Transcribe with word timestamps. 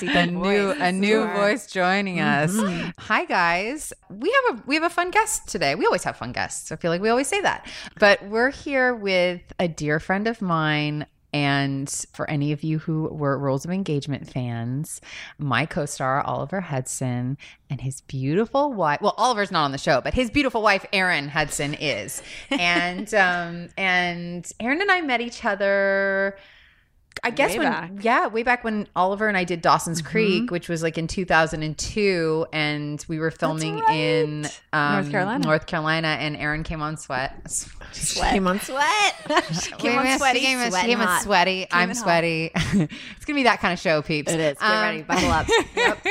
sexy 0.00 0.06
a 0.08 0.12
thick 0.24 0.30
new 0.32 0.40
voice. 0.72 0.76
a 0.80 0.92
new 0.92 1.08
Sure. 1.08 1.34
voice 1.34 1.66
joining 1.70 2.20
us. 2.20 2.52
Mm-hmm. 2.52 2.90
Hi 2.98 3.24
guys. 3.24 3.92
We 4.10 4.34
have 4.48 4.58
a 4.58 4.62
we 4.66 4.74
have 4.74 4.84
a 4.84 4.90
fun 4.90 5.10
guest 5.10 5.48
today. 5.48 5.74
We 5.74 5.86
always 5.86 6.04
have 6.04 6.16
fun 6.16 6.32
guests. 6.32 6.70
I 6.72 6.76
feel 6.76 6.90
like 6.90 7.00
we 7.02 7.08
always 7.08 7.28
say 7.28 7.40
that. 7.40 7.66
But 7.98 8.22
we're 8.26 8.50
here 8.50 8.94
with 8.94 9.42
a 9.58 9.68
dear 9.68 10.00
friend 10.00 10.26
of 10.26 10.40
mine 10.42 11.06
and 11.32 11.90
for 12.14 12.30
any 12.30 12.52
of 12.52 12.62
you 12.62 12.78
who 12.78 13.08
were 13.12 13.36
Rules 13.38 13.66
of 13.66 13.70
Engagement 13.70 14.30
fans, 14.30 15.02
my 15.38 15.66
co-star 15.66 16.22
Oliver 16.22 16.62
Hudson 16.62 17.36
and 17.68 17.80
his 17.80 18.00
beautiful 18.02 18.72
wife. 18.72 19.00
Well, 19.02 19.14
Oliver's 19.18 19.50
not 19.50 19.64
on 19.64 19.72
the 19.72 19.76
show, 19.78 20.00
but 20.00 20.14
his 20.14 20.30
beautiful 20.30 20.62
wife 20.62 20.86
Erinn 20.94 21.28
Hudson 21.28 21.74
is. 21.74 22.22
And 22.50 23.12
um 23.14 23.68
and 23.76 24.44
Erinn 24.60 24.80
and 24.80 24.90
I 24.90 25.00
met 25.02 25.20
each 25.20 25.44
other 25.44 26.38
I 27.24 27.30
guess 27.30 27.52
Way 27.52 27.58
when 27.58 27.72
back. 27.72 27.90
yeah, 28.02 28.26
way 28.28 28.42
back 28.42 28.62
when 28.62 28.86
Oliver 28.94 29.26
and 29.28 29.36
I 29.36 29.44
did 29.44 29.60
Dawson's 29.62 30.00
Mm-hmm. 30.00 30.10
Creek, 30.10 30.50
which 30.50 30.68
was 30.68 30.82
like 30.82 30.96
in 30.98 31.06
2002, 31.06 32.46
and 32.52 33.04
we 33.08 33.18
were 33.18 33.30
filming 33.30 33.78
in 33.90 34.46
um, 34.72 34.92
North 34.94 35.10
Carolina. 35.10 35.44
North 35.44 35.66
Carolina, 35.66 36.08
and 36.08 36.36
Erinn 36.36 36.64
came 36.64 36.82
on 36.82 36.96
sweat. 36.96 37.32
Came 38.14 38.46
on 38.46 38.60
sweat. 38.60 39.14
Came 39.78 39.98
on 39.98 40.06
She 40.06 40.18
sweaty, 40.18 40.40
came, 40.40 40.58
in- 40.58 40.64
she 40.66 40.70
sweating 40.70 40.90
came 40.90 40.98
hot. 40.98 41.22
sweaty. 41.22 41.66
I'm 41.72 41.94
sweaty. 41.94 42.50
it's 42.54 43.24
gonna 43.24 43.36
be 43.38 43.42
that 43.44 43.60
kind 43.60 43.72
of 43.72 43.78
show, 43.78 44.02
peeps. 44.02 44.32
It 44.32 44.40
is. 44.40 44.58
Get 44.58 44.62
Um, 44.62 44.82
ready. 44.82 45.02
Buckle 45.02 45.30
up. 45.30 45.46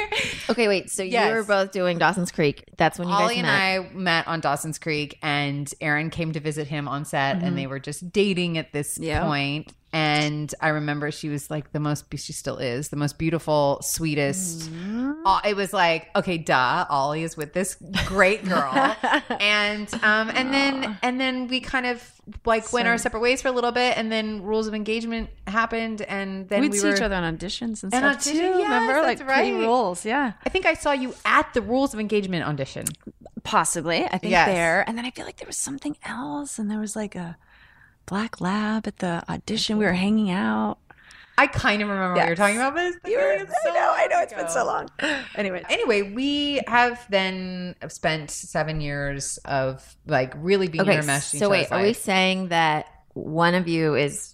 Okay, 0.49 0.67
wait. 0.67 0.89
So 0.91 1.01
Yes. 1.03 1.29
you 1.29 1.35
were 1.35 1.43
both 1.43 1.71
doing 1.71 1.97
Dawson's 1.97 2.31
Creek. 2.31 2.65
That's 2.77 2.99
when 2.99 3.07
you 3.07 3.13
Ollie 3.13 3.35
guys 3.41 3.43
and. 3.45 3.91
I 3.91 3.93
met 3.93 4.27
on 4.27 4.39
Dawson's 4.41 4.77
Creek, 4.77 5.17
and 5.23 5.67
Erinn 5.81 6.11
came 6.11 6.33
to 6.33 6.39
visit 6.39 6.67
him 6.67 6.87
on 6.87 7.05
set, 7.05 7.37
Mm-hmm. 7.37 7.45
and 7.45 7.57
they 7.57 7.67
were 7.67 7.79
just 7.79 8.11
dating 8.11 8.57
at 8.57 8.71
this 8.73 8.97
Yeah. 8.99 9.23
point. 9.25 9.71
And 9.95 10.53
I 10.59 10.69
remember 10.69 11.09
she 11.09 11.29
was 11.29 11.49
like 11.49 11.71
the 11.71 11.79
most, 11.79 12.05
she 12.17 12.33
still 12.33 12.57
is 12.57 12.89
the 12.89 12.97
most 12.97 13.17
beautiful, 13.17 13.79
sweetest. 13.81 14.69
Mm-hmm. 14.69 15.13
It 15.47 15.55
was 15.55 15.71
like, 15.71 16.09
okay, 16.17 16.37
duh, 16.37 16.85
Ollie 16.89 17.23
is 17.23 17.37
with 17.37 17.53
this 17.53 17.77
great 18.05 18.43
girl, 18.43 18.73
and 19.39 19.91
um, 20.03 20.29
and 20.29 20.53
then 20.53 20.97
and 21.01 21.19
then 21.19 21.47
we 21.47 21.61
kind 21.61 21.85
of 21.85 22.11
like 22.45 22.73
went 22.73 22.87
our 22.89 22.97
separate 22.97 23.21
ways 23.21 23.41
for 23.41 23.47
a 23.47 23.51
little 23.51 23.71
bit, 23.71 23.97
and 23.97 24.11
then 24.11 24.41
rules 24.43 24.67
of 24.67 24.73
engagement 24.73 25.29
happened, 25.47 26.01
and 26.01 26.49
then 26.49 26.59
We'd 26.61 26.73
we 26.73 26.77
see 26.77 26.87
were. 26.89 26.95
each 26.95 27.01
other 27.01 27.15
on 27.15 27.23
auditions 27.37 27.83
and, 27.83 27.93
And 27.93 28.03
stuff 28.03 28.15
audition- 28.17 28.33
too. 28.33 28.59
yes, 28.59 28.63
Remember, 28.63 29.01
like 29.01 29.19
right. 29.25 29.53
pre-rolls. 29.53 30.05
Yeah, 30.05 30.33
I 30.45 30.49
think 30.49 30.65
I 30.65 30.73
saw 30.73 30.91
you 30.91 31.15
at 31.23 31.53
the 31.53 31.61
rules 31.61 31.93
of 31.93 31.99
engagement 32.01 32.45
audition. 32.45 32.85
possibly. 33.43 34.03
I 34.05 34.17
think 34.17 34.31
Yes. 34.31 34.47
there, 34.47 34.83
and 34.87 34.97
then 34.97 35.05
I 35.05 35.11
feel 35.11 35.25
like 35.25 35.37
there 35.37 35.47
was 35.47 35.57
something 35.57 35.95
else, 36.03 36.59
and 36.59 36.69
there 36.69 36.79
was 36.79 36.95
like 36.97 37.15
a 37.15 37.37
black 38.05 38.39
lab 38.41 38.87
at 38.87 38.97
the 38.99 39.23
audition. 39.29 39.77
We 39.77 39.85
were 39.85 39.93
hanging 39.93 40.31
out. 40.31 40.77
I 41.37 41.47
kind 41.47 41.81
of 41.81 41.89
remember 41.89 42.15
what 42.15 42.27
you're 42.27 42.35
talking 42.37 42.55
about, 42.55 42.75
but 42.75 42.85
it's 42.85 42.97
I 43.03 43.09
feel 43.09 43.19
like 43.19 43.41
it's 43.41 44.53
so 44.53 44.63
long 44.65 44.85
ago. 44.85 45.07
long. 45.07 45.19
Anyway, 45.35 45.63
Anyway, 45.69 46.01
we 46.13 46.61
have 46.67 47.05
then 47.09 47.75
spent 47.89 48.31
seven 48.31 48.79
years 48.79 49.37
of 49.43 49.83
like 50.07 50.33
really 50.37 50.69
being 50.69 50.83
Okay, 50.83 50.95
intermeshed. 50.97 51.33
in 51.33 51.39
so 51.41 51.47
each 51.47 51.51
wait, 51.51 51.65
other's 51.67 51.71
are 51.71 51.83
we 51.83 51.93
saying 51.93 52.47
that 52.49 52.85
one 53.13 53.53
of 53.53 53.67
you 53.67 53.95
is 53.95 54.33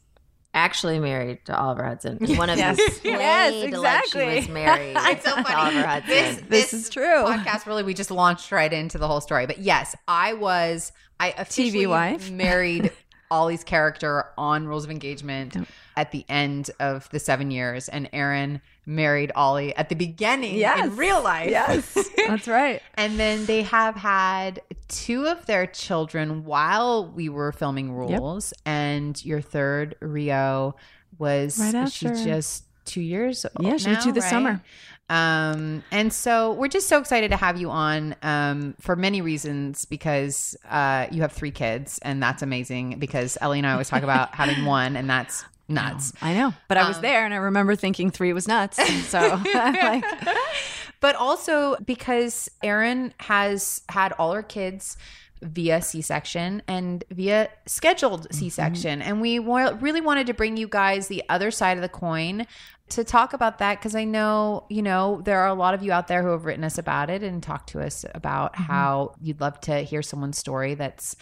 actually 0.53 0.99
married 0.99 1.39
to 1.45 1.57
Oliver 1.59 1.83
Hudson? 1.83 2.17
and 2.21 2.37
One 2.37 2.51
of 2.51 2.59
Yes. 2.59 2.77
you 2.77 2.89
played 3.01 3.13
Yes, 3.19 3.53
like 3.55 3.67
exactly. 3.69 4.29
she 4.29 4.35
was 4.41 4.49
married 4.49 4.95
It's 4.99 5.25
so 5.25 5.35
to 5.37 5.43
funny. 5.43 5.55
Oliver 5.55 5.87
Hudson. 5.87 6.07
This, 6.09 6.41
This 6.49 6.73
is 6.73 6.89
true. 6.89 7.03
Podcast 7.23 7.65
really, 7.65 7.81
we 7.83 7.95
just 7.95 8.11
launched 8.11 8.51
right 8.51 8.71
into 8.71 8.99
the 8.99 9.07
whole 9.07 9.21
story. 9.21 9.47
But 9.47 9.57
yes, 9.57 9.95
I 10.07 10.33
was 10.33 10.91
I 11.19 11.33
officially 11.37 11.87
wife. 11.87 12.29
married 12.29 12.91
Ollie's 13.31 13.63
character 13.63 14.25
on 14.37 14.67
Rules 14.67 14.83
of 14.83 14.91
Engagement 14.91 15.55
at 15.97 16.11
the 16.11 16.25
end 16.29 16.69
of 16.79 17.09
the 17.09 17.19
seven 17.19 17.49
years, 17.49 17.89
and 17.89 18.11
Erinn 18.11 18.61
married 18.85 19.31
Ollie 19.35 19.75
at 19.75 19.89
the 19.89 19.95
beginning 19.95 20.55
Yes. 20.55 20.85
in 20.85 20.95
real 20.97 21.21
life. 21.23 21.49
yes, 21.49 22.09
that's 22.27 22.47
right. 22.47 22.81
And 22.95 23.19
then 23.19 23.45
they 23.45 23.63
have 23.63 23.95
had 23.95 24.61
two 24.89 25.25
of 25.27 25.45
their 25.45 25.65
children 25.65 26.43
while 26.45 27.05
we 27.07 27.29
were 27.29 27.51
filming 27.51 27.93
Rules, 27.93 28.53
and 28.65 29.23
your 29.25 29.41
third, 29.41 29.95
Rio, 30.01 30.75
was 31.17 31.57
Right 31.59 31.89
she 31.89 32.07
just 32.07 32.65
two 32.85 33.01
years? 33.01 33.45
Yeah, 33.59 33.69
she 33.77 33.87
was 33.89 33.97
now, 33.97 33.99
two 34.01 34.11
this 34.11 34.23
right? 34.25 34.29
summer. 34.29 34.61
Um, 35.11 35.83
and 35.91 36.13
so 36.13 36.53
we're 36.53 36.69
just 36.69 36.87
so 36.87 36.97
excited 36.97 37.31
to 37.31 37.37
have 37.37 37.59
you 37.59 37.69
on 37.69 38.15
um, 38.23 38.75
for 38.79 38.95
many 38.95 39.21
reasons 39.21 39.83
because 39.83 40.55
uh, 40.69 41.07
you 41.11 41.21
have 41.21 41.33
three 41.33 41.51
kids, 41.51 41.99
and 42.01 42.23
that's 42.23 42.41
amazing. 42.41 42.97
Because 42.97 43.37
Ellie 43.41 43.59
and 43.59 43.67
I 43.67 43.73
always 43.73 43.89
talk 43.89 44.03
about 44.03 44.33
having 44.33 44.63
one, 44.65 44.95
and 44.95 45.09
that's 45.09 45.43
nuts. 45.67 46.13
I 46.21 46.33
know, 46.33 46.53
but 46.69 46.77
I 46.77 46.87
was 46.87 47.01
there, 47.01 47.25
and 47.25 47.33
I 47.33 47.37
remember 47.37 47.75
thinking 47.75 48.09
three 48.09 48.31
was 48.31 48.47
nuts. 48.47 48.77
So 49.09 49.19
I'm 49.53 49.73
like, 49.73 50.05
but 51.01 51.15
also 51.15 51.75
because 51.85 52.49
Erinn 52.63 53.11
has 53.19 53.81
had 53.89 54.13
all 54.13 54.31
her 54.31 54.43
kids 54.43 54.95
via 55.41 55.81
C-section 55.81 56.61
and 56.67 57.03
via 57.09 57.49
scheduled 57.65 58.27
C-section 58.31 59.01
and 59.01 59.19
we 59.19 59.39
wa- 59.39 59.75
really 59.81 59.99
wanted 59.99 60.27
to 60.27 60.35
bring 60.35 60.55
you 60.55 60.67
guys 60.67 61.07
the 61.07 61.23
other 61.29 61.49
side 61.49 61.77
of 61.77 61.81
the 61.81 61.89
coin 61.89 62.45
to 62.91 63.03
talk 63.03 63.33
about 63.33 63.59
that 63.59 63.79
because 63.79 63.95
I 63.95 64.03
know, 64.03 64.65
you 64.69 64.81
know, 64.81 65.21
there 65.23 65.39
are 65.39 65.47
a 65.47 65.53
lot 65.53 65.73
of 65.73 65.83
you 65.83 65.91
out 65.91 66.07
there 66.07 66.21
who 66.21 66.29
have 66.29 66.45
written 66.45 66.63
us 66.63 66.77
about 66.77 67.09
it 67.09 67.23
and 67.23 67.41
talked 67.41 67.69
to 67.69 67.81
us 67.81 68.05
about 68.13 68.53
mm-hmm. 68.53 68.63
how 68.63 69.15
you'd 69.21 69.41
love 69.41 69.59
to 69.61 69.79
hear 69.79 70.01
someone's 70.01 70.37
story 70.37 70.75
that's 70.75 71.15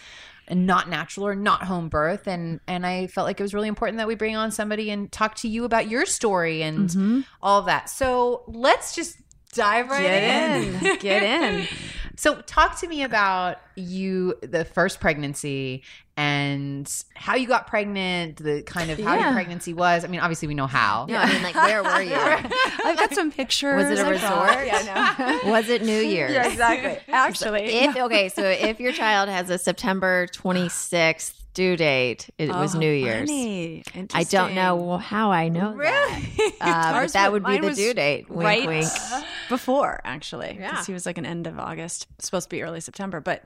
not 0.50 0.88
natural 0.88 1.26
or 1.26 1.36
not 1.36 1.62
home 1.62 1.88
birth 1.88 2.26
and 2.26 2.58
and 2.66 2.84
I 2.84 3.06
felt 3.06 3.24
like 3.24 3.38
it 3.38 3.42
was 3.42 3.54
really 3.54 3.68
important 3.68 3.98
that 3.98 4.08
we 4.08 4.16
bring 4.16 4.34
on 4.34 4.50
somebody 4.50 4.90
and 4.90 5.10
talk 5.12 5.36
to 5.36 5.48
you 5.48 5.64
about 5.64 5.88
your 5.88 6.04
story 6.06 6.62
and 6.62 6.88
mm-hmm. 6.88 7.20
all 7.40 7.60
of 7.60 7.66
that. 7.66 7.88
So 7.88 8.42
let's 8.48 8.94
just 8.94 9.16
dive 9.52 9.90
right 9.90 10.02
get 10.02 10.22
in. 10.22 10.86
in, 10.86 10.98
get 10.98 11.22
in. 11.22 11.68
So 12.20 12.34
talk 12.42 12.78
to 12.80 12.86
me 12.86 13.02
about 13.02 13.62
you 13.76 14.34
the 14.42 14.66
first 14.66 15.00
pregnancy 15.00 15.84
and 16.18 16.86
how 17.14 17.34
you 17.34 17.48
got 17.48 17.66
pregnant, 17.66 18.36
the 18.36 18.60
kind 18.60 18.90
of 18.90 19.00
how 19.00 19.18
your 19.18 19.32
pregnancy 19.32 19.72
was. 19.72 20.04
I 20.04 20.08
mean, 20.08 20.20
obviously 20.20 20.46
we 20.46 20.52
know 20.52 20.66
how. 20.66 21.06
no, 21.08 21.16
I 21.16 21.32
mean, 21.32 21.42
like, 21.42 21.54
where 21.54 21.82
were 21.82 22.02
you? 22.02 22.14
I've 22.84 22.98
got 22.98 23.14
some 23.14 23.32
pictures. 23.32 23.88
Was 23.88 23.98
it 23.98 24.06
a 24.06 24.10
resort? 24.10 24.66
Yeah, 24.66 25.16
no. 25.18 25.38
Was 25.50 25.70
it 25.70 25.80
New 25.80 25.98
Year's? 25.98 26.32
yeah, 26.32 26.46
exactly. 26.46 26.98
Actually, 27.10 27.62
If 27.62 27.96
okay, 27.96 28.28
so 28.28 28.42
if 28.42 28.78
your 28.80 28.92
child 28.92 29.30
has 29.30 29.48
a 29.48 29.56
September 29.56 30.26
26th 30.26 31.39
due 31.54 31.76
date, 31.76 32.30
it 32.38 32.48
was 32.48 32.74
Oh, 32.74 32.78
New 32.78 32.92
Year's. 32.92 33.28
funny. 33.28 33.82
I 34.14 34.24
don't 34.24 34.54
know 34.54 34.96
how 34.98 35.32
I 35.32 35.48
know 35.48 35.76
that. 35.76 36.20
Uh, 36.60 36.92
but 37.02 37.12
that 37.12 37.32
would 37.32 37.44
be 37.44 37.58
the 37.58 37.74
due 37.74 37.92
date. 37.94 38.28
Wink, 38.30 38.42
right 38.44 38.66
wink. 38.66 38.88
before 39.48 40.00
actually 40.04 40.52
because 40.54 40.60
Yeah. 40.72 40.84
he 40.84 40.92
was 40.92 41.04
like 41.06 41.18
an 41.18 41.26
end 41.26 41.48
of 41.48 41.58
august 41.58 42.06
supposed 42.20 42.48
to 42.48 42.54
be 42.54 42.62
early 42.62 42.78
september 42.80 43.20
but 43.20 43.44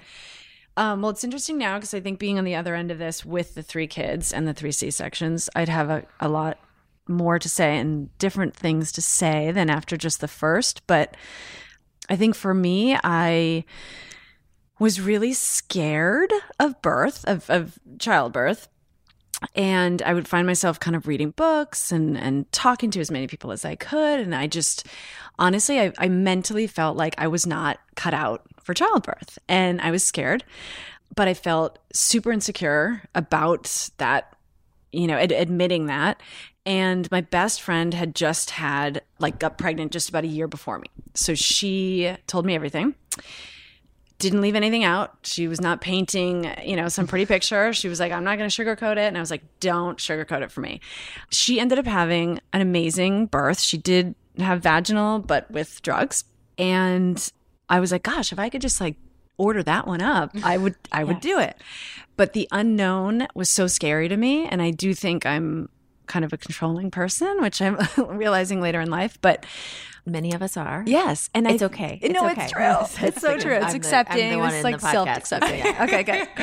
um, 0.76 1.00
well 1.00 1.10
it's 1.10 1.24
interesting 1.24 1.56
now 1.56 1.76
because 1.78 1.94
i 1.94 2.00
think 2.00 2.18
being 2.18 2.36
on 2.36 2.44
the 2.44 2.54
other 2.54 2.74
end 2.74 2.90
of 2.90 2.98
this 2.98 3.24
with 3.24 3.54
the 3.54 3.62
three 3.62 3.86
kids 3.86 4.30
and 4.30 4.46
the 4.46 4.52
three 4.52 4.70
c-sections 4.70 5.48
i'd 5.56 5.70
have 5.70 5.88
a, 5.88 6.04
a 6.20 6.28
lot 6.28 6.58
more 7.08 7.38
to 7.38 7.48
say 7.48 7.78
and 7.78 8.16
different 8.18 8.54
things 8.54 8.92
to 8.92 9.00
say 9.00 9.50
than 9.50 9.70
after 9.70 9.96
just 9.96 10.20
the 10.20 10.28
first 10.28 10.86
but 10.86 11.16
i 12.10 12.16
think 12.16 12.34
for 12.34 12.52
me 12.52 12.98
i 13.02 13.64
was 14.78 15.00
really 15.00 15.32
scared 15.32 16.32
of 16.58 16.80
birth 16.82 17.24
of, 17.26 17.48
of 17.48 17.78
childbirth. 17.98 18.68
And 19.54 20.00
I 20.02 20.14
would 20.14 20.26
find 20.26 20.46
myself 20.46 20.80
kind 20.80 20.96
of 20.96 21.06
reading 21.06 21.30
books 21.30 21.92
and 21.92 22.16
and 22.16 22.50
talking 22.50 22.90
to 22.92 23.00
as 23.00 23.10
many 23.10 23.26
people 23.26 23.52
as 23.52 23.64
I 23.64 23.74
could, 23.74 24.20
and 24.20 24.34
I 24.34 24.46
just 24.46 24.86
honestly, 25.38 25.80
I, 25.80 25.92
I 25.98 26.08
mentally 26.08 26.66
felt 26.66 26.96
like 26.96 27.14
I 27.18 27.26
was 27.26 27.46
not 27.46 27.78
cut 27.94 28.14
out 28.14 28.42
for 28.62 28.72
childbirth, 28.72 29.38
and 29.48 29.80
I 29.82 29.90
was 29.90 30.02
scared, 30.02 30.44
but 31.14 31.28
I 31.28 31.34
felt 31.34 31.78
super 31.92 32.32
insecure 32.32 33.02
about 33.14 33.90
that, 33.98 34.34
you 34.92 35.06
know, 35.06 35.18
ad- 35.18 35.32
admitting 35.32 35.86
that. 35.86 36.22
And 36.64 37.10
my 37.10 37.20
best 37.20 37.60
friend 37.60 37.92
had 37.92 38.14
just 38.14 38.50
had 38.50 39.02
like 39.18 39.38
got 39.38 39.58
pregnant 39.58 39.92
just 39.92 40.08
about 40.08 40.24
a 40.24 40.28
year 40.28 40.48
before 40.48 40.78
me, 40.78 40.86
so 41.12 41.34
she 41.34 42.16
told 42.26 42.46
me 42.46 42.54
everything 42.54 42.94
didn't 44.18 44.40
leave 44.40 44.54
anything 44.54 44.84
out. 44.84 45.16
She 45.24 45.48
was 45.48 45.60
not 45.60 45.80
painting, 45.80 46.50
you 46.64 46.76
know, 46.76 46.88
some 46.88 47.06
pretty 47.06 47.26
picture. 47.26 47.72
She 47.72 47.88
was 47.88 47.98
like, 47.98 48.12
I'm 48.12 48.24
not 48.24 48.38
going 48.38 48.48
to 48.48 48.64
sugarcoat 48.64 48.92
it. 48.92 49.06
And 49.08 49.16
I 49.16 49.20
was 49.20 49.30
like, 49.30 49.42
don't 49.60 49.98
sugarcoat 49.98 50.42
it 50.42 50.52
for 50.52 50.60
me. 50.60 50.80
She 51.30 51.58
ended 51.58 51.78
up 51.78 51.86
having 51.86 52.40
an 52.52 52.60
amazing 52.60 53.26
birth. 53.26 53.60
She 53.60 53.76
did 53.76 54.14
have 54.38 54.62
vaginal, 54.62 55.18
but 55.18 55.50
with 55.50 55.82
drugs. 55.82 56.24
And 56.58 57.32
I 57.68 57.80
was 57.80 57.90
like, 57.92 58.04
gosh, 58.04 58.32
if 58.32 58.38
I 58.38 58.48
could 58.48 58.62
just 58.62 58.80
like 58.80 58.96
order 59.36 59.62
that 59.64 59.86
one 59.86 60.00
up, 60.00 60.30
I 60.44 60.58
would, 60.58 60.76
I 60.92 61.02
would 61.02 61.20
do 61.20 61.38
it. 61.40 61.56
But 62.16 62.32
the 62.32 62.46
unknown 62.52 63.26
was 63.34 63.50
so 63.50 63.66
scary 63.66 64.08
to 64.08 64.16
me. 64.16 64.46
And 64.46 64.62
I 64.62 64.70
do 64.70 64.94
think 64.94 65.26
I'm 65.26 65.68
kind 66.06 66.24
of 66.24 66.32
a 66.32 66.36
controlling 66.36 66.90
person, 66.90 67.40
which 67.40 67.60
I'm 67.60 67.78
realizing 67.96 68.60
later 68.60 68.80
in 68.80 68.90
life. 68.90 69.18
But 69.20 69.44
Many 70.06 70.32
of 70.34 70.42
us 70.42 70.56
are. 70.56 70.84
Yes, 70.86 71.30
and 71.34 71.46
It's 71.46 71.62
I, 71.62 71.66
okay. 71.66 71.98
No, 72.02 72.26
It's 72.26 72.38
it's, 72.38 72.52
okay. 72.54 72.88
true. 72.98 73.06
It's 73.08 73.20
so 73.20 73.38
true. 73.38 73.54
It's 73.54 73.64
I'm 73.66 73.72
the- 73.72 73.78
the 73.78 73.86
accepting. 73.86 74.38
one 74.38 74.52
it's 74.54 74.64
like 74.64 74.80
self-accepting. 74.80 75.66
okay, 75.80 76.02
good. 76.02 76.28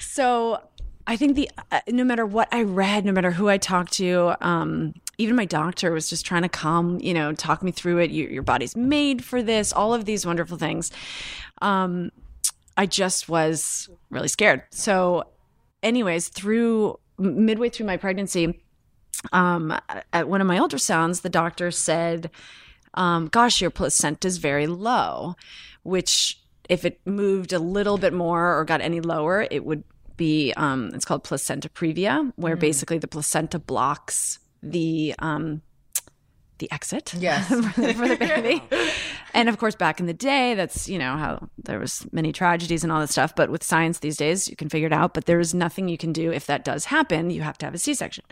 So 0.00 0.62
I 1.06 1.16
think 1.16 1.36
the 1.36 1.50
uh, 1.70 1.80
no 1.88 2.02
matter 2.02 2.24
what 2.24 2.48
I 2.50 2.62
read, 2.62 3.04
no 3.04 3.12
matter 3.12 3.30
who 3.32 3.50
I 3.50 3.58
talked 3.58 3.92
to, 3.94 4.34
um, 4.40 4.94
even 5.18 5.36
my 5.36 5.44
doctor 5.44 5.92
was 5.92 6.08
just 6.08 6.24
trying 6.24 6.40
to 6.40 6.48
calm, 6.48 6.98
you 7.00 7.12
know, 7.12 7.34
talk 7.34 7.62
me 7.62 7.70
through 7.70 7.98
it. 7.98 8.10
You, 8.10 8.26
your 8.28 8.42
body's 8.42 8.74
made 8.74 9.22
for 9.22 9.42
this. 9.42 9.74
All 9.74 9.92
of 9.92 10.06
these 10.06 10.24
wonderful 10.24 10.56
things. 10.56 10.90
Um, 11.60 12.12
I 12.78 12.86
just 12.86 13.28
was 13.28 13.90
really 14.08 14.28
scared. 14.28 14.62
So, 14.70 15.24
anyways, 15.82 16.28
through 16.28 16.98
midway 17.18 17.68
through 17.68 17.86
my 17.86 17.98
pregnancy, 17.98 18.62
um, 19.32 19.78
at 20.14 20.28
one 20.28 20.40
of 20.40 20.46
my 20.46 20.58
ultrasounds, 20.58 21.20
the 21.22 21.28
doctor 21.30 21.70
said, 21.70 22.30
um, 22.96 23.28
"Gosh, 23.28 23.60
your 23.60 23.70
placenta 23.70 24.28
is 24.28 24.38
very 24.38 24.66
low," 24.66 25.36
which 25.82 26.40
if 26.68 26.84
it 26.84 27.00
moved 27.04 27.52
a 27.52 27.58
little 27.58 27.98
bit 27.98 28.12
more 28.12 28.58
or 28.58 28.64
got 28.64 28.80
any 28.80 29.00
lower, 29.00 29.46
it 29.50 29.64
would 29.64 29.84
be 30.16 30.52
um, 30.56 30.90
it's 30.94 31.04
called 31.04 31.24
placenta 31.24 31.68
previa, 31.68 32.32
where 32.36 32.56
mm. 32.56 32.60
basically 32.60 32.98
the 32.98 33.08
placenta 33.08 33.58
blocks 33.58 34.38
the 34.62 35.14
um, 35.18 35.62
the 36.58 36.70
exit 36.72 37.14
yes. 37.18 37.48
for, 37.48 37.56
the, 37.56 37.94
for 37.94 38.08
the 38.08 38.16
baby. 38.16 38.62
and 39.34 39.48
of 39.48 39.58
course, 39.58 39.74
back 39.74 40.00
in 40.00 40.06
the 40.06 40.14
day, 40.14 40.54
that's 40.54 40.88
you 40.88 40.98
know 40.98 41.16
how 41.16 41.48
there 41.58 41.78
was 41.78 42.06
many 42.12 42.32
tragedies 42.32 42.82
and 42.82 42.92
all 42.92 43.00
that 43.00 43.10
stuff. 43.10 43.34
But 43.34 43.50
with 43.50 43.62
science 43.62 43.98
these 43.98 44.16
days, 44.16 44.48
you 44.48 44.56
can 44.56 44.68
figure 44.68 44.86
it 44.86 44.92
out. 44.92 45.14
But 45.14 45.26
there 45.26 45.40
is 45.40 45.54
nothing 45.54 45.88
you 45.88 45.98
can 45.98 46.12
do 46.12 46.32
if 46.32 46.46
that 46.46 46.64
does 46.64 46.86
happen. 46.86 47.30
You 47.30 47.42
have 47.42 47.58
to 47.58 47.66
have 47.66 47.74
a 47.74 47.78
C-section. 47.78 48.24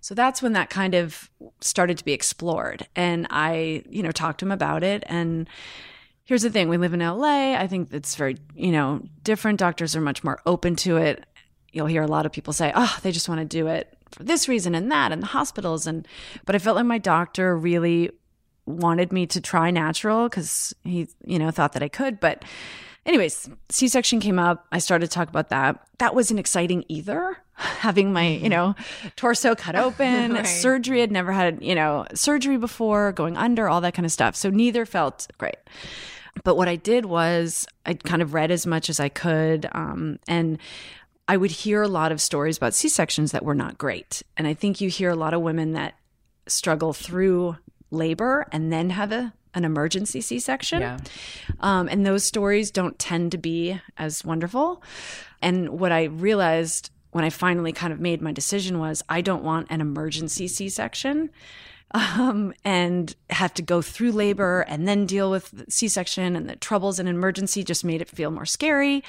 So 0.00 0.14
that's 0.14 0.42
when 0.42 0.52
that 0.52 0.70
kind 0.70 0.94
of 0.94 1.30
started 1.60 1.98
to 1.98 2.04
be 2.04 2.12
explored. 2.12 2.86
And 2.94 3.26
I, 3.30 3.82
you 3.88 4.02
know, 4.02 4.12
talked 4.12 4.40
to 4.40 4.46
him 4.46 4.52
about 4.52 4.82
it 4.82 5.04
and 5.06 5.48
here's 6.26 6.42
the 6.42 6.50
thing 6.50 6.68
we 6.68 6.76
live 6.76 6.92
in 6.92 7.00
LA. 7.00 7.54
I 7.54 7.66
think 7.68 7.92
it's 7.92 8.16
very, 8.16 8.36
you 8.54 8.72
know, 8.72 9.00
different. 9.22 9.58
Doctors 9.60 9.96
are 9.96 10.00
much 10.00 10.24
more 10.24 10.40
open 10.44 10.76
to 10.76 10.96
it. 10.96 11.24
You'll 11.72 11.86
hear 11.86 12.02
a 12.02 12.08
lot 12.08 12.26
of 12.26 12.32
people 12.32 12.52
say, 12.52 12.72
oh, 12.74 12.98
they 13.02 13.12
just 13.12 13.28
want 13.28 13.40
to 13.40 13.44
do 13.44 13.68
it 13.68 13.95
for 14.12 14.22
this 14.22 14.48
reason 14.48 14.74
and 14.74 14.90
that 14.90 15.12
and 15.12 15.22
the 15.22 15.26
hospitals. 15.26 15.86
And, 15.86 16.06
but 16.44 16.54
I 16.54 16.58
felt 16.58 16.76
like 16.76 16.86
my 16.86 16.98
doctor 16.98 17.56
really 17.56 18.10
wanted 18.66 19.12
me 19.12 19.26
to 19.26 19.40
try 19.40 19.70
natural 19.70 20.28
because 20.28 20.74
he, 20.84 21.08
you 21.24 21.38
know, 21.38 21.50
thought 21.50 21.72
that 21.72 21.82
I 21.82 21.88
could. 21.88 22.20
But, 22.20 22.44
anyways, 23.04 23.48
C 23.68 23.88
section 23.88 24.20
came 24.20 24.38
up. 24.38 24.66
I 24.72 24.78
started 24.78 25.06
to 25.06 25.14
talk 25.14 25.28
about 25.28 25.50
that. 25.50 25.86
That 25.98 26.14
wasn't 26.14 26.40
exciting 26.40 26.84
either. 26.88 27.38
Having 27.54 28.12
my, 28.12 28.28
you 28.28 28.48
know, 28.48 28.74
torso 29.16 29.54
cut 29.54 29.76
open, 29.76 30.34
right. 30.34 30.46
surgery. 30.46 31.02
I'd 31.02 31.12
never 31.12 31.32
had, 31.32 31.62
you 31.62 31.74
know, 31.74 32.06
surgery 32.14 32.58
before, 32.58 33.12
going 33.12 33.36
under, 33.36 33.68
all 33.68 33.80
that 33.80 33.94
kind 33.94 34.04
of 34.06 34.12
stuff. 34.12 34.36
So 34.36 34.50
neither 34.50 34.84
felt 34.84 35.28
great. 35.38 35.56
But 36.44 36.56
what 36.56 36.68
I 36.68 36.76
did 36.76 37.06
was 37.06 37.66
I 37.86 37.94
kind 37.94 38.20
of 38.20 38.34
read 38.34 38.50
as 38.50 38.66
much 38.66 38.90
as 38.90 39.00
I 39.00 39.08
could. 39.08 39.66
Um, 39.72 40.18
and 40.28 40.58
I 41.28 41.36
would 41.36 41.50
hear 41.50 41.82
a 41.82 41.88
lot 41.88 42.12
of 42.12 42.20
stories 42.20 42.56
about 42.56 42.74
C 42.74 42.88
sections 42.88 43.32
that 43.32 43.44
were 43.44 43.54
not 43.54 43.78
great. 43.78 44.22
And 44.36 44.46
I 44.46 44.54
think 44.54 44.80
you 44.80 44.88
hear 44.88 45.10
a 45.10 45.16
lot 45.16 45.34
of 45.34 45.40
women 45.40 45.72
that 45.72 45.94
struggle 46.46 46.92
through 46.92 47.56
labor 47.90 48.46
and 48.52 48.72
then 48.72 48.90
have 48.90 49.12
a, 49.12 49.32
an 49.54 49.64
emergency 49.64 50.20
C 50.20 50.38
section. 50.38 50.80
Yeah. 50.80 50.98
Um, 51.60 51.88
and 51.88 52.06
those 52.06 52.24
stories 52.24 52.70
don't 52.70 52.98
tend 52.98 53.32
to 53.32 53.38
be 53.38 53.80
as 53.96 54.24
wonderful. 54.24 54.82
And 55.42 55.80
what 55.80 55.92
I 55.92 56.04
realized 56.04 56.90
when 57.10 57.24
I 57.24 57.30
finally 57.30 57.72
kind 57.72 57.92
of 57.92 58.00
made 58.00 58.20
my 58.20 58.32
decision 58.32 58.78
was 58.78 59.02
I 59.08 59.20
don't 59.20 59.42
want 59.42 59.68
an 59.70 59.80
emergency 59.80 60.46
C 60.48 60.68
section 60.68 61.30
um, 61.92 62.52
and 62.64 63.14
have 63.30 63.54
to 63.54 63.62
go 63.62 63.80
through 63.80 64.12
labor 64.12 64.62
and 64.62 64.86
then 64.86 65.06
deal 65.06 65.30
with 65.30 65.64
C-section 65.68 66.36
and 66.36 66.48
the 66.48 66.56
troubles 66.56 66.98
and 66.98 67.08
emergency 67.08 67.62
just 67.62 67.84
made 67.84 68.02
it 68.02 68.08
feel 68.08 68.30
more 68.30 68.46
scary. 68.46 69.04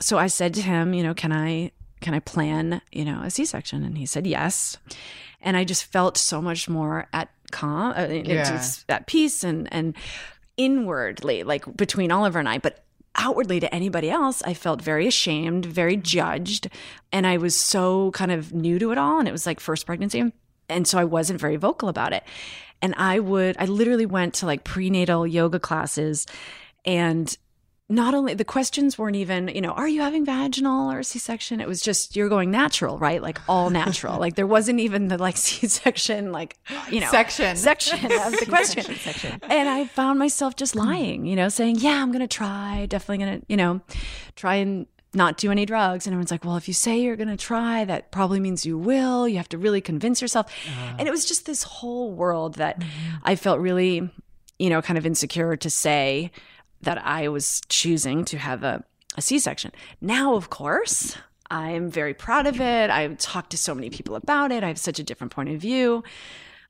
So 0.00 0.18
I 0.18 0.26
said 0.26 0.54
to 0.54 0.62
him, 0.62 0.94
you 0.94 1.02
know, 1.02 1.14
can 1.14 1.32
I 1.32 1.72
can 2.00 2.14
I 2.14 2.20
plan, 2.20 2.82
you 2.92 3.04
know, 3.04 3.22
a 3.22 3.30
C-section? 3.30 3.82
And 3.82 3.96
he 3.96 4.06
said 4.06 4.26
yes. 4.26 4.76
And 5.40 5.56
I 5.56 5.64
just 5.64 5.84
felt 5.84 6.18
so 6.18 6.42
much 6.42 6.68
more 6.68 7.08
at 7.12 7.30
calm, 7.50 7.94
uh, 7.96 8.06
yeah. 8.08 8.62
at 8.88 9.06
peace 9.06 9.44
and 9.44 9.72
and 9.72 9.94
inwardly, 10.56 11.42
like 11.42 11.76
between 11.76 12.10
Oliver 12.10 12.38
and 12.38 12.48
I, 12.48 12.58
but 12.58 12.84
outwardly 13.16 13.60
to 13.60 13.74
anybody 13.74 14.10
else, 14.10 14.42
I 14.42 14.54
felt 14.54 14.82
very 14.82 15.06
ashamed, 15.06 15.64
very 15.64 15.96
judged, 15.96 16.68
and 17.12 17.26
I 17.26 17.38
was 17.38 17.56
so 17.56 18.10
kind 18.12 18.30
of 18.30 18.52
new 18.52 18.78
to 18.78 18.92
it 18.92 18.98
all. 18.98 19.18
And 19.18 19.28
it 19.28 19.32
was 19.32 19.46
like 19.46 19.60
first 19.60 19.86
pregnancy. 19.86 20.32
And 20.68 20.86
so 20.86 20.98
I 20.98 21.04
wasn't 21.04 21.40
very 21.40 21.56
vocal 21.56 21.88
about 21.88 22.12
it. 22.12 22.24
And 22.82 22.94
I 22.96 23.20
would, 23.20 23.56
I 23.58 23.64
literally 23.66 24.06
went 24.06 24.34
to 24.34 24.46
like 24.46 24.64
prenatal 24.64 25.26
yoga 25.26 25.58
classes 25.58 26.26
and 26.84 27.36
not 27.88 28.14
only 28.14 28.34
the 28.34 28.44
questions 28.44 28.98
weren't 28.98 29.14
even, 29.14 29.48
you 29.48 29.60
know, 29.60 29.70
are 29.70 29.86
you 29.86 30.00
having 30.00 30.24
vaginal 30.24 30.90
or 30.90 31.02
C 31.04 31.20
section? 31.20 31.60
It 31.60 31.68
was 31.68 31.80
just 31.80 32.16
you're 32.16 32.28
going 32.28 32.50
natural, 32.50 32.98
right? 32.98 33.22
Like 33.22 33.38
all 33.48 33.70
natural. 33.70 34.18
like 34.18 34.34
there 34.34 34.46
wasn't 34.46 34.80
even 34.80 35.08
the 35.08 35.18
like 35.18 35.36
C 35.36 35.68
section, 35.68 36.32
like 36.32 36.56
you 36.90 37.00
know, 37.00 37.10
section 37.10 37.56
section 37.56 38.04
of 38.04 38.32
the 38.40 38.46
question. 38.48 38.82
section. 38.96 39.40
And 39.48 39.68
I 39.68 39.86
found 39.86 40.18
myself 40.18 40.56
just 40.56 40.74
lying, 40.74 41.26
you 41.26 41.36
know, 41.36 41.48
saying, 41.48 41.76
yeah, 41.78 42.02
I'm 42.02 42.10
gonna 42.10 42.26
try, 42.26 42.86
definitely 42.86 43.24
gonna, 43.24 43.42
you 43.48 43.56
know, 43.56 43.80
try 44.34 44.56
and 44.56 44.86
not 45.14 45.38
do 45.38 45.50
any 45.50 45.64
drugs. 45.64 46.06
And 46.06 46.12
everyone's 46.12 46.30
like, 46.30 46.44
well, 46.44 46.56
if 46.56 46.68
you 46.68 46.74
say 46.74 47.00
you're 47.00 47.16
going 47.16 47.28
to 47.28 47.36
try, 47.36 47.84
that 47.86 48.10
probably 48.10 48.38
means 48.38 48.66
you 48.66 48.76
will. 48.76 49.26
You 49.26 49.38
have 49.38 49.48
to 49.48 49.58
really 49.58 49.80
convince 49.80 50.20
yourself. 50.20 50.52
Uh, 50.68 50.96
and 50.98 51.08
it 51.08 51.10
was 51.10 51.24
just 51.24 51.46
this 51.46 51.62
whole 51.62 52.12
world 52.12 52.56
that 52.56 52.78
mm-hmm. 52.78 53.16
I 53.24 53.34
felt 53.34 53.58
really, 53.58 54.10
you 54.58 54.68
know, 54.68 54.82
kind 54.82 54.98
of 54.98 55.06
insecure 55.06 55.56
to 55.56 55.70
say 55.70 56.30
that 56.86 57.04
I 57.04 57.28
was 57.28 57.60
choosing 57.68 58.24
to 58.26 58.38
have 58.38 58.62
a, 58.62 58.82
a 59.16 59.22
C 59.22 59.38
section. 59.38 59.72
Now, 60.00 60.34
of 60.34 60.50
course, 60.50 61.16
I'm 61.50 61.90
very 61.90 62.14
proud 62.14 62.46
of 62.46 62.60
it. 62.60 62.90
I've 62.90 63.18
talked 63.18 63.50
to 63.50 63.58
so 63.58 63.74
many 63.74 63.90
people 63.90 64.16
about 64.16 64.52
it. 64.52 64.64
I 64.64 64.68
have 64.68 64.78
such 64.78 64.98
a 64.98 65.04
different 65.04 65.32
point 65.32 65.50
of 65.50 65.60
view 65.60 66.02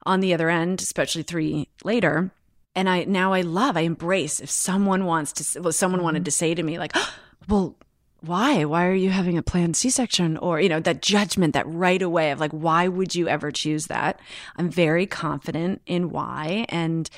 on 0.05 0.21
the 0.21 0.35
other 0.35 0.51
end, 0.51 0.81
especially 0.81 1.23
three 1.23 1.69
later. 1.85 2.33
And 2.75 2.89
I 2.89 3.05
now 3.05 3.33
I 3.33 3.43
love, 3.43 3.77
I 3.77 3.83
embrace 3.83 4.41
if 4.41 4.51
someone 4.51 5.05
wants 5.05 5.33
to, 5.33 5.61
well, 5.61 5.73
someone 5.73 6.03
wanted 6.03 6.25
to 6.25 6.31
say 6.31 6.55
to 6.55 6.63
me, 6.63 6.79
like, 6.79 6.93
oh, 6.95 7.15
well, 7.49 7.77
why 8.21 8.65
why 8.65 8.87
are 8.87 8.95
you 8.95 9.11
having 9.11 9.37
a 9.37 9.43
planned 9.43 9.77
c-section 9.77 10.39
or 10.39 10.59
you 10.59 10.71
know 10.71 10.81
that 10.81 11.03
judgment 11.03 11.53
that 11.53 11.67
right 11.69 12.01
away 12.01 12.31
of 12.31 12.41
like 12.41 12.51
why 12.51 12.89
would 12.89 13.15
you 13.15 13.29
ever 13.29 13.53
choose 13.53 13.87
that 13.87 14.19
i'm 14.57 14.71
very 14.71 15.07
confident 15.07 15.83
in 15.87 16.09
why 16.11 16.65
and 16.71 17.11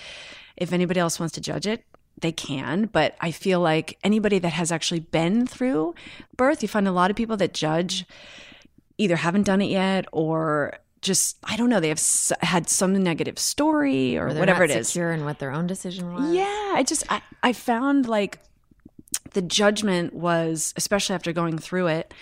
if 0.56 0.72
anybody 0.72 0.98
else 0.98 1.20
wants 1.20 1.32
to 1.32 1.40
judge 1.40 1.68
it 1.68 1.84
they 2.20 2.32
can 2.32 2.86
but 2.86 3.14
i 3.20 3.30
feel 3.30 3.60
like 3.60 3.98
anybody 4.02 4.38
that 4.38 4.52
has 4.52 4.72
actually 4.72 5.00
been 5.00 5.46
through 5.46 5.94
birth 6.36 6.62
you 6.62 6.68
find 6.68 6.88
a 6.88 6.92
lot 6.92 7.10
of 7.10 7.16
people 7.16 7.36
that 7.36 7.54
judge 7.54 8.04
either 8.98 9.16
haven't 9.16 9.44
done 9.44 9.60
it 9.62 9.70
yet 9.70 10.04
or 10.12 10.74
just 11.00 11.36
I 11.44 11.56
don't 11.56 11.70
know 11.70 11.78
they 11.78 11.88
have 11.90 11.98
s- 11.98 12.32
had 12.40 12.68
some 12.68 12.92
negative 13.00 13.38
story 13.38 14.18
or, 14.18 14.28
or 14.30 14.34
whatever 14.34 14.64
it 14.64 14.70
is. 14.72 14.88
Secure 14.88 15.12
in 15.12 15.24
what 15.24 15.38
their 15.38 15.52
own 15.52 15.68
decision 15.68 16.12
was. 16.12 16.34
Yeah, 16.34 16.72
I 16.74 16.82
just 16.84 17.04
I, 17.08 17.22
I 17.40 17.52
found 17.52 18.08
like 18.08 18.40
the 19.32 19.40
judgment 19.40 20.12
was, 20.12 20.74
especially 20.76 21.14
after 21.14 21.32
going 21.32 21.56
through 21.56 21.86
it, 21.86 22.12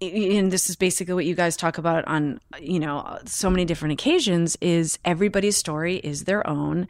and 0.00 0.50
this 0.50 0.68
is 0.68 0.76
basically 0.76 1.12
what 1.14 1.26
you 1.26 1.34
guys 1.34 1.56
talk 1.56 1.76
about 1.76 2.06
on 2.06 2.40
you 2.60 2.80
know 2.80 3.18
so 3.26 3.50
many 3.50 3.64
different 3.66 3.92
occasions 3.92 4.56
is 4.62 4.98
everybody's 5.04 5.56
story 5.56 5.96
is 5.96 6.24
their 6.24 6.46
own 6.46 6.88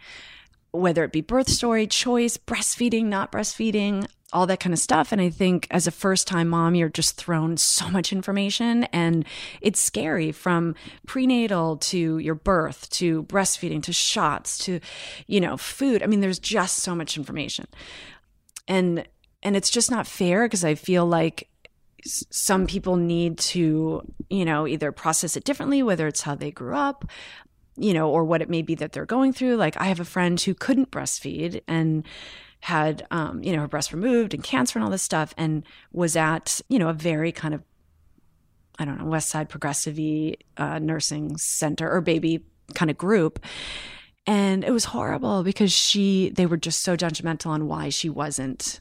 whether 0.75 1.05
it 1.05 1.13
be 1.13 1.21
birth 1.21 1.49
story 1.49 1.87
choice 1.87 2.37
breastfeeding 2.37 3.05
not 3.05 3.31
breastfeeding 3.31 4.07
all 4.33 4.47
that 4.49 4.59
kind 4.59 4.73
of 4.73 4.81
stuff. 4.81 5.13
And 5.13 5.21
i 5.21 5.31
think 5.31 5.69
as 5.71 5.87
a 5.87 5.93
first 5.93 6.27
time 6.27 6.49
mom 6.49 6.75
you're 6.75 6.89
just 6.89 7.17
thrown 7.17 7.57
so 7.57 7.89
much 7.89 8.13
information 8.13 8.85
and 8.85 9.25
it's 9.61 9.81
scary 9.81 10.33
from 10.33 10.75
prenatal 11.07 11.77
to 11.77 12.19
your 12.19 12.35
birth 12.35 12.91
to 12.91 13.23
breastfeeding 13.25 13.83
to 13.85 13.93
shots 13.93 14.59
to 14.59 14.81
you 15.27 15.41
know 15.41 15.57
food. 15.57 16.03
I 16.03 16.07
mean 16.07 16.21
there's 16.21 16.41
just 16.41 16.79
so 16.79 16.95
much 16.95 17.17
information. 17.17 17.67
And 18.67 19.07
and 19.43 19.57
it's 19.57 19.71
just 19.71 19.91
not 19.91 20.07
fair 20.07 20.47
because 20.47 20.65
I 20.65 20.75
feel 20.75 21.07
like 21.07 21.49
some 22.07 22.67
people 22.67 22.97
need 22.97 23.39
to 23.39 24.03
you 24.29 24.45
know 24.45 24.67
either 24.67 24.93
process 24.93 25.37
it 25.37 25.45
differently 25.45 25.83
whether 25.83 26.07
it's 26.07 26.21
how 26.23 26.35
they 26.35 26.51
grew 26.51 26.75
up 26.75 27.05
you 27.77 27.93
know 27.93 28.09
or 28.11 28.25
what 28.25 28.43
it 28.43 28.51
may 28.51 28.63
be 28.63 28.75
that 28.75 28.93
they're 28.93 29.07
going 29.07 29.33
through. 29.33 29.57
Like 29.57 29.77
i 29.81 29.85
have 29.85 30.01
a 30.01 30.05
friend 30.05 30.41
who 30.41 30.55
couldn't 30.55 30.91
breastfeed 30.91 31.61
and 31.67 32.07
had 32.61 33.07
um, 33.11 33.43
you 33.43 33.53
know 33.53 33.61
her 33.61 33.69
breast 33.69 33.93
removed 33.93 34.35
and 34.35 34.43
cancer 34.43 34.79
and 34.79 34.85
all 34.85 34.91
this 34.91 35.03
stuff 35.03 35.35
and 35.37 35.65
was 35.93 36.17
at 36.17 36.61
you 36.69 36.79
know 36.79 36.89
a 36.89 36.95
very 36.95 37.31
kind 37.31 37.55
of 37.55 37.63
i 38.79 38.85
don't 38.85 38.99
know 38.99 39.05
west 39.05 39.29
side 39.29 39.49
progressive 39.49 39.99
uh, 40.57 40.79
nursing 40.79 41.37
center 41.37 41.91
or 41.91 42.01
baby 42.01 42.45
kind 42.73 42.91
of 42.91 42.97
group. 42.97 43.45
And 44.27 44.65
it 44.65 44.71
was 44.71 44.87
horrible 44.87 45.43
because 45.43 45.73
she 45.73 46.31
they 46.31 46.47
were 46.47 46.57
just 46.57 46.83
so 46.83 46.97
judgmental 46.97 47.49
on 47.49 47.69
why 47.69 47.91
she 47.91 48.09
wasn't 48.09 48.81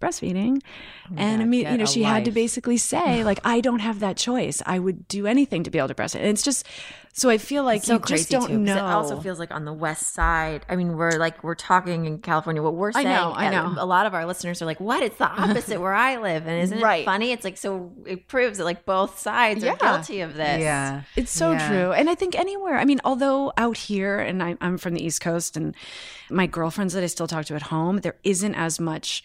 breastfeeding. 0.00 0.62
Oh 1.10 1.14
and 1.16 1.42
I 1.42 1.44
mean, 1.44 1.66
you 1.70 1.78
know, 1.78 1.84
a 1.84 1.86
she 1.86 2.02
had 2.02 2.24
to 2.26 2.30
basically 2.30 2.76
say, 2.76 3.24
like, 3.30 3.40
I 3.44 3.60
don't 3.60 3.80
have 3.80 4.00
that 4.00 4.16
choice. 4.16 4.62
I 4.66 4.78
would 4.78 5.08
do 5.08 5.26
anything 5.26 5.62
to 5.64 5.70
be 5.70 5.78
able 5.78 5.88
to 5.88 5.94
breastfeed. 5.94 6.20
And 6.20 6.28
it's 6.28 6.42
just, 6.42 6.66
so 7.14 7.30
I 7.30 7.38
feel 7.38 7.64
like 7.64 7.82
so 7.82 7.94
you 7.94 7.98
crazy 7.98 8.20
just 8.22 8.30
don't 8.30 8.42
too, 8.48 8.58
'cause 8.58 8.76
know. 8.76 8.76
It 8.76 8.92
also 8.92 9.18
feels 9.20 9.40
like 9.40 9.50
on 9.52 9.64
the 9.64 9.72
west 9.72 10.14
side. 10.14 10.64
I 10.68 10.76
mean, 10.76 10.96
we're 10.96 11.12
like 11.18 11.42
we're 11.42 11.56
talking 11.56 12.04
in 12.06 12.18
California. 12.20 12.62
What 12.62 12.74
we're 12.74 12.92
saying 12.92 13.08
I 13.08 13.14
know, 13.16 13.32
I 13.32 13.50
know. 13.50 13.74
A 13.76 13.86
lot 13.86 14.06
of 14.06 14.14
our 14.14 14.24
listeners 14.24 14.62
are 14.62 14.66
like, 14.66 14.78
"What? 14.78 15.02
It's 15.02 15.16
the 15.16 15.26
opposite 15.42 15.80
where 15.80 15.94
I 15.94 16.18
live." 16.18 16.46
And 16.46 16.62
isn't 16.62 16.80
Right. 16.80 17.02
it 17.02 17.06
funny? 17.06 17.32
It's 17.32 17.42
like 17.42 17.56
so. 17.56 17.90
It 18.06 18.28
proves 18.28 18.58
that 18.58 18.64
like 18.64 18.84
both 18.84 19.18
sides 19.18 19.64
Yeah. 19.64 19.72
are 19.72 19.76
guilty 19.96 20.20
of 20.20 20.34
this. 20.34 20.60
Yeah. 20.60 21.02
It's 21.16 21.32
so 21.32 21.52
Yeah. 21.52 21.68
true. 21.68 21.92
And 21.92 22.08
I 22.08 22.14
think 22.14 22.38
anywhere, 22.38 22.78
I 22.78 22.84
mean, 22.84 23.00
although 23.04 23.52
out 23.56 23.76
here, 23.78 24.20
and 24.20 24.40
I, 24.40 24.56
I'm 24.60 24.78
from 24.78 24.94
the 24.94 25.04
East 25.04 25.20
Coast, 25.20 25.56
and 25.56 25.74
my 26.30 26.46
girlfriends 26.46 26.94
that 26.94 27.02
I 27.02 27.06
still 27.08 27.26
talk 27.26 27.46
to 27.46 27.54
at 27.56 27.62
home, 27.62 27.96
there 27.98 28.14
isn't 28.22 28.54
as 28.54 28.78
much 28.78 29.24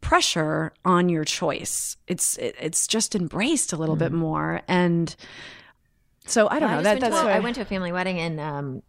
pressure 0.00 0.72
on 0.84 1.08
your 1.08 1.24
choice. 1.24 1.96
It's 2.06 2.36
it, 2.38 2.54
it's 2.60 2.86
just 2.86 3.14
embraced 3.14 3.72
a 3.72 3.76
little 3.76 3.96
bit 3.96 4.12
more, 4.12 4.62
and 4.68 5.14
so 6.26 6.48
I 6.48 6.58
don't 6.60 6.68
Yeah, 6.70 6.74
know. 6.76 6.80
I, 6.80 6.82
That 6.82 7.00
just 7.00 7.02
went 7.02 7.12
that's 7.12 7.22
to 7.22 7.28
a- 7.28 7.34
I 7.36 7.38
went 7.40 7.54
to 7.56 7.62
a 7.62 7.64
family 7.66 7.92
wedding 7.92 8.18
and 8.18 8.40
um, 8.40 8.82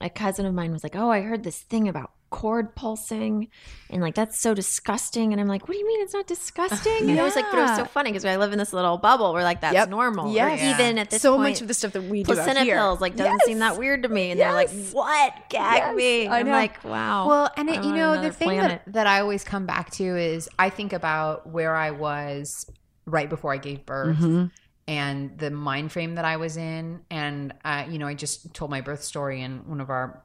a 0.00 0.10
cousin 0.10 0.46
of 0.46 0.54
mine 0.54 0.72
was 0.72 0.82
like, 0.82 0.96
"Oh, 0.96 1.10
I 1.10 1.20
heard 1.22 1.44
this 1.44 1.58
thing 1.58 1.88
about 1.88 2.10
cord 2.30 2.74
pulsing, 2.74 3.48
and 3.90 4.02
like 4.02 4.14
that's 4.14 4.40
so 4.40 4.54
disgusting." 4.54 5.32
And 5.32 5.40
I'm 5.40 5.46
like, 5.48 5.68
"What 5.68 5.74
do 5.74 5.78
you 5.78 5.86
mean 5.86 6.00
it's 6.02 6.12
not 6.14 6.26
disgusting?" 6.26 6.92
And 7.00 7.10
it 7.18 7.22
was 7.22 7.34
like, 7.36 7.46
but 7.50 7.58
it 7.58 7.62
was 7.62 7.76
so 7.76 7.84
funny 7.84 8.10
because 8.10 8.24
I 8.24 8.36
live 8.36 8.52
in 8.52 8.58
this 8.58 8.72
little 8.72 8.98
bubble 8.98 9.32
where 9.32 9.42
like 9.44 9.60
that's 9.60 9.74
Yep. 9.74 9.88
normal. 9.90 10.26
Or 10.26 10.34
Yes. 10.34 10.60
even 10.62 10.98
at 10.98 11.10
this 11.10 11.22
so 11.22 11.36
point, 11.36 11.50
much 11.54 11.60
of 11.62 11.68
the 11.68 11.74
stuff 11.74 11.92
that 11.92 12.02
we 12.04 12.22
do 12.22 12.32
placenta 12.34 12.62
here. 12.62 12.76
pills 12.76 13.00
like 13.00 13.16
doesn't 13.16 13.42
seem 13.42 13.58
that 13.60 13.78
weird 13.78 14.02
to 14.04 14.08
me. 14.08 14.30
And 14.32 14.40
they're 14.40 14.52
like, 14.52 14.70
"What? 14.92 15.34
Gag 15.48 15.74
Yes, 15.76 15.96
me?" 15.96 16.26
I 16.26 16.40
I'm 16.40 16.48
like, 16.48 16.84
"Wow." 16.84 17.28
Well, 17.28 17.50
and 17.56 17.68
it, 17.68 17.82
you 17.84 17.92
know, 17.92 18.20
the 18.20 18.30
thing 18.32 18.48
planet. 18.48 18.82
that, 18.86 18.92
that 18.92 19.06
I 19.06 19.20
always 19.20 19.44
come 19.44 19.66
back 19.66 19.90
to 19.92 20.04
is 20.16 20.48
I 20.58 20.70
think 20.70 20.92
about 20.92 21.48
where 21.48 21.74
I 21.74 21.90
was 21.92 22.66
right 23.06 23.28
before 23.30 23.52
I 23.52 23.56
gave 23.58 23.86
birth 23.86 24.16
Mm-hmm. 24.18 24.46
and 24.86 25.38
the 25.38 25.50
mind 25.50 25.92
frame 25.92 26.14
that 26.16 26.24
I 26.24 26.36
was 26.36 26.56
in. 26.56 27.00
And, 27.10 27.52
uh, 27.64 27.84
you 27.88 27.98
know, 27.98 28.06
I 28.06 28.14
just 28.14 28.52
told 28.54 28.70
my 28.70 28.80
birth 28.80 29.02
story 29.02 29.40
in 29.42 29.66
one 29.68 29.80
of 29.80 29.90
our 29.90 30.22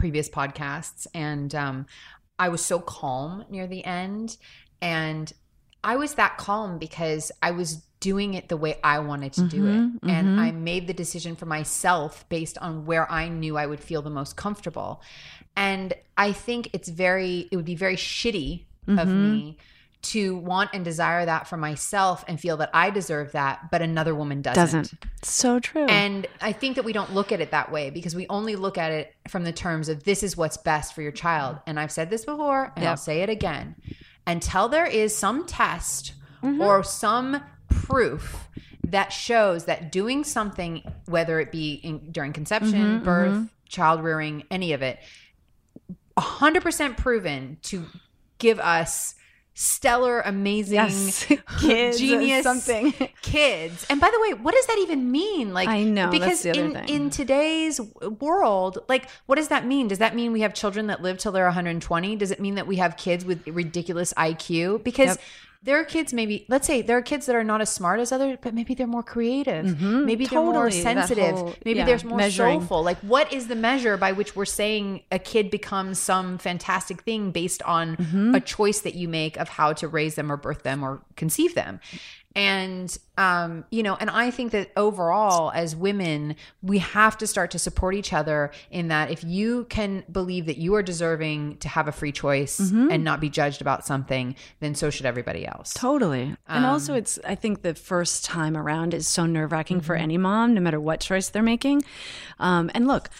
previous 0.00 0.28
podcasts. 0.30 1.06
And 1.14 1.54
um, 1.54 1.86
I 2.38 2.48
was 2.48 2.64
so 2.64 2.78
calm 2.80 3.44
near 3.50 3.66
the 3.66 3.84
end. 3.84 4.36
And 4.80 5.30
I 5.84 5.96
was 5.96 6.14
that 6.14 6.38
calm 6.38 6.78
because 6.78 7.30
I 7.42 7.50
was 7.50 7.76
doing 8.00 8.32
it 8.32 8.48
the 8.48 8.56
way 8.56 8.76
I 8.82 8.98
wanted 9.00 9.34
to 9.34 9.42
do 9.42 9.64
Mhm, 9.64 9.74
it. 9.74 10.08
And 10.08 10.28
mhm. 10.28 10.38
I 10.38 10.50
made 10.52 10.86
the 10.86 10.94
decision 10.94 11.36
for 11.36 11.46
myself 11.46 12.26
based 12.30 12.56
on 12.58 12.86
where 12.86 13.10
I 13.12 13.28
knew 13.28 13.58
I 13.58 13.66
would 13.66 13.80
feel 13.80 14.00
the 14.02 14.10
most 14.10 14.36
comfortable. 14.36 15.02
And 15.54 15.92
I 16.16 16.32
think 16.32 16.70
it's 16.72 16.88
very, 16.88 17.48
it 17.50 17.56
would 17.56 17.66
be 17.66 17.76
very 17.76 17.96
shitty 17.96 18.64
of 18.88 19.08
Mm-hmm. 19.08 19.22
me 19.22 19.58
to 20.02 20.36
want 20.36 20.70
and 20.72 20.84
desire 20.84 21.26
that 21.26 21.46
for 21.46 21.56
myself 21.56 22.24
and 22.26 22.40
feel 22.40 22.56
that 22.56 22.70
I 22.72 22.90
deserve 22.90 23.32
that, 23.32 23.70
but 23.70 23.82
another 23.82 24.14
woman 24.14 24.40
doesn't. 24.40 24.82
doesn't. 24.82 25.04
So 25.22 25.60
true. 25.60 25.86
And 25.86 26.26
I 26.40 26.52
think 26.52 26.76
that 26.76 26.84
we 26.84 26.92
don't 26.92 27.12
look 27.14 27.32
at 27.32 27.40
it 27.40 27.50
that 27.50 27.70
way 27.70 27.90
because 27.90 28.14
we 28.14 28.26
only 28.28 28.56
look 28.56 28.78
at 28.78 28.92
it 28.92 29.14
from 29.28 29.44
the 29.44 29.52
terms 29.52 29.88
of 29.88 30.04
this 30.04 30.22
is 30.22 30.36
what's 30.36 30.56
best 30.56 30.94
for 30.94 31.02
your 31.02 31.12
child. 31.12 31.58
And 31.66 31.78
I've 31.78 31.92
said 31.92 32.08
this 32.08 32.24
before 32.24 32.72
and 32.76 32.86
I'll 32.86 32.96
say 32.96 33.20
it 33.20 33.28
again. 33.28 33.76
Until 34.26 34.68
there 34.68 34.86
is 34.86 35.14
some 35.16 35.46
test 35.46 36.14
Mm-hmm. 36.42 36.62
or 36.62 36.82
some 36.82 37.42
proof 37.68 38.48
that 38.84 39.12
shows 39.12 39.66
that 39.66 39.92
doing 39.92 40.24
something, 40.24 40.82
whether 41.04 41.38
it 41.38 41.52
be 41.52 41.74
in, 41.74 42.10
during 42.12 42.32
conception, 42.32 42.72
Mm-hmm, 42.80 43.04
birth, 43.04 43.48
child 43.68 44.02
rearing, 44.02 44.44
any 44.50 44.72
of 44.72 44.80
it, 44.80 44.98
100% 46.16 46.96
proven 46.96 47.58
to 47.64 47.84
give 48.38 48.58
us 48.58 49.14
stellar, 49.60 50.22
amazing, 50.22 50.74
Yes. 50.74 51.24
Kids, 51.60 51.98
genius 51.98 52.44
something. 52.44 52.92
kids. 53.22 53.86
And 53.90 54.00
by 54.00 54.10
the 54.10 54.18
way, 54.20 54.32
what 54.32 54.54
does 54.54 54.66
that 54.66 54.78
even 54.78 55.12
mean? 55.12 55.52
Like, 55.52 55.68
I 55.68 55.82
know, 55.82 56.10
because 56.10 56.44
in 56.46 56.72
thing. 56.72 56.88
in 56.88 57.10
today's 57.10 57.78
world, 58.20 58.78
like, 58.88 59.08
what 59.26 59.36
does 59.36 59.48
that 59.48 59.66
mean? 59.66 59.88
Does 59.88 59.98
that 59.98 60.16
mean 60.16 60.32
we 60.32 60.40
have 60.40 60.54
children 60.54 60.86
that 60.86 61.02
live 61.02 61.18
till 61.18 61.32
they're 61.32 61.44
120? 61.44 62.16
Does 62.16 62.30
it 62.30 62.40
mean 62.40 62.54
that 62.54 62.66
we 62.66 62.76
have 62.76 62.96
kids 62.96 63.24
with 63.24 63.46
ridiculous 63.46 64.14
IQ? 64.14 64.82
Because 64.82 65.08
Yep. 65.08 65.20
There 65.62 65.78
are 65.78 65.84
kids, 65.84 66.14
maybe 66.14 66.46
let's 66.48 66.66
say 66.66 66.80
there 66.80 66.96
are 66.96 67.02
kids 67.02 67.26
that 67.26 67.36
are 67.36 67.44
not 67.44 67.60
as 67.60 67.68
smart 67.68 68.00
as 68.00 68.12
others, 68.12 68.38
but 68.40 68.54
maybe 68.54 68.74
they're 68.74 68.86
more 68.86 69.02
creative. 69.02 69.78
Maybe 69.80 70.24
they're 70.24 70.40
more 70.40 70.70
sensitive. 70.70 71.34
whole- 71.34 71.54
maybe 71.66 71.80
yeah, 71.80 71.84
they're 71.84 72.08
more 72.08 72.16
measuring. 72.16 72.60
soulful. 72.60 72.82
Like, 72.82 72.96
what 73.00 73.30
is 73.30 73.48
the 73.48 73.56
measure 73.56 73.98
by 73.98 74.12
which 74.12 74.34
we're 74.34 74.46
saying 74.46 75.02
a 75.12 75.18
kid 75.18 75.50
becomes 75.50 75.98
some 75.98 76.38
fantastic 76.38 77.02
thing 77.02 77.30
based 77.30 77.62
on 77.64 77.96
Mm-hmm. 77.96 78.34
a 78.34 78.40
choice 78.40 78.80
that 78.80 78.94
you 78.94 79.06
make 79.06 79.36
of 79.36 79.50
how 79.50 79.74
to 79.74 79.86
raise 79.86 80.14
them 80.14 80.32
or 80.32 80.38
birth 80.38 80.62
them 80.62 80.82
or 80.82 81.02
conceive 81.16 81.54
them? 81.54 81.80
And, 82.36 82.96
um, 83.18 83.64
you 83.72 83.82
know, 83.82 83.96
and 83.98 84.08
I 84.08 84.30
think 84.30 84.52
that 84.52 84.70
overall, 84.76 85.50
as 85.52 85.74
women, 85.74 86.36
we 86.62 86.78
have 86.78 87.18
to 87.18 87.26
start 87.26 87.50
to 87.50 87.58
support 87.58 87.96
each 87.96 88.12
other 88.12 88.52
in 88.70 88.86
that 88.88 89.10
if 89.10 89.24
you 89.24 89.64
can 89.68 90.04
believe 90.10 90.46
that 90.46 90.56
you 90.56 90.74
are 90.76 90.82
deserving 90.82 91.56
to 91.58 91.68
have 91.68 91.88
a 91.88 91.92
free 91.92 92.12
choice 92.12 92.60
Mm-hmm. 92.60 92.88
and 92.92 93.02
not 93.02 93.20
be 93.20 93.28
judged 93.30 93.60
about 93.60 93.84
something, 93.84 94.36
then 94.60 94.76
so 94.76 94.90
should 94.90 95.06
everybody 95.06 95.44
else. 95.44 95.74
Totally. 95.74 96.36
and 96.46 96.64
Um, 96.64 96.66
also, 96.66 96.94
it's, 96.94 97.18
I 97.26 97.34
think 97.34 97.62
the 97.62 97.74
first 97.74 98.24
time 98.24 98.56
around 98.56 98.94
is 98.94 99.08
so 99.08 99.26
nerve 99.26 99.50
wracking 99.50 99.80
for 99.80 99.94
Mm-hmm. 99.94 100.02
any 100.04 100.18
mom, 100.18 100.54
no 100.54 100.60
matter 100.60 100.80
what 100.80 101.00
choice 101.00 101.30
they're 101.30 101.42
making. 101.42 101.82
Um, 102.38 102.70
and 102.74 102.86
look, 102.86 103.10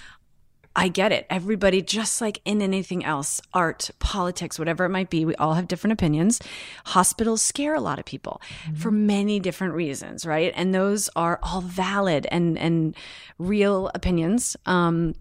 I 0.80 0.88
get 0.88 1.12
it. 1.12 1.26
Everybody, 1.28 1.82
just 1.82 2.20
like 2.20 2.40
in 2.44 2.62
anything 2.62 3.04
else, 3.04 3.40
art, 3.52 3.90
politics, 3.98 4.58
whatever 4.58 4.84
it 4.84 4.88
might 4.88 5.10
be, 5.10 5.24
we 5.24 5.34
all 5.36 5.54
have 5.54 5.68
different 5.68 5.92
opinions. 5.92 6.40
Hospitals 6.86 7.42
scare 7.42 7.74
a 7.74 7.80
lot 7.80 7.98
of 7.98 8.04
people 8.04 8.40
for 8.76 8.90
many 8.90 9.38
different 9.40 9.74
reasons, 9.74 10.24
right? 10.24 10.52
And 10.56 10.74
those 10.74 11.10
are 11.14 11.38
all 11.42 11.60
valid 11.60 12.26
and 12.30 12.58
and 12.58 12.96
real 13.38 13.90
opinions. 13.94 14.56
Um, 14.66 15.14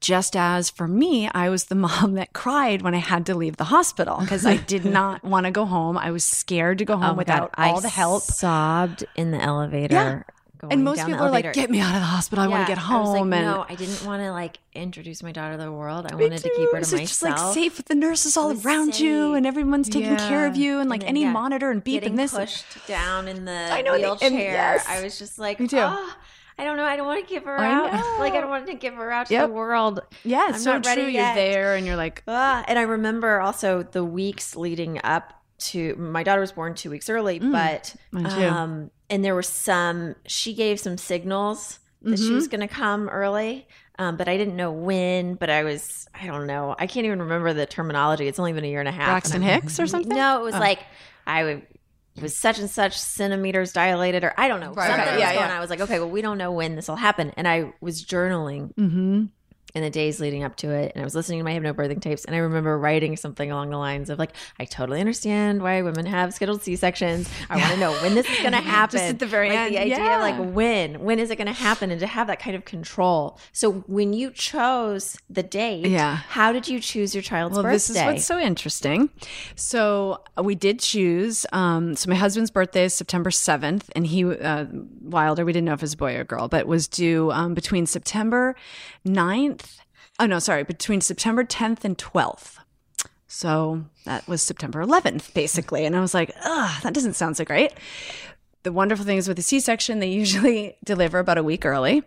just 0.00 0.36
as 0.36 0.68
for 0.68 0.86
me, 0.86 1.30
I 1.32 1.48
was 1.48 1.66
the 1.66 1.74
mom 1.86 2.14
that 2.14 2.34
cried 2.34 2.82
when 2.82 2.94
I 2.94 2.98
had 2.98 3.24
to 3.26 3.34
leave 3.34 3.56
the 3.56 3.64
hospital 3.64 4.18
because 4.20 4.44
I 4.44 4.56
did 4.58 4.84
not 4.84 5.24
want 5.24 5.46
to 5.46 5.52
go 5.52 5.64
home. 5.64 5.96
I 5.96 6.10
was 6.10 6.24
scared 6.24 6.78
to 6.78 6.84
go 6.84 6.96
home 6.98 7.14
Oh 7.14 7.14
without 7.14 7.52
God, 7.56 7.70
all 7.70 7.78
I 7.78 7.80
the 7.80 7.88
help. 7.88 8.22
Sobbed 8.22 9.04
in 9.16 9.30
the 9.30 9.40
elevator. 9.40 9.94
Yeah. 9.94 10.22
Going 10.62 10.72
And 10.72 10.84
most 10.84 11.04
people 11.04 11.20
are 11.20 11.30
like, 11.30 11.52
"Get 11.52 11.70
me 11.70 11.80
out 11.80 11.94
of 11.94 12.00
the 12.00 12.06
hospital. 12.06 12.44
I 12.44 12.48
want 12.48 12.66
to 12.66 12.70
Yeah, 12.72 12.76
get 12.76 12.84
I 12.90 12.98
was 13.00 13.08
like, 13.10 13.18
home." 13.18 13.32
and 13.32 13.46
no, 13.46 13.66
I 13.68 13.74
didn't 13.74 14.04
want 14.06 14.22
to 14.22 14.30
like 14.30 14.58
introduce 14.74 15.22
my 15.22 15.32
daughter 15.32 15.56
to 15.56 15.62
the 15.62 15.72
world. 15.72 16.06
I 16.10 16.14
Me 16.14 16.24
wanted 16.24 16.38
to 16.42 16.50
keep 16.50 16.70
her 16.72 16.78
to 16.78 16.84
So 16.84 16.96
it's 16.96 17.10
just 17.10 17.22
like 17.22 17.36
safe 17.54 17.76
with 17.76 17.86
the 17.86 17.94
nurses 17.94 18.36
all 18.36 18.52
around 18.64 18.98
you, 19.00 19.34
and 19.34 19.44
everyone's 19.46 19.88
taking 19.88 20.16
care 20.16 20.46
of 20.46 20.56
you, 20.56 20.78
and 20.78 20.88
like 20.88 21.00
then, 21.00 21.08
any 21.10 21.22
yeah, 21.22 21.32
monitor 21.32 21.70
and 21.70 21.82
beep 21.82 22.04
and 22.04 22.18
this. 22.18 22.32
pushed 22.32 22.86
down 22.86 23.26
in 23.28 23.44
the 23.44 23.68
I 23.72 23.82
know, 23.82 23.92
wheelchair. 23.94 24.28
and 24.28 24.38
yes. 24.38 24.86
I 24.88 25.02
was 25.02 25.18
just 25.18 25.38
like, 25.38 25.58
Me 25.60 25.66
too. 25.66 25.78
"Oh, 25.80 26.16
I 26.58 26.64
don't 26.64 26.76
know. 26.76 26.84
I 26.84 26.96
don't 26.96 27.06
want 27.06 27.26
to 27.26 27.34
give 27.34 27.44
her 27.44 27.58
I 27.58 27.72
out. 27.72 27.92
know. 27.92 28.14
Like 28.20 28.34
I 28.34 28.40
don't 28.40 28.50
want 28.50 28.66
to 28.66 28.74
give 28.74 28.94
her 28.94 29.10
out 29.10 29.26
to 29.26 29.32
Yep. 29.32 29.46
the 29.48 29.52
world. 29.52 30.00
Yeah, 30.22 30.48
it's 30.48 30.58
I'm 30.58 30.62
so 30.62 30.72
not 30.74 30.86
ready 30.86 31.02
true. 31.02 31.10
yet. 31.10 31.34
You're 31.34 31.44
there, 31.44 31.74
and 31.76 31.84
you're 31.86 31.96
like, 31.96 32.22
Ah, 32.28 32.64
and 32.68 32.78
I 32.78 32.82
remember 32.82 33.40
also 33.40 33.82
the 33.82 34.04
weeks 34.04 34.54
leading 34.54 35.00
up 35.02 35.32
to 35.58 35.94
my 35.96 36.22
daughter 36.22 36.40
was 36.40 36.52
born 36.52 36.74
two 36.74 36.90
weeks 36.90 37.08
early, 37.08 37.38
but 37.38 37.94
Mm. 38.14 38.34
too. 38.34 38.42
um, 38.44 38.90
and 39.12 39.24
there 39.24 39.34
were 39.36 39.42
some. 39.44 40.16
She 40.26 40.54
gave 40.54 40.80
some 40.80 40.98
signals 40.98 41.78
that 42.02 42.18
she 42.18 42.24
Mm-hmm. 42.24 42.34
was 42.34 42.48
going 42.48 42.62
to 42.62 42.66
come 42.68 43.08
early, 43.08 43.68
um, 44.00 44.16
but 44.16 44.26
I 44.28 44.36
didn't 44.36 44.56
know 44.56 44.72
when. 44.72 45.34
But 45.34 45.50
I 45.50 45.62
was, 45.62 46.08
I 46.20 46.26
don't 46.26 46.48
know. 46.48 46.74
I 46.76 46.88
can't 46.88 47.06
even 47.06 47.20
remember 47.20 47.52
the 47.52 47.66
terminology. 47.66 48.26
It's 48.26 48.40
only 48.40 48.52
been 48.52 48.64
a 48.64 48.68
year 48.68 48.80
and 48.80 48.88
a 48.88 48.92
half. 48.92 49.06
Braxton 49.08 49.42
and 49.42 49.44
Hicks 49.62 49.78
or 49.78 49.86
something. 49.86 50.08
No, 50.16 50.40
it 50.40 50.42
was 50.42 50.54
Oh. 50.56 50.58
like 50.58 50.80
I 51.28 51.40
w- 51.42 51.62
was 52.20 52.36
such 52.36 52.58
and 52.58 52.68
such 52.68 52.98
centimeters 52.98 53.72
dilated, 53.72 54.24
or 54.24 54.34
I 54.36 54.48
don't 54.48 54.58
know. 54.60 54.72
Right, 54.72 54.88
something 54.88 55.02
okay, 55.06 55.12
was 55.14 55.20
yeah, 55.20 55.34
going 55.34 55.48
yeah. 55.50 55.56
I 55.56 55.60
was 55.60 55.70
like, 55.70 55.80
okay, 55.80 55.98
well, 56.00 56.10
we 56.10 56.22
don't 56.22 56.38
know 56.38 56.50
when 56.50 56.74
this 56.74 56.88
will 56.88 56.96
happen, 56.96 57.32
and 57.36 57.46
I 57.46 57.72
was 57.80 58.04
journaling 58.04 58.74
Mm-hmm. 58.74 59.24
In 59.74 59.82
the 59.82 59.90
days 59.90 60.20
leading 60.20 60.42
up 60.44 60.56
to 60.56 60.70
it 60.70 60.92
and 60.94 61.00
I 61.02 61.04
was 61.04 61.14
listening 61.14 61.38
to 61.40 61.44
my 61.44 61.52
hypnobirthing 61.58 62.00
tapes 62.02 62.24
and 62.24 62.34
I 62.36 62.40
remember 62.40 62.78
writing 62.78 63.16
something 63.16 63.50
along 63.50 63.70
the 63.70 63.78
lines 63.78 64.10
of 64.10 64.18
like 64.18 64.32
I 64.60 64.64
totally 64.64 65.00
understand 65.00 65.62
why 65.62 65.80
women 65.82 66.06
have 66.06 66.34
scheduled 66.34 66.62
C-sections. 66.62 67.28
I 67.48 67.56
want 67.56 67.72
to 67.72 67.76
know 67.78 67.92
when 68.02 68.14
this 68.14 68.28
is 68.30 68.38
going 68.38 68.52
to 68.52 68.58
happen. 68.58 69.00
at 69.00 69.18
the 69.18 69.26
very 69.26 69.48
like, 69.48 69.58
end, 69.58 69.74
The 69.74 69.78
idea 69.80 69.96
yeah. 69.98 70.18
like 70.18 70.54
when 70.54 71.00
when 71.00 71.18
is 71.18 71.30
it 71.30 71.36
going 71.36 71.46
to 71.46 71.52
happen 71.52 71.90
and 71.90 72.00
to 72.00 72.06
have 72.06 72.26
that 72.26 72.38
kind 72.38 72.54
of 72.56 72.64
control. 72.64 73.38
So 73.52 73.72
when 73.86 74.12
you 74.12 74.30
chose 74.30 75.16
the 75.30 75.42
date, 75.42 75.86
Yeah. 75.86 76.16
how 76.16 76.52
did 76.52 76.68
you 76.68 76.78
choose 76.80 77.14
your 77.14 77.22
child's 77.22 77.54
Well, 77.54 77.62
birthday? 77.62 77.74
this 77.74 77.90
is 77.90 77.96
what's 77.96 78.24
so 78.24 78.38
interesting. 78.38 79.10
So 79.56 80.22
uh, 80.38 80.42
we 80.42 80.54
did 80.54 80.80
choose. 80.80 81.46
Um, 81.52 81.94
so 81.96 82.08
my 82.10 82.16
husband's 82.16 82.50
birthday 82.50 82.84
is 82.84 82.94
September 82.94 83.30
seventh, 83.30 83.90
and 83.96 84.06
he 84.06 84.24
uh, 84.24 84.66
Wilder. 85.00 85.44
We 85.44 85.52
didn't 85.52 85.66
know 85.66 85.72
if 85.74 85.80
it 85.80 85.82
was 85.82 85.94
a 85.94 85.96
boy 85.96 86.16
or 86.16 86.24
girl, 86.24 86.48
but 86.48 86.66
was 86.66 86.88
due 86.88 87.30
um, 87.32 87.54
between 87.54 87.86
September 87.86 88.54
9th. 89.06 89.78
Oh 90.18 90.26
no, 90.26 90.38
sorry, 90.38 90.62
between 90.64 91.00
September 91.00 91.44
tenth 91.44 91.84
and 91.84 91.96
twelfth. 91.98 92.58
So 93.32 93.86
that 94.04 94.28
was 94.28 94.42
September 94.42 94.84
11th, 94.84 95.32
basically. 95.32 95.86
And 95.86 95.96
I 95.96 96.00
was 96.00 96.12
like, 96.12 96.34
ugh, 96.44 96.82
that 96.82 96.92
doesn't 96.92 97.14
sound 97.14 97.38
so 97.38 97.46
great. 97.46 97.72
The 98.62 98.72
wonderful 98.72 99.06
thing 99.06 99.16
is 99.16 99.26
with 99.26 99.38
the 99.38 99.42
C 99.42 99.58
section, 99.58 100.00
they 100.00 100.10
usually 100.10 100.76
deliver 100.84 101.18
about 101.18 101.38
a 101.38 101.42
week 101.42 101.64
early. 101.64 102.02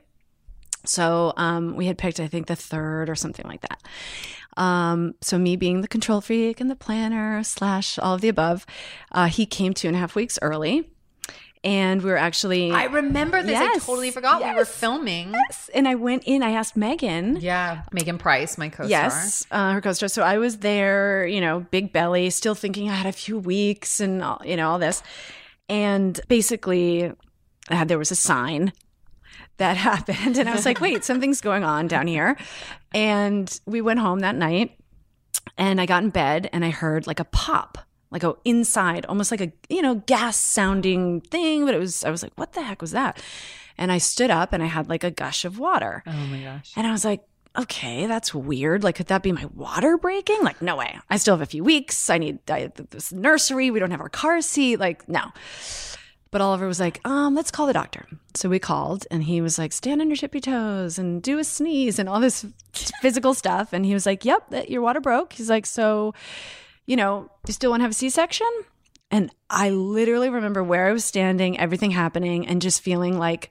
So 0.86 1.34
um, 1.36 1.76
we 1.76 1.88
had 1.88 1.98
picked, 1.98 2.20
I 2.20 2.28
think, 2.28 2.46
the 2.46 2.56
third 2.56 3.10
or 3.10 3.16
something 3.16 3.46
like 3.48 3.62
that. 3.62 3.82
Um, 4.56 5.16
so 5.22 5.40
me 5.40 5.56
being 5.56 5.82
the 5.82 5.88
control 5.88 6.22
freak 6.22 6.62
and 6.62 6.70
the 6.70 6.76
planner 6.76 7.44
slash 7.44 7.98
all 7.98 8.14
of 8.14 8.22
the 8.22 8.30
above, 8.30 8.68
uh, 9.12 9.26
he 9.26 9.48
came 9.48 9.74
two 9.74 9.88
and 9.88 9.98
a 9.98 10.00
half 10.00 10.16
weeks 10.16 10.38
early, 10.44 10.90
and 11.66 12.04
we 12.04 12.12
were 12.12 12.18
actually 12.18 12.72
I 12.72 12.86
remember 12.86 13.42
this. 13.42 13.60
I 13.60 13.80
totally 13.80 14.12
forgot 14.12 14.42
we 14.42 14.54
were 14.54 14.66
filming. 14.66 15.34
Yes. 15.34 15.70
and 15.74 15.88
I 15.88 15.96
went 15.96 16.24
in. 16.26 16.44
I 16.44 16.52
asked 16.52 16.78
Megyn. 16.78 17.42
Yeah, 17.42 17.82
Megyn 17.92 18.20
Price, 18.20 18.58
my 18.58 18.70
co-star. 18.70 18.88
Yes, 18.88 19.46
uh, 19.50 19.74
her 19.74 19.82
co-star. 19.82 20.08
So 20.08 20.22
I 20.22 20.38
was 20.38 20.60
there, 20.60 21.26
you 21.26 21.42
know, 21.42 21.66
big 21.72 21.92
belly, 21.92 22.30
still 22.30 22.56
thinking 22.56 22.90
I 22.90 22.94
had 22.94 23.08
a 23.08 23.12
few 23.12 23.40
weeks 23.40 24.00
and 24.00 24.24
all, 24.24 24.42
you 24.46 24.56
know 24.56 24.70
all 24.70 24.80
this, 24.80 25.02
and 25.68 26.20
basically, 26.28 27.12
uh, 27.72 27.84
there 27.84 27.98
was 27.98 28.12
a 28.12 28.16
sign 28.16 28.72
that 29.58 29.76
happened, 29.90 30.38
and 30.38 30.48
I 30.48 30.54
was 30.54 30.66
like, 30.66 30.80
wait, 30.80 31.04
something's 31.10 31.42
going 31.42 31.64
on 31.64 31.88
down 31.88 32.06
here, 32.06 32.38
and 32.94 33.60
we 33.66 33.82
went 33.82 34.00
home 34.00 34.20
that 34.20 34.36
night, 34.36 34.78
and 35.58 35.82
I 35.82 35.88
got 35.88 36.04
in 36.04 36.10
bed 36.12 36.50
and 36.54 36.64
I 36.64 36.70
heard 36.70 37.08
like 37.08 37.20
a 37.20 37.26
pop. 37.26 37.80
Like 38.12 38.24
a 38.24 38.36
inside, 38.46 39.06
almost 39.08 39.32
like 39.32 39.42
a 39.42 39.52
you 39.70 39.82
know 39.82 39.96
gas 39.96 40.38
sounding 40.38 41.22
thing, 41.22 41.66
but 41.66 41.74
it 41.74 41.80
was. 41.80 42.04
I 42.04 42.12
was 42.12 42.24
like, 42.24 42.34
"What 42.36 42.54
the 42.54 42.62
heck 42.62 42.82
was 42.82 42.92
that?" 42.92 43.22
And 43.78 43.92
I 43.92 43.98
stood 43.98 44.32
up 44.32 44.54
and 44.54 44.64
I 44.64 44.68
had 44.68 44.88
like 44.88 45.04
a 45.04 45.12
gush 45.12 45.44
of 45.44 45.60
water. 45.60 46.04
Oh 46.08 46.12
my 46.12 46.42
gosh. 46.42 46.72
And 46.76 46.88
I 46.88 46.92
was 46.92 47.04
like, 47.04 47.22
okay, 47.58 48.06
that's 48.06 48.34
weird. 48.34 48.84
Like, 48.84 48.96
could 48.96 49.08
that 49.08 49.24
be 49.24 49.32
my 49.32 49.46
water 49.54 49.98
breaking? 49.98 50.44
Like, 50.44 50.62
no 50.62 50.76
way. 50.76 51.00
I 51.10 51.18
still 51.18 51.34
have 51.34 51.42
a 51.42 51.46
few 51.46 51.64
weeks. 51.64 52.10
I 52.10 52.18
need 52.18 52.40
I, 52.50 52.72
this 52.92 53.12
nursery. 53.12 53.72
We 53.72 53.80
don't 53.80 53.92
have 53.92 54.02
our 54.02 54.10
car 54.10 54.42
seat. 54.42 54.78
Like, 54.78 55.08
no. 55.08 55.32
But 56.32 56.42
Oliver 56.42 56.68
was 56.68 56.80
like, 56.80 57.00
um, 57.08 57.34
let's 57.34 57.52
call 57.52 57.66
the 57.66 57.74
doctor. 57.74 58.08
So 58.34 58.50
we 58.50 58.60
called 58.60 59.06
and 59.10 59.24
he 59.24 59.40
was 59.40 59.58
like, 59.58 59.72
stand 59.72 60.02
on 60.02 60.10
your 60.10 60.18
tippy 60.18 60.42
toes 60.42 61.00
and 61.00 61.22
do 61.22 61.40
a 61.40 61.46
sneeze 61.46 61.98
and 61.98 62.10
all 62.10 62.20
this 62.20 62.46
physical 63.02 63.34
stuff. 63.34 63.72
And 63.72 63.86
he 63.86 63.94
was 63.94 64.06
like, 64.06 64.26
yep, 64.26 64.50
that 64.50 64.70
your 64.70 64.82
water 64.82 65.00
broke. 65.00 65.34
He's 65.34 65.50
like, 65.50 65.66
so, 65.66 66.14
you 66.86 66.96
know, 66.96 67.30
you 67.48 67.54
still 67.54 67.72
want 67.72 67.82
to 67.82 67.84
have 67.84 67.92
a 67.92 67.96
C 67.96 68.10
section? 68.10 68.48
And 69.12 69.32
I 69.50 69.70
literally 69.70 70.30
remember 70.30 70.64
where 70.64 70.88
I 70.88 70.92
was 70.92 71.06
standing, 71.06 71.60
everything 71.60 71.92
happening, 71.92 72.48
and 72.48 72.62
just 72.62 72.82
feeling 72.82 73.18
like, 73.18 73.50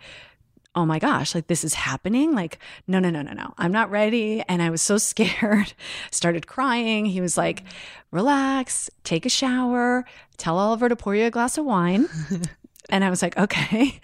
oh 0.74 0.84
my 0.84 0.98
gosh, 0.98 1.34
like 1.34 1.46
this 1.46 1.64
is 1.64 1.74
happening. 1.74 2.34
Like, 2.34 2.58
no, 2.86 2.98
no, 2.98 3.10
no, 3.10 3.22
no, 3.22 3.32
no. 3.32 3.54
I'm 3.58 3.72
not 3.72 3.90
ready. 3.90 4.42
And 4.48 4.60
I 4.60 4.70
was 4.70 4.82
so 4.82 4.98
scared, 4.98 5.72
started 6.10 6.46
crying. 6.46 7.06
He 7.06 7.20
was 7.20 7.36
like, 7.36 7.62
relax, 8.10 8.90
take 9.04 9.24
a 9.26 9.28
shower, 9.30 10.04
tell 10.36 10.58
Oliver 10.58 10.88
to 10.88 10.96
pour 10.96 11.14
you 11.14 11.26
a 11.26 11.30
glass 11.30 11.58
of 11.58 11.64
wine. 11.64 12.08
and 12.90 13.04
I 13.04 13.10
was 13.10 13.22
like, 13.22 13.36
okay, 13.38 14.00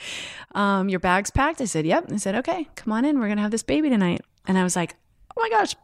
um, 0.54 0.88
your 0.88 1.00
bag's 1.00 1.30
packed. 1.30 1.60
I 1.60 1.64
said, 1.64 1.86
yep. 1.86 2.10
I 2.10 2.16
said, 2.16 2.36
okay, 2.36 2.68
come 2.76 2.92
on 2.92 3.04
in. 3.04 3.18
We're 3.18 3.26
going 3.26 3.36
to 3.36 3.42
have 3.42 3.50
this 3.50 3.62
baby 3.62 3.88
tonight. 3.90 4.20
And 4.46 4.56
I 4.56 4.62
was 4.62 4.76
like, 4.76 4.94
oh 5.36 5.40
my 5.40 5.50
gosh. 5.50 5.74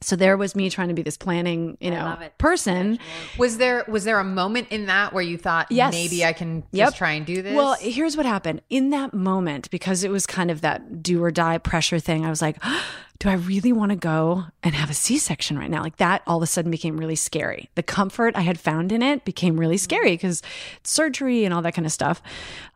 So 0.00 0.14
there 0.16 0.36
was 0.36 0.54
me 0.54 0.70
trying 0.70 0.88
to 0.88 0.94
be 0.94 1.02
this 1.02 1.16
planning, 1.16 1.76
you 1.80 1.90
know, 1.90 2.16
person. 2.38 2.98
Was 3.36 3.58
there 3.58 3.84
was 3.88 4.04
there 4.04 4.18
a 4.20 4.24
moment 4.24 4.68
in 4.70 4.86
that 4.86 5.12
where 5.12 5.22
you 5.22 5.36
thought 5.36 5.66
Yes. 5.70 5.92
maybe 5.92 6.24
I 6.24 6.32
can 6.32 6.60
just 6.62 6.72
Yep. 6.72 6.94
try 6.94 7.12
and 7.12 7.26
do 7.26 7.42
this? 7.42 7.54
Well, 7.56 7.76
here's 7.80 8.16
what 8.16 8.24
happened. 8.26 8.62
In 8.70 8.90
that 8.90 9.12
moment, 9.12 9.70
because 9.70 10.04
it 10.04 10.10
was 10.10 10.26
kind 10.26 10.50
of 10.50 10.60
that 10.60 11.02
do 11.02 11.22
or 11.22 11.30
die 11.30 11.58
pressure 11.58 11.98
thing, 11.98 12.24
I 12.24 12.30
was 12.30 12.40
like, 12.40 12.62
do 13.18 13.28
I 13.28 13.32
really 13.34 13.72
want 13.72 13.90
to 13.90 13.96
go 13.96 14.44
and 14.62 14.76
have 14.76 14.90
a 14.90 14.94
C 14.94 15.18
section 15.18 15.58
right 15.58 15.70
now? 15.70 15.82
Like 15.82 15.96
that 15.96 16.22
all 16.26 16.36
of 16.36 16.42
a 16.44 16.46
sudden 16.46 16.70
became 16.70 16.96
really 16.96 17.16
scary. 17.16 17.68
The 17.74 17.82
comfort 17.82 18.36
I 18.36 18.42
had 18.42 18.60
found 18.60 18.92
in 18.92 19.02
it 19.02 19.24
became 19.24 19.58
really 19.58 19.76
scary 19.78 20.12
because 20.12 20.42
surgery 20.84 21.44
and 21.44 21.52
all 21.52 21.62
that 21.62 21.74
kind 21.74 21.86
of 21.86 21.92
stuff. 21.92 22.22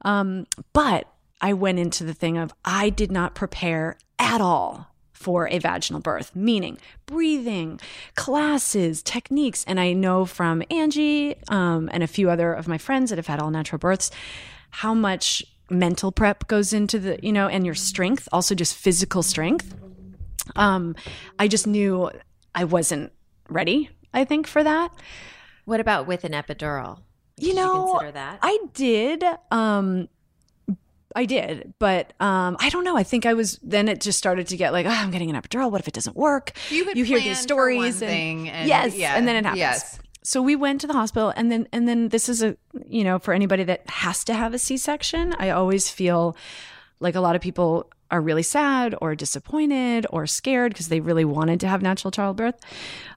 Um, 0.05 0.47
but 0.73 1.07
I 1.41 1.53
went 1.53 1.79
into 1.79 2.03
the 2.03 2.15
thing 2.15 2.37
of 2.39 2.53
I 2.65 2.91
did 2.91 3.13
not 3.13 3.35
prepare 3.37 3.97
at 4.19 4.41
all 4.41 4.89
for 5.23 5.49
a 5.49 5.59
vaginal 5.59 6.01
birth, 6.01 6.35
meaning 6.35 6.79
breathing, 7.07 7.81
classes, 8.15 9.03
techniques. 9.03 9.65
And 9.67 9.79
I 9.79 9.93
know 9.93 10.27
from 10.27 10.63
Angie 10.71 11.37
um, 11.49 11.89
and 11.93 12.03
a 12.03 12.07
few 12.07 12.29
other 12.29 12.53
of 12.53 12.67
my 12.69 12.79
friends 12.79 13.11
that 13.11 13.19
have 13.19 13.29
had 13.29 13.41
all 13.41 13.51
natural 13.51 13.79
births 13.79 14.11
how 14.73 14.95
much 14.95 15.45
mental 15.71 16.11
prep 16.11 16.49
goes 16.49 16.73
into 16.73 16.99
the, 16.99 17.19
you 17.23 17.33
know, 17.33 17.47
and 17.47 17.65
your 17.65 17.75
strength, 17.75 18.29
also 18.33 18.55
just 18.55 18.75
physical 18.75 19.23
strength. 19.23 19.75
Um, 20.57 20.97
I 21.39 21.47
just 21.47 21.67
knew 21.67 22.11
I 22.55 22.65
wasn't 22.65 23.13
ready, 23.49 23.91
I 24.13 24.25
think, 24.25 24.47
for 24.47 24.65
that. 24.65 24.93
What 25.67 25.79
about 25.79 26.07
with 26.07 26.25
an 26.25 26.33
epidural? 26.33 27.01
You 27.37 27.49
Did 27.49 27.57
know, 27.57 27.91
consider 27.93 28.13
that? 28.13 28.39
I 28.43 28.59
did. 28.73 29.25
Um, 29.51 30.09
I 31.15 31.25
did, 31.25 31.75
but 31.79 32.13
um, 32.21 32.57
I 32.61 32.69
don't 32.69 32.85
know. 32.85 32.97
I 32.97 33.03
think 33.03 33.27
I 33.27 33.35
was 33.35 33.59
then. 33.63 33.89
It 33.89 34.01
just 34.01 34.19
started 34.19 34.47
to 34.49 34.57
get 34.57 34.73
like, 34.73 34.87
oh, 34.87 34.91
I'm 34.91 35.11
getting 35.11 35.31
an 35.35 35.41
epidural. 35.41 35.71
What 35.71 35.81
if 35.81 35.89
it 35.89 35.95
doesn't 35.95 36.17
work? 36.17 36.53
You 36.71 36.85
had 36.85 36.97
hear 36.97 37.21
these 37.21 37.41
stories 37.41 38.03
and 38.03 38.49
and- 38.49 38.69
yes, 38.69 38.95
yeah, 38.97 39.17
and 39.17 39.27
then 39.29 39.37
it 39.37 39.45
happens. 39.45 39.59
yes. 39.59 39.99
So 40.25 40.41
we 40.41 40.55
went 40.55 40.81
to 40.83 40.87
the 40.87 40.93
hospital, 40.93 41.33
and 41.35 41.51
then 41.51 41.67
and 41.73 41.89
then 41.89 42.09
this 42.11 42.29
is 42.29 42.43
a 42.43 42.57
you 42.87 43.05
know 43.05 43.19
for 43.19 43.35
anybody 43.35 43.65
that 43.65 43.89
has 43.91 44.25
to 44.25 44.35
have 44.35 44.55
a 44.55 44.59
C-section. 44.59 45.35
I 45.39 45.51
always 45.51 45.91
feel 45.91 46.37
like 47.01 47.15
a 47.17 47.21
lot 47.21 47.35
of 47.35 47.43
people 47.43 47.91
are 48.13 48.21
really 48.21 48.43
sad 48.43 48.95
or 49.01 49.17
disappointed 49.17 50.07
or 50.11 50.27
scared 50.27 50.73
because 50.73 50.89
they 50.89 51.01
really 51.01 51.25
wanted 51.25 51.59
to 51.61 51.67
have 51.67 51.83
natural 51.83 52.11
childbirth. 52.11 52.55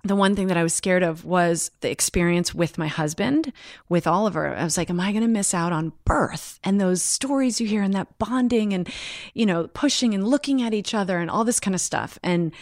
The 0.04 0.16
one 0.16 0.36
thing 0.36 0.48
that 0.48 0.58
I 0.58 0.64
was 0.64 0.74
scared 0.74 1.04
of 1.04 1.26
was 1.26 1.70
the 1.82 1.92
experience 1.92 2.56
with 2.56 2.78
my 2.78 2.88
husband, 2.88 3.52
with 3.90 4.08
Oliver. 4.08 4.56
I 4.56 4.64
was 4.64 4.78
like, 4.78 4.90
am 4.90 5.00
I 5.00 5.12
going 5.12 5.22
to 5.22 5.28
miss 5.28 5.54
out 5.54 5.74
on 5.74 5.92
birth 6.06 6.60
and 6.64 6.80
those 6.80 7.04
stories 7.04 7.60
you 7.60 7.68
hear 7.68 7.84
and 7.84 7.94
that 7.94 8.18
bonding 8.18 8.74
and, 8.74 8.90
you 9.34 9.46
know, 9.46 9.68
pushing 9.68 10.14
and 10.14 10.28
looking 10.28 10.62
at 10.62 10.74
each 10.74 10.94
other 10.94 11.20
and 11.20 11.30
all 11.30 11.44
this 11.44 11.60
kind 11.60 11.76
of 11.76 11.82
stuff. 11.82 12.18
And 12.24 12.54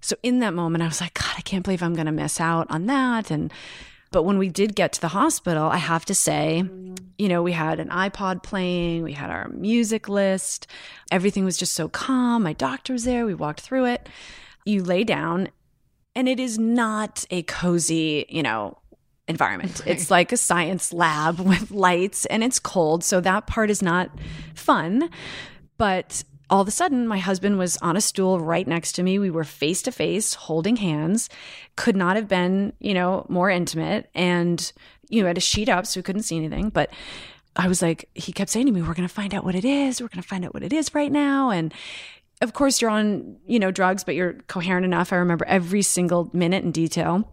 so 0.00 0.16
in 0.22 0.40
that 0.40 0.54
moment, 0.54 0.82
I 0.82 0.86
was 0.86 1.00
like, 1.00 1.14
God, 1.14 1.34
I 1.36 1.42
can't 1.42 1.64
believe 1.64 1.82
I'm 1.82 1.94
going 1.94 2.06
to 2.06 2.12
miss 2.12 2.40
out 2.40 2.66
on 2.70 2.86
that. 2.86 3.30
And, 3.30 3.52
but 4.14 4.22
when 4.22 4.38
we 4.38 4.48
did 4.48 4.76
get 4.76 4.92
to 4.92 5.00
the 5.00 5.08
hospital, 5.08 5.64
I 5.66 5.78
have 5.78 6.04
to 6.04 6.14
say, 6.14 6.62
you 7.18 7.28
know, 7.28 7.42
we 7.42 7.50
had 7.50 7.80
an 7.80 7.88
iPod 7.88 8.44
playing, 8.44 9.02
we 9.02 9.12
had 9.12 9.28
our 9.28 9.48
music 9.48 10.08
list, 10.08 10.68
everything 11.10 11.44
was 11.44 11.56
just 11.56 11.72
so 11.72 11.88
calm. 11.88 12.44
My 12.44 12.52
doctor 12.52 12.92
was 12.92 13.02
there, 13.02 13.26
we 13.26 13.34
walked 13.34 13.62
through 13.62 13.86
it. 13.86 14.08
You 14.64 14.84
lay 14.84 15.02
down, 15.02 15.48
and 16.14 16.28
it 16.28 16.38
is 16.38 16.60
not 16.60 17.24
a 17.32 17.42
cozy, 17.42 18.24
you 18.28 18.44
know, 18.44 18.78
environment. 19.26 19.82
It's 19.84 20.12
like 20.12 20.30
a 20.30 20.36
science 20.36 20.92
lab 20.92 21.40
with 21.50 21.72
lights 21.72 22.24
and 22.26 22.44
it's 22.44 22.60
cold. 22.60 23.02
So 23.02 23.20
that 23.20 23.48
part 23.48 23.68
is 23.68 23.82
not 23.82 24.10
fun. 24.54 25.10
But 25.76 26.22
all 26.50 26.60
of 26.60 26.68
a 26.68 26.70
sudden, 26.70 27.08
my 27.08 27.18
husband 27.18 27.58
was 27.58 27.76
on 27.78 27.96
a 27.96 28.00
stool 28.00 28.38
right 28.38 28.66
next 28.66 28.92
to 28.92 29.02
me. 29.02 29.18
We 29.18 29.30
were 29.30 29.42
face 29.42 29.82
to 29.82 29.92
face, 29.92 30.34
holding 30.34 30.76
hands. 30.76 31.28
Could 31.76 31.96
not 31.96 32.16
have 32.16 32.28
been, 32.28 32.72
you 32.78 32.94
know, 32.94 33.26
more 33.28 33.50
intimate. 33.50 34.10
And, 34.14 34.72
you 35.08 35.22
know, 35.22 35.28
had 35.28 35.38
a 35.38 35.40
sheet 35.40 35.68
up 35.68 35.86
so 35.86 35.98
we 35.98 36.02
couldn't 36.02 36.22
see 36.22 36.36
anything. 36.36 36.70
But 36.70 36.90
I 37.56 37.68
was 37.68 37.82
like, 37.82 38.08
he 38.14 38.32
kept 38.32 38.50
saying 38.50 38.66
to 38.66 38.72
me, 38.72 38.82
We're 38.82 38.94
going 38.94 39.08
to 39.08 39.14
find 39.14 39.34
out 39.34 39.44
what 39.44 39.54
it 39.54 39.64
is. 39.64 40.00
We're 40.00 40.08
going 40.08 40.22
to 40.22 40.28
find 40.28 40.44
out 40.44 40.54
what 40.54 40.62
it 40.62 40.72
is 40.72 40.94
right 40.94 41.12
now. 41.12 41.50
And 41.50 41.72
of 42.40 42.52
course, 42.52 42.80
you're 42.80 42.90
on, 42.90 43.36
you 43.46 43.58
know, 43.58 43.70
drugs, 43.70 44.04
but 44.04 44.14
you're 44.14 44.34
coherent 44.48 44.84
enough. 44.84 45.12
I 45.12 45.16
remember 45.16 45.44
every 45.46 45.82
single 45.82 46.30
minute 46.32 46.64
in 46.64 46.72
detail. 46.72 47.30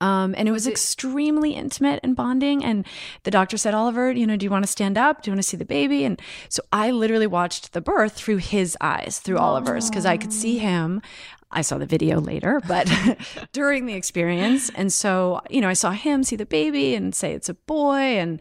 Um, 0.00 0.34
and 0.36 0.48
it 0.48 0.52
was 0.52 0.66
extremely 0.66 1.52
intimate 1.52 2.00
and 2.02 2.16
bonding. 2.16 2.64
And 2.64 2.84
the 3.22 3.30
doctor 3.30 3.56
said, 3.56 3.72
Oliver, 3.72 4.10
you 4.10 4.26
know, 4.26 4.36
do 4.36 4.44
you 4.44 4.50
want 4.50 4.64
to 4.64 4.70
stand 4.70 4.98
up? 4.98 5.22
Do 5.22 5.30
you 5.30 5.32
want 5.32 5.42
to 5.42 5.48
see 5.48 5.56
the 5.56 5.64
baby? 5.64 6.04
And 6.04 6.20
so 6.48 6.62
I 6.72 6.90
literally 6.90 7.26
watched 7.26 7.72
the 7.72 7.80
birth 7.80 8.14
through 8.14 8.38
his 8.38 8.76
eyes, 8.80 9.20
through 9.20 9.38
Oliver's, 9.38 9.88
because 9.88 10.04
I 10.04 10.16
could 10.16 10.32
see 10.32 10.58
him. 10.58 11.02
I 11.50 11.62
saw 11.62 11.78
the 11.78 11.86
video 11.86 12.20
later, 12.20 12.60
but 12.66 12.90
during 13.52 13.86
the 13.86 13.94
experience. 13.94 14.70
And 14.74 14.92
so, 14.92 15.40
you 15.48 15.60
know, 15.60 15.68
I 15.68 15.74
saw 15.74 15.92
him 15.92 16.24
see 16.24 16.36
the 16.36 16.46
baby 16.46 16.94
and 16.94 17.14
say 17.14 17.32
it's 17.32 17.48
a 17.48 17.54
boy. 17.54 17.98
And 17.98 18.40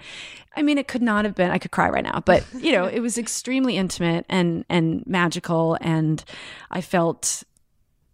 I 0.56 0.63
mean, 0.63 0.78
it 0.78 0.88
could 0.88 1.02
not 1.02 1.24
have 1.26 1.36
been, 1.36 1.52
I 1.52 1.58
could 1.58 1.72
cry 1.72 1.89
right 1.89 2.04
now, 2.04 2.22
but, 2.26 2.44
you 2.60 2.72
know, 2.72 2.86
it 2.86 3.00
was 3.00 3.18
extremely 3.18 3.78
intimate 3.78 4.26
and, 4.28 4.65
and 4.70 5.06
magical. 5.06 5.78
And 5.82 6.24
I 6.72 6.82
felt 6.82 7.44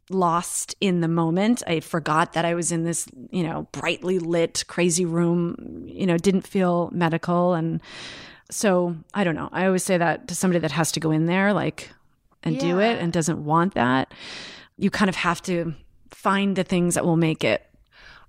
lost 0.09 0.75
in 0.81 0.99
the 0.99 1.07
moment. 1.07 1.63
I 1.65 1.79
forgot 1.79 2.33
that 2.33 2.43
I 2.43 2.53
was 2.53 2.71
in 2.71 2.83
this, 2.83 3.07
you 3.31 3.43
know, 3.43 3.67
brightly 3.71 4.19
lit, 4.19 4.65
crazy 4.67 5.05
room, 5.05 5.85
you 5.87 6.05
know, 6.05 6.17
didn't 6.17 6.45
feel 6.45 6.89
medical. 6.91 7.53
And 7.53 7.81
so 8.49 8.97
I 9.13 9.23
don't 9.23 9.35
know. 9.35 9.49
I 9.53 9.65
always 9.65 9.83
say 9.83 9.97
that 9.97 10.27
to 10.27 10.35
somebody 10.35 10.59
that 10.59 10.71
has 10.71 10.91
to 10.93 10.99
go 10.99 11.11
in 11.11 11.27
there, 11.27 11.53
like, 11.53 11.89
and 12.43 12.59
do 12.59 12.79
it 12.79 12.99
and 12.99 13.13
doesn't 13.13 13.43
want 13.45 13.75
that. 13.75 14.11
You 14.81 14.89
kind 14.89 15.09
of 15.09 15.15
have 15.15 15.41
to 15.43 15.73
find 16.09 16.55
the 16.55 16.63
things 16.63 16.95
that 16.95 17.05
will 17.05 17.17
make 17.17 17.43
it 17.43 17.65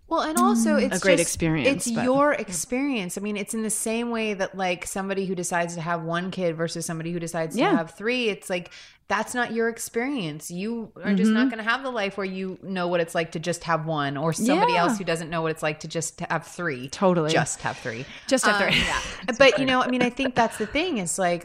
Well, 0.09 0.21
and 0.23 0.39
also 0.39 0.77
it's 0.77 0.99
a 0.99 1.01
great 1.01 1.19
just- 1.19 1.29
experience, 1.31 1.69
It's 1.69 1.91
but- 1.91 2.05
your 2.05 2.33
experience. 2.35 3.17
I 3.17 3.23
mean, 3.23 3.37
it's 3.39 3.55
in 3.55 3.63
the 3.63 3.71
same 3.71 4.11
way 4.11 4.35
that 4.35 4.57
like 4.57 4.87
somebody 4.87 5.25
who 5.27 5.35
decides 5.35 5.75
to 5.77 5.81
have 5.81 6.03
one 6.03 6.31
kid 6.31 6.55
versus 6.57 6.85
somebody 6.85 7.11
who 7.13 7.19
decides 7.19 7.57
Yeah. 7.57 7.71
to 7.71 7.77
have 7.79 7.91
three. 7.93 8.29
It's 8.29 8.51
like 8.51 8.71
that's 9.09 9.35
not 9.35 9.53
your 9.53 9.69
experience. 9.69 10.51
You 10.51 10.93
are 11.05 11.13
just 11.15 11.29
Mm-hmm. 11.31 11.35
not 11.35 11.45
going 11.51 11.63
to 11.63 11.69
have 11.71 11.83
the 11.83 11.91
life 11.91 12.17
where 12.17 12.25
you 12.27 12.59
know 12.63 12.89
what 12.89 13.01
it's 13.01 13.15
like 13.15 13.33
to 13.33 13.39
just 13.39 13.65
have 13.65 13.85
one, 13.85 14.17
or 14.17 14.33
somebody 14.33 14.73
Yeah. 14.75 14.83
else 14.83 14.97
who 14.97 15.05
doesn't 15.05 15.29
know 15.29 15.43
what 15.43 15.51
it's 15.51 15.63
like 15.63 15.81
to 15.81 15.89
just 15.89 16.21
have 16.21 16.47
three. 16.47 16.89
Totally. 16.89 17.31
just 17.33 17.61
have 17.63 17.77
three. 17.79 18.05
just 18.27 18.47
have 18.47 18.61
Um, 18.61 18.69
three. 18.69 18.79
yeah. 18.81 19.01
but 19.39 19.59
you 19.59 19.67
know, 19.67 19.83
I 19.83 19.89
mean, 19.89 20.03
I 20.03 20.09
think 20.11 20.35
that's 20.35 20.57
the 20.57 20.67
thing. 20.67 20.99
Is 20.99 21.19
like, 21.19 21.45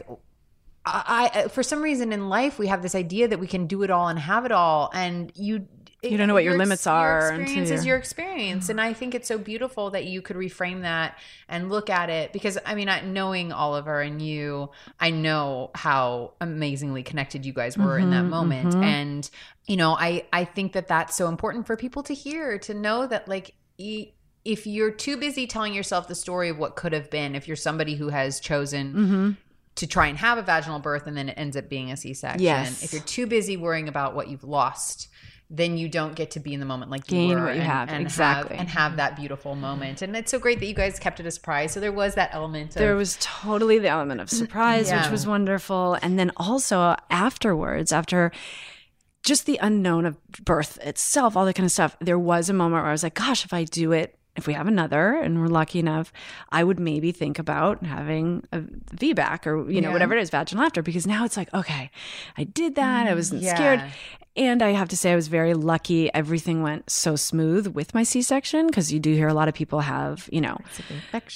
I, 0.86 1.30
I 1.34 1.48
for 1.48 1.62
some 1.62 1.82
reason 1.82 2.12
in 2.12 2.28
life 2.28 2.58
we 2.58 2.68
have 2.68 2.82
this 2.82 2.94
idea 2.94 3.28
that 3.28 3.38
we 3.38 3.46
can 3.46 3.66
do 3.66 3.82
it 3.82 3.90
all 3.90 4.08
and 4.08 4.18
have 4.18 4.44
it 4.46 4.52
all, 4.52 4.90
and 4.94 5.30
you 5.34 5.66
You 6.08 6.16
don't 6.16 6.28
know 6.28 6.34
what 6.34 6.44
your 6.44 6.54
ex- 6.54 6.58
limits 6.58 6.86
are 6.86 7.02
Your 7.32 7.40
experience 7.40 7.70
is 7.70 7.84
your 7.84 7.96
experience, 7.98 8.68
and 8.68 8.80
I 8.80 8.92
think 8.94 9.14
it's 9.14 9.28
so 9.28 9.36
beautiful 9.36 9.90
that 9.90 10.04
you 10.04 10.22
could 10.22 10.36
reframe 10.36 10.82
that 10.82 11.18
and 11.48 11.68
look 11.68 11.90
at 11.90 12.08
it 12.08 12.32
because 12.32 12.56
I 12.64 12.74
mean, 12.74 12.88
I, 12.88 13.00
knowing 13.02 13.52
Oliver 13.52 14.00
and 14.00 14.22
you, 14.22 14.70
I 14.98 15.10
know 15.10 15.70
how 15.74 16.34
amazingly 16.40 17.02
connected 17.02 17.44
you 17.44 17.52
guys 17.52 17.76
were 17.76 17.98
in 17.98 18.10
that 18.10 18.26
Mm-hmm, 18.26 18.30
moment, 18.30 18.76
and 18.80 19.28
you 19.66 19.76
know, 19.76 19.92
I 19.92 20.24
I 20.32 20.44
think 20.44 20.72
that 20.72 20.88
that's 20.88 21.16
so 21.16 21.28
important 21.28 21.66
for 21.66 21.76
people 21.76 22.02
to 22.04 22.14
hear 22.14 22.58
to 22.60 22.74
know 22.74 23.06
that 23.06 23.28
like. 23.28 23.54
E- 23.78 24.12
if 24.44 24.66
you're 24.66 24.90
too 24.92 25.18
busy 25.18 25.46
telling 25.46 25.74
yourself 25.74 26.08
the 26.08 26.14
story 26.14 26.48
of 26.48 26.56
what 26.56 26.74
could 26.74 26.94
have 26.94 27.10
been, 27.10 27.34
if 27.34 27.46
you're 27.46 27.56
somebody 27.56 27.96
who 27.96 28.08
has 28.08 28.40
chosen 28.40 28.94
Mm-hmm. 28.94 29.30
To 29.78 29.86
try 29.86 30.06
and 30.06 30.18
have 30.18 30.38
a 30.38 30.42
vaginal 30.42 30.78
birth 30.78 31.06
and 31.06 31.16
then 31.16 31.28
it 31.28 31.34
ends 31.36 31.56
up 31.56 31.68
being 31.68 31.90
a 31.90 31.96
C-section. 31.96 32.40
Yes. 32.42 32.82
If 32.84 32.92
you're 32.92 33.02
too 33.02 33.26
busy 33.26 33.56
worrying 33.56 33.88
about 33.88 34.14
what 34.14 34.28
you've 34.28 34.44
lost, 34.44 35.08
then 35.50 35.78
you 35.78 35.88
don't 35.88 36.14
get 36.14 36.32
to 36.32 36.40
be 36.40 36.52
in 36.52 36.60
the 36.60 36.66
moment 36.66 36.90
like 36.90 37.10
you 37.10 37.16
Gain 37.16 37.38
were 37.38 37.46
what 37.46 37.54
you 37.54 37.60
and, 37.62 37.70
have. 37.70 37.88
and 37.88 38.02
Exactly. 38.02 38.56
have, 38.56 38.60
and 38.60 38.68
have 38.68 38.96
that 38.96 39.16
beautiful 39.16 39.54
moment. 39.54 40.02
And 40.02 40.14
it's 40.14 40.30
so 40.30 40.38
great 40.38 40.58
that 40.60 40.66
you 40.66 40.74
guys 40.74 40.98
kept 40.98 41.20
it 41.20 41.26
a 41.26 41.30
surprise. 41.30 41.72
So 41.72 41.80
there 41.80 41.92
was 41.92 42.16
that 42.16 42.30
element. 42.34 42.70
Of, 42.70 42.74
there 42.80 42.96
was 42.96 43.16
totally 43.20 43.78
the 43.78 43.88
element 43.88 44.20
of 44.20 44.28
surprise, 44.28 44.90
Yeah. 44.90 45.00
which 45.02 45.10
was 45.10 45.26
wonderful. 45.26 45.94
And 46.02 46.18
then 46.18 46.32
also 46.36 46.96
afterwards, 47.08 47.92
after 47.92 48.30
just 49.24 49.46
the 49.46 49.58
unknown 49.62 50.04
of 50.06 50.16
birth 50.44 50.76
itself, 50.82 51.36
all 51.36 51.46
that 51.46 51.54
kind 51.54 51.64
of 51.64 51.72
stuff, 51.72 51.96
there 52.00 52.18
was 52.18 52.50
a 52.50 52.52
moment 52.52 52.82
where 52.82 52.90
I 52.90 52.92
was 52.92 53.02
like, 53.02 53.14
gosh, 53.14 53.44
if 53.44 53.52
I 53.54 53.64
do 53.64 53.92
it, 53.92 54.17
if 54.38 54.46
we 54.46 54.54
have 54.54 54.66
another 54.66 55.14
and 55.14 55.40
we're 55.40 55.48
lucky 55.48 55.78
enough, 55.78 56.12
I 56.50 56.64
would 56.64 56.80
maybe 56.80 57.12
think 57.12 57.38
about 57.38 57.84
having 57.84 58.44
a 58.52 58.60
VBAC 58.60 59.46
or, 59.46 59.70
you 59.70 59.80
know, 59.82 59.88
Yeah. 59.88 59.92
whatever 59.92 60.14
it 60.16 60.22
is, 60.22 60.30
vaginal 60.30 60.64
after, 60.64 60.80
because 60.82 61.06
now 61.06 61.24
it's 61.26 61.36
like, 61.36 61.52
okay, 61.52 61.90
I 62.38 62.44
did 62.44 62.74
that. 62.76 63.06
I 63.06 63.14
wasn't 63.14 63.42
yeah. 63.42 63.54
scared. 63.54 63.82
And 64.36 64.62
I 64.62 64.70
have 64.70 64.88
to 64.90 64.96
say, 64.96 65.12
I 65.12 65.16
was 65.16 65.28
very 65.28 65.52
lucky. 65.52 66.12
Everything 66.14 66.62
went 66.62 66.88
so 66.88 67.16
smooth 67.16 67.66
with 67.66 67.92
my 67.92 68.04
C 68.04 68.22
section 68.22 68.68
because 68.68 68.92
you 68.92 69.00
do 69.00 69.12
hear 69.12 69.28
a 69.28 69.34
lot 69.34 69.48
of 69.48 69.54
people 69.54 69.80
have, 69.80 70.28
you 70.32 70.40
know, 70.40 70.56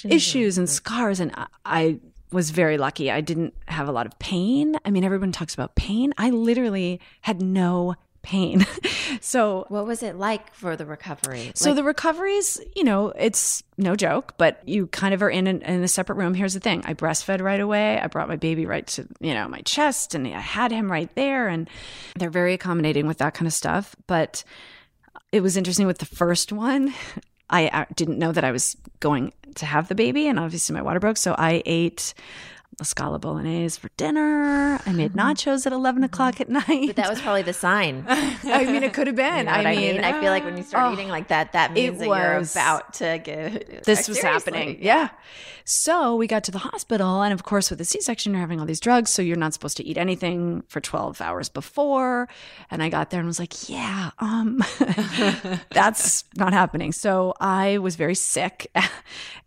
issues 0.05 0.57
and 0.57 0.69
scars 0.69 1.19
and 1.19 1.31
I- 1.35 1.47
i 1.65 1.99
was 2.31 2.49
very 2.49 2.77
lucky 2.79 3.11
i 3.11 3.21
didn't 3.21 3.53
have 3.67 3.87
a 3.87 3.91
lot 3.91 4.05
of 4.07 4.17
pain 4.17 4.75
i 4.85 4.89
mean 4.89 5.03
everyone 5.03 5.31
talks 5.31 5.53
about 5.53 5.75
pain 5.75 6.13
i 6.17 6.31
literally 6.31 6.99
had 7.21 7.41
no 7.43 7.93
pain 8.23 8.65
so 9.21 9.65
What 9.69 9.85
was 9.85 10.01
it 10.01 10.15
like 10.17 10.53
for 10.53 10.75
the 10.75 10.85
recovery? 10.85 11.51
so 11.55 11.69
Like, 11.69 11.75
the 11.75 11.83
recoveries 11.83 12.59
you 12.75 12.83
know 12.83 13.09
it's 13.09 13.61
no 13.77 13.95
joke 13.95 14.33
but 14.37 14.67
you 14.67 14.87
kind 14.87 15.13
of 15.13 15.21
are 15.21 15.29
in, 15.29 15.45
an, 15.45 15.61
in 15.61 15.83
a 15.83 15.87
separate 15.87 16.15
room 16.15 16.33
here's 16.33 16.53
the 16.53 16.59
thing 16.59 16.81
i 16.85 16.93
breastfed 16.93 17.41
right 17.41 17.59
away 17.59 17.99
i 17.99 18.07
brought 18.07 18.27
my 18.29 18.37
baby 18.37 18.65
right 18.65 18.87
to 18.87 19.07
you 19.19 19.33
know 19.33 19.47
my 19.47 19.61
chest 19.61 20.15
and 20.15 20.25
i 20.25 20.39
had 20.39 20.71
him 20.71 20.91
right 20.91 21.13
there 21.15 21.47
and 21.47 21.69
they're 22.17 22.29
very 22.29 22.53
accommodating 22.53 23.07
with 23.07 23.17
that 23.19 23.33
kind 23.33 23.47
of 23.47 23.53
stuff 23.53 23.95
but 24.07 24.43
it 25.31 25.41
was 25.41 25.57
interesting 25.57 25.87
with 25.87 25.97
the 25.97 26.05
first 26.05 26.51
one. 26.51 26.93
I 27.49 27.67
uh, 27.67 27.85
didn't 27.95 28.19
know 28.19 28.31
that 28.31 28.43
I 28.43 28.51
was 28.51 28.77
going 28.99 29.33
to 29.55 29.65
have 29.65 29.87
the 29.87 29.95
baby, 29.95 30.27
and 30.27 30.39
obviously 30.39 30.73
my 30.73 30.81
water 30.81 30.99
broke. 30.99 31.17
So 31.17 31.35
I 31.37 31.61
ate 31.65 32.13
a 32.79 32.85
scala 32.85 33.19
bolognese 33.19 33.79
for 33.79 33.89
dinner. 33.97 34.79
I 34.85 34.91
made 34.91 35.13
nachos 35.21 35.65
at 35.65 35.73
eleven 35.73 36.03
o'clock 36.03 36.41
at 36.41 36.49
night. 36.49 36.63
Mm-hmm. 36.67 36.87
but 36.87 36.95
that 36.97 37.09
was 37.09 37.21
probably 37.21 37.41
the 37.43 37.53
sign. 37.53 38.05
I 38.07 38.65
mean, 38.65 38.83
it 38.83 38.93
could 38.93 39.07
have 39.07 39.15
been. 39.15 39.45
know 39.45 39.51
what 39.51 39.65
I 39.67 39.75
mean? 39.75 40.03
I 40.03 40.19
feel 40.19 40.31
like 40.31 40.43
when 40.43 40.57
you 40.57 40.63
start 40.63 40.89
oh, 40.89 40.93
eating 40.93 41.09
like 41.09 41.27
that, 41.29 41.53
that 41.53 41.73
means 41.73 41.99
that 41.99 42.07
was- 42.07 42.55
you're 42.55 42.63
about 42.63 42.93
to 42.95 43.19
get 43.23 43.83
this 43.83 44.07
was 44.07 44.19
seriously. 44.19 44.53
happening. 44.53 44.77
Yeah. 44.81 45.09
So 45.65 46.15
we 46.17 46.27
got 46.27 46.43
to 46.43 46.51
the 46.51 46.57
hospital, 46.57 47.21
and 47.21 47.33
of 47.33 47.43
course, 47.43 47.69
with 47.69 47.79
the 47.79 47.85
C-section, 47.85 48.33
you're 48.33 48.41
having 48.41 48.59
all 48.59 48.65
these 48.65 48.81
drugs, 48.81 49.11
so 49.11 49.21
you're 49.21 49.37
not 49.37 49.53
supposed 49.53 49.77
to 49.77 49.85
eat 49.85 49.97
anything 49.97 50.61
for 50.67 50.81
12 50.81 51.21
hours 51.21 51.47
before. 51.47 52.27
And 52.69 52.83
I 52.83 52.89
got 52.89 53.11
there 53.11 53.21
and 53.21 53.27
was 53.27 53.39
like, 53.39 53.69
"Yeah, 53.69 54.11
um, 54.19 54.61
that's 55.71 56.25
not 56.35 56.51
happening." 56.51 56.91
So 56.91 57.33
I 57.39 57.77
was 57.77 57.95
very 57.95 58.15
sick 58.15 58.71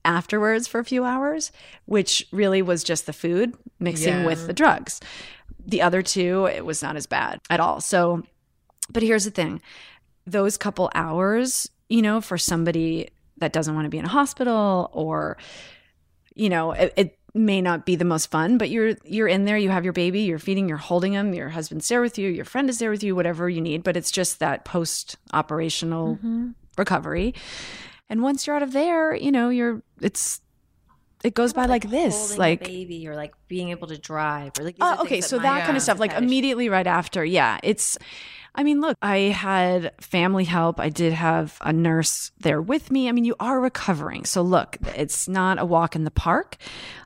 afterwards 0.06 0.66
for 0.68 0.78
a 0.78 0.84
few 0.84 1.04
hours, 1.04 1.52
which 1.84 2.26
really 2.32 2.62
was 2.62 2.82
just 2.84 3.04
the 3.06 3.12
food 3.16 3.54
mixing 3.78 4.08
Yeah. 4.14 4.26
with 4.26 4.46
the 4.46 4.52
drugs. 4.52 5.00
The 5.64 5.82
other 5.82 6.02
two, 6.02 6.46
it 6.46 6.64
was 6.64 6.82
not 6.82 6.96
as 6.96 7.06
bad 7.06 7.40
at 7.50 7.60
all. 7.60 7.80
So, 7.80 8.22
but 8.90 9.02
here's 9.02 9.24
the 9.24 9.30
thing 9.30 9.60
those 10.26 10.56
couple 10.56 10.90
hours, 10.94 11.70
you 11.88 12.02
know, 12.02 12.20
for 12.20 12.36
somebody 12.36 13.08
that 13.38 13.52
doesn't 13.52 13.74
want 13.74 13.84
to 13.84 13.90
be 13.90 13.98
in 13.98 14.04
a 14.04 14.08
hospital 14.08 14.90
or, 14.92 15.36
you 16.34 16.48
know, 16.48 16.72
it, 16.72 16.92
it 16.96 17.18
may 17.34 17.60
not 17.60 17.86
be 17.86 17.96
the 17.96 18.04
most 18.04 18.30
fun, 18.30 18.58
but 18.58 18.70
you're 18.70 18.96
you're 19.04 19.28
in 19.28 19.44
there, 19.44 19.58
you 19.58 19.70
have 19.70 19.84
your 19.84 19.92
baby, 19.92 20.20
you're 20.20 20.38
feeding, 20.38 20.68
you're 20.68 20.78
holding 20.78 21.12
him, 21.12 21.34
your 21.34 21.50
husband's 21.50 21.86
there 21.88 22.00
with 22.00 22.18
you, 22.18 22.28
your 22.28 22.44
friend 22.44 22.68
is 22.68 22.78
there 22.78 22.90
with 22.90 23.02
you, 23.02 23.14
whatever 23.14 23.48
you 23.48 23.60
need, 23.60 23.82
but 23.84 23.96
it's 23.96 24.10
just 24.10 24.38
that 24.40 24.64
post 24.64 25.16
operational 25.32 26.16
mm-hmm. 26.16 26.50
recovery. 26.78 27.34
And 28.08 28.22
once 28.22 28.46
you're 28.46 28.56
out 28.56 28.62
of 28.62 28.72
there, 28.72 29.14
you 29.14 29.30
know, 29.30 29.48
you're 29.50 29.82
it's 30.00 30.40
it 31.26 31.34
goes 31.34 31.52
by 31.52 31.66
like, 31.66 31.90
this, 31.90 32.38
like 32.38 32.62
a 32.62 32.64
baby 32.64 33.08
or 33.08 33.16
like 33.16 33.34
being 33.48 33.70
able 33.70 33.88
to 33.88 33.98
drive 33.98 34.52
or 34.60 34.62
like. 34.62 34.76
Oh, 34.80 35.02
okay, 35.02 35.20
so 35.20 35.40
that 35.40 35.64
kind 35.64 35.76
of 35.76 35.82
stuff, 35.82 35.98
like 35.98 36.12
fetish. 36.12 36.24
immediately 36.24 36.68
right 36.68 36.86
after, 36.86 37.24
yeah, 37.24 37.58
it's. 37.64 37.98
I 38.54 38.62
mean, 38.62 38.80
look, 38.80 38.96
I 39.02 39.18
had 39.18 39.92
family 40.00 40.44
help. 40.44 40.78
I 40.78 40.88
did 40.88 41.12
have 41.12 41.58
a 41.62 41.72
nurse 41.72 42.30
there 42.38 42.62
with 42.62 42.92
me. 42.92 43.08
I 43.08 43.12
mean, 43.12 43.24
you 43.24 43.34
are 43.40 43.60
recovering, 43.60 44.24
so 44.24 44.40
look, 44.40 44.78
it's 44.94 45.26
not 45.26 45.58
a 45.58 45.64
walk 45.64 45.96
in 45.96 46.04
the 46.04 46.12
park, 46.12 46.58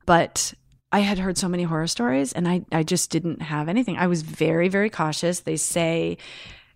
but 0.05 0.53
I 0.93 1.01
had 1.01 1.19
heard 1.19 1.39
so 1.39 1.49
many 1.49 1.63
horror 1.63 1.87
stories, 1.87 2.35
and 2.35 2.47
I 2.47 2.61
I 2.71 2.83
just 2.83 3.11
didn't 3.11 3.41
have 3.41 3.71
anything. 3.71 3.97
I 3.97 4.07
was 4.07 4.21
very 4.21 4.69
very 4.69 4.91
cautious. 4.91 5.41
They 5.41 5.57
say. 5.57 6.19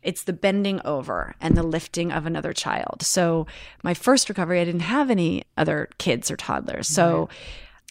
It's 0.04 0.24
the 0.24 0.32
bending 0.32 0.80
over 0.84 1.34
and 1.40 1.56
the 1.56 1.62
lifting 1.62 2.12
of 2.12 2.26
another 2.26 2.52
child. 2.52 3.02
So, 3.02 3.46
my 3.82 3.94
first 3.94 4.28
recovery, 4.28 4.60
I 4.60 4.64
didn't 4.64 4.80
have 4.80 5.10
any 5.10 5.44
other 5.56 5.88
kids 5.98 6.30
or 6.30 6.36
toddlers. 6.36 6.88
So, 6.88 7.28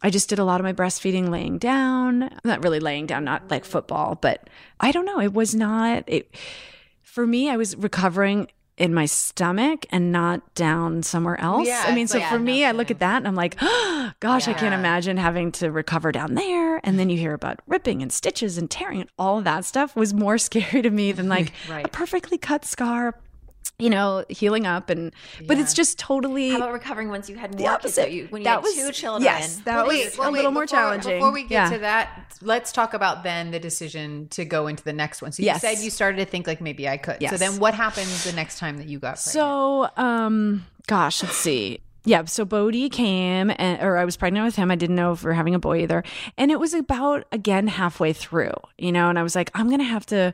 I 0.03 0.09
just 0.09 0.27
did 0.27 0.37
a 0.37 0.43
lot 0.43 0.59
of 0.59 0.65
my 0.65 0.73
breastfeeding 0.73 1.29
laying 1.29 1.57
down, 1.57 2.29
not 2.43 2.61
really 2.61 2.81
laying 2.81 3.05
down, 3.05 3.23
not 3.23 3.49
like 3.49 3.63
football, 3.63 4.15
but 4.15 4.49
I 4.79 4.91
don't 4.91 5.05
know. 5.05 5.21
It 5.21 5.33
was 5.33 5.55
not, 5.55 6.03
it, 6.07 6.35
for 7.01 7.25
me, 7.25 7.49
I 7.49 7.55
was 7.55 7.77
recovering 7.77 8.49
in 8.77 8.93
my 8.93 9.05
stomach 9.05 9.85
and 9.91 10.11
not 10.11 10.55
down 10.55 11.03
somewhere 11.03 11.39
else. 11.39 11.67
Yeah, 11.67 11.83
I 11.85 11.93
mean, 11.93 12.07
so 12.07 12.17
like- 12.17 12.27
for 12.27 12.35
yeah, 12.35 12.41
me, 12.41 12.61
no 12.61 12.69
I 12.69 12.71
look 12.71 12.89
at 12.91 12.99
that 12.99 13.17
and 13.17 13.27
I'm 13.27 13.35
like, 13.35 13.57
gosh, 14.19 14.47
I 14.47 14.53
can't 14.53 14.73
imagine 14.73 15.17
having 15.17 15.51
to 15.53 15.71
recover 15.71 16.11
down 16.11 16.33
there. 16.33 16.81
And 16.83 16.97
then 16.97 17.09
you 17.09 17.17
hear 17.17 17.33
about 17.33 17.59
ripping 17.67 18.01
and 18.01 18.11
stitches 18.11 18.57
and 18.57 18.69
tearing 18.69 19.01
and 19.01 19.09
all 19.17 19.37
of 19.37 19.43
that 19.43 19.65
stuff 19.65 19.95
was 19.95 20.13
more 20.13 20.37
scary 20.39 20.81
to 20.81 20.89
me 20.89 21.11
than 21.11 21.29
like 21.29 21.51
a 21.69 21.87
perfectly 21.89 22.37
cut 22.37 22.65
scar, 22.65 23.19
you 23.79 23.89
know, 23.89 24.23
healing 24.29 24.65
up. 24.67 24.89
And, 24.89 25.11
but 25.47 25.57
it's 25.57 25.73
just 25.73 25.97
totally. 25.99 26.49
How 26.51 26.57
about 26.57 26.73
recovering 26.73 27.09
once 27.09 27.29
you 27.29 27.35
had 27.35 27.53
the 27.53 27.57
more 27.63 27.77
kids? 27.79 27.95
So 27.95 28.01
opposite. 28.03 28.13
you, 28.13 28.27
when 28.29 28.41
you 28.41 28.45
That 28.45 28.55
had 28.55 28.63
was- 28.63 28.75
two 28.75 28.91
children. 28.91 29.23
Yes, 29.23 29.57
that 29.65 29.75
Well, 29.75 29.87
was 29.87 29.95
wait, 29.95 30.15
a 30.15 30.19
well, 30.19 30.31
wait, 30.31 30.37
little 30.37 30.51
more 30.51 30.63
before- 30.63 30.77
challenging. 30.77 31.13
Before 31.17 31.31
we 31.31 31.41
get 31.43 31.51
Yeah. 31.51 31.69
to 31.71 31.77
that, 31.79 32.37
let's 32.41 32.71
talk 32.71 32.93
about 32.93 33.23
then 33.23 33.51
the 33.51 33.59
decision 33.59 34.27
to 34.29 34.45
go 34.45 34.67
into 34.67 34.83
the 34.83 34.93
next 34.93 35.21
one. 35.21 35.31
So 35.31 35.41
you 35.41 35.47
Yes. 35.47 35.61
said 35.61 35.79
you 35.79 35.89
started 35.89 36.17
to 36.23 36.25
think 36.25 36.47
like 36.47 36.61
maybe 36.61 36.87
I 36.87 36.97
could. 36.97 37.17
So 37.29 37.37
then 37.37 37.59
what 37.59 37.73
happened 37.73 38.07
the 38.07 38.33
next 38.33 38.59
time 38.59 38.77
that 38.77 38.87
you 38.87 38.99
got 38.99 39.15
pregnant? 39.15 39.19
So, 39.33 39.89
um, 39.97 40.65
gosh, 40.87 41.23
let's 41.23 41.35
see. 41.35 41.79
Yeah, 42.05 42.25
so 42.25 42.43
Bodhi 42.43 42.89
came, 42.89 43.49
and, 43.57 43.81
or 43.81 43.95
I 43.97 44.03
was 44.03 44.17
pregnant 44.17 44.45
with 44.45 44.57
him. 44.57 44.69
I 44.69 44.75
didn't 44.75 44.97
know 44.97 45.13
if 45.13 45.23
we 45.23 45.27
were 45.27 45.33
having 45.33 45.55
a 45.55 45.59
boy 45.59 45.83
either. 45.83 46.03
And 46.37 46.51
it 46.51 46.59
was 46.59 46.73
about, 46.73 47.25
again, 47.31 47.67
halfway 47.67 48.11
through, 48.11 48.51
you 48.77 48.91
know, 48.91 49.07
and 49.09 49.17
I 49.17 49.23
was 49.23 49.35
like, 49.37 49.49
I'm 49.53 49.67
going 49.67 49.79
to 49.79 49.85
have 49.85 50.05
to 50.07 50.33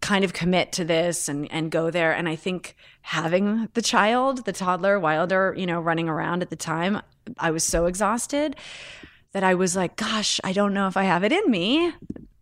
kind 0.00 0.24
of 0.24 0.32
commit 0.32 0.72
to 0.72 0.84
this 0.84 1.28
and, 1.28 1.50
and 1.50 1.70
go 1.70 1.90
there. 1.90 2.12
And 2.12 2.28
I 2.28 2.36
think 2.36 2.76
having 3.02 3.68
the 3.74 3.82
child, 3.82 4.44
the 4.44 4.52
toddler, 4.52 4.98
Wilder, 4.98 5.54
you 5.56 5.66
know, 5.66 5.80
running 5.80 6.08
around 6.08 6.42
at 6.42 6.50
the 6.50 6.56
time, 6.56 7.00
I 7.38 7.50
was 7.50 7.64
so 7.64 7.86
exhausted 7.86 8.56
that 9.32 9.44
I 9.44 9.54
was 9.54 9.76
like, 9.76 9.96
gosh, 9.96 10.40
I 10.42 10.52
don't 10.52 10.74
know 10.74 10.86
if 10.88 10.96
I 10.96 11.04
have 11.04 11.24
it 11.24 11.32
in 11.32 11.50
me. 11.50 11.92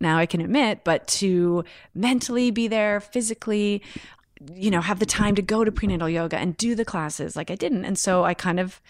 Now 0.00 0.18
I 0.18 0.26
can 0.26 0.40
admit, 0.40 0.84
but 0.84 1.06
to 1.08 1.64
mentally 1.94 2.50
be 2.50 2.68
there, 2.68 3.00
physically, 3.00 3.82
you 4.54 4.70
know, 4.70 4.80
have 4.80 5.00
the 5.00 5.06
time 5.06 5.34
to 5.34 5.42
go 5.42 5.64
to 5.64 5.72
prenatal 5.72 6.08
yoga 6.08 6.38
and 6.38 6.56
do 6.56 6.74
the 6.74 6.84
classes 6.84 7.36
like 7.36 7.50
I 7.50 7.56
didn't. 7.56 7.84
And 7.84 7.98
so 7.98 8.24
I 8.24 8.34
kind 8.34 8.60
of 8.60 8.80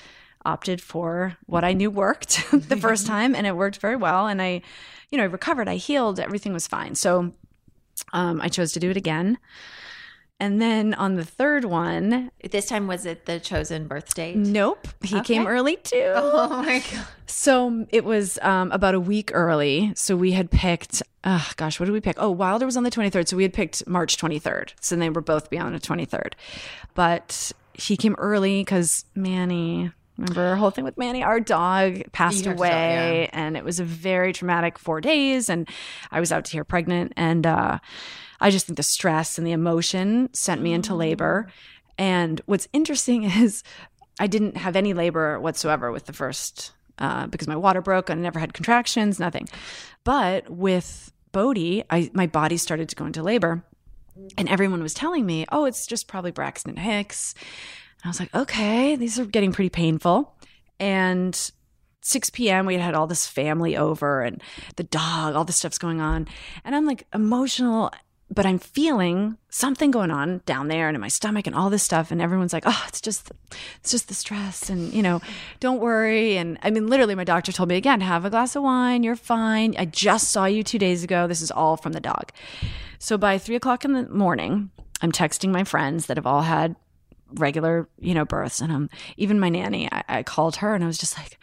opted 0.44 0.80
for 0.80 1.36
what 1.46 1.64
I 1.64 1.72
knew 1.72 1.90
worked 1.90 2.44
the 2.52 2.76
first 2.76 3.06
time 3.14 3.34
and 3.34 3.46
it 3.46 3.56
worked 3.56 3.78
very 3.78 3.96
well. 3.96 4.26
And 4.26 4.40
I, 4.40 4.62
you 5.10 5.18
know, 5.18 5.24
I 5.24 5.26
recovered, 5.26 5.68
I 5.68 5.76
healed, 5.76 6.20
everything 6.20 6.52
was 6.52 6.66
fine. 6.66 6.94
So 6.94 7.32
um, 8.12 8.40
I 8.40 8.48
chose 8.48 8.72
to 8.72 8.80
do 8.80 8.90
it 8.90 8.96
again. 8.96 9.38
And 10.40 10.62
then 10.62 10.94
on 10.94 11.16
the 11.16 11.24
third 11.24 11.64
one, 11.64 12.30
This 12.48 12.66
time 12.66 12.86
was 12.86 13.04
it 13.04 13.26
the 13.26 13.40
chosen 13.40 13.88
birth 13.88 14.14
date? 14.14 14.36
nope, 14.36 14.86
he 15.02 15.20
came 15.22 15.48
early 15.48 15.76
too. 15.76 16.12
oh 16.14 16.62
my 16.62 16.78
god. 16.78 17.06
So 17.26 17.86
it 17.90 18.04
was 18.04 18.38
um, 18.42 18.70
about 18.70 18.94
a 18.94 19.00
week 19.00 19.30
early. 19.34 19.92
So 19.96 20.16
we 20.16 20.32
had 20.32 20.50
picked, 20.50 21.02
uh, 21.24 21.44
gosh, 21.56 21.80
what 21.80 21.86
did 21.86 21.92
we 21.92 22.00
pick? 22.00 22.16
Oh, 22.20 22.30
Wilder 22.30 22.66
was 22.66 22.76
on 22.76 22.84
the 22.84 22.90
23rd. 22.90 23.26
So 23.28 23.36
we 23.36 23.42
had 23.42 23.52
picked 23.52 23.86
March 23.88 24.16
23rd. 24.16 24.74
So 24.80 24.94
they 24.96 25.10
were 25.10 25.20
both 25.20 25.50
beyond 25.50 25.74
the 25.74 25.80
23rd. 25.80 26.34
But 26.94 27.50
he 27.74 27.96
came 27.96 28.14
early 28.18 28.60
because 28.62 29.04
Manny 29.16 29.90
Remember 30.18 30.42
our 30.42 30.56
whole 30.56 30.70
thing 30.70 30.84
with 30.84 30.98
Manny? 30.98 31.22
Our 31.22 31.38
dog 31.38 32.02
passed 32.10 32.44
away, 32.44 33.28
yeah. 33.32 33.38
and 33.38 33.56
it 33.56 33.62
was 33.62 33.78
a 33.78 33.84
very 33.84 34.32
traumatic 34.32 34.76
four 34.76 35.00
days. 35.00 35.48
And 35.48 35.68
I 36.10 36.18
was 36.18 36.32
out 36.32 36.44
to 36.46 36.52
here 36.52 36.64
pregnant, 36.64 37.12
and 37.16 37.46
uh, 37.46 37.78
I 38.40 38.50
just 38.50 38.66
think 38.66 38.76
the 38.76 38.82
stress 38.82 39.38
and 39.38 39.46
the 39.46 39.52
emotion 39.52 40.28
sent 40.32 40.60
me 40.60 40.72
into 40.72 40.92
labor. 40.94 41.46
And 41.98 42.40
what's 42.46 42.66
interesting 42.72 43.24
is 43.30 43.62
I 44.18 44.26
didn't 44.26 44.56
have 44.56 44.74
any 44.74 44.92
labor 44.92 45.38
whatsoever 45.38 45.92
with 45.92 46.06
the 46.06 46.12
first 46.12 46.72
uh, 46.98 47.28
because 47.28 47.46
my 47.46 47.56
water 47.56 47.80
broke. 47.80 48.10
I 48.10 48.14
never 48.14 48.40
had 48.40 48.52
contractions, 48.52 49.20
nothing. 49.20 49.48
But 50.02 50.50
with 50.50 51.12
Bodhi, 51.30 51.84
I 51.90 52.10
my 52.12 52.26
body 52.26 52.56
started 52.56 52.88
to 52.88 52.96
go 52.96 53.06
into 53.06 53.22
labor, 53.22 53.62
and 54.36 54.48
everyone 54.48 54.82
was 54.82 54.94
telling 54.94 55.24
me, 55.24 55.46
"Oh, 55.52 55.64
it's 55.64 55.86
just 55.86 56.08
probably 56.08 56.32
Braxton 56.32 56.76
Hicks." 56.76 57.36
I 58.04 58.08
was 58.08 58.20
like, 58.20 58.34
"Okay, 58.34 58.96
these 58.96 59.18
are 59.18 59.24
getting 59.24 59.52
pretty 59.52 59.70
painful." 59.70 60.34
And 60.80 61.50
6 62.08 62.30
p.m. 62.30 62.64
we 62.64 62.74
had 62.74 62.82
had 62.82 62.94
all 62.94 63.06
this 63.06 63.26
family 63.26 63.76
over 63.76 64.22
and 64.22 64.42
the 64.76 64.84
dog, 64.84 65.34
all 65.34 65.44
this 65.44 65.56
stuff's 65.56 65.78
going 65.78 66.00
on. 66.00 66.26
And 66.64 66.74
I'm 66.74 66.86
like 66.86 67.06
emotional, 67.12 67.92
but 68.30 68.46
I'm 68.46 68.58
feeling 68.58 69.36
something 69.50 69.90
going 69.90 70.10
on 70.10 70.40
down 70.46 70.68
there 70.68 70.88
and 70.88 70.94
in 70.94 71.02
my 71.02 71.08
stomach 71.08 71.46
and 71.46 71.54
all 71.54 71.68
this 71.68 71.82
stuff. 71.82 72.10
And 72.10 72.22
everyone's 72.22 72.54
like, 72.54 72.62
oh, 72.66 72.84
it's 72.88 73.02
just, 73.02 73.30
it's 73.80 73.90
just 73.90 74.08
the 74.08 74.14
stress. 74.14 74.70
And, 74.70 74.92
you 74.94 75.02
know, 75.02 75.20
don't 75.60 75.80
worry. 75.80 76.38
And 76.38 76.58
I 76.62 76.70
mean, 76.70 76.86
literally, 76.86 77.14
my 77.14 77.24
doctor 77.24 77.52
told 77.52 77.68
me 77.68 77.76
again, 77.76 78.00
have 78.00 78.24
a 78.24 78.30
glass 78.30 78.56
of 78.56 78.62
wine. 78.62 79.02
You're 79.02 79.16
fine. 79.16 79.74
I 79.76 79.84
just 79.84 80.30
saw 80.30 80.46
you 80.46 80.62
two 80.62 80.78
days 80.78 81.04
ago. 81.04 81.26
This 81.26 81.42
is 81.42 81.50
all 81.50 81.76
from 81.76 81.92
the 81.92 82.00
dog. 82.00 82.30
So 82.98 83.18
by 83.18 83.38
three 83.38 83.56
o'clock 83.56 83.84
in 83.84 83.92
the 83.92 84.08
morning, 84.08 84.70
I'm 85.02 85.12
texting 85.12 85.50
my 85.50 85.64
friends 85.64 86.06
that 86.06 86.16
have 86.16 86.26
all 86.26 86.42
had 86.42 86.74
regular, 87.34 87.88
you 87.98 88.14
know, 88.14 88.24
births. 88.24 88.60
And 88.60 88.72
um, 88.72 88.90
even 89.16 89.40
my 89.40 89.48
nanny, 89.48 89.88
I, 89.90 90.04
I 90.08 90.22
called 90.22 90.56
her 90.56 90.74
and 90.74 90.82
I 90.82 90.86
was 90.86 90.98
just 90.98 91.16
like, 91.16 91.38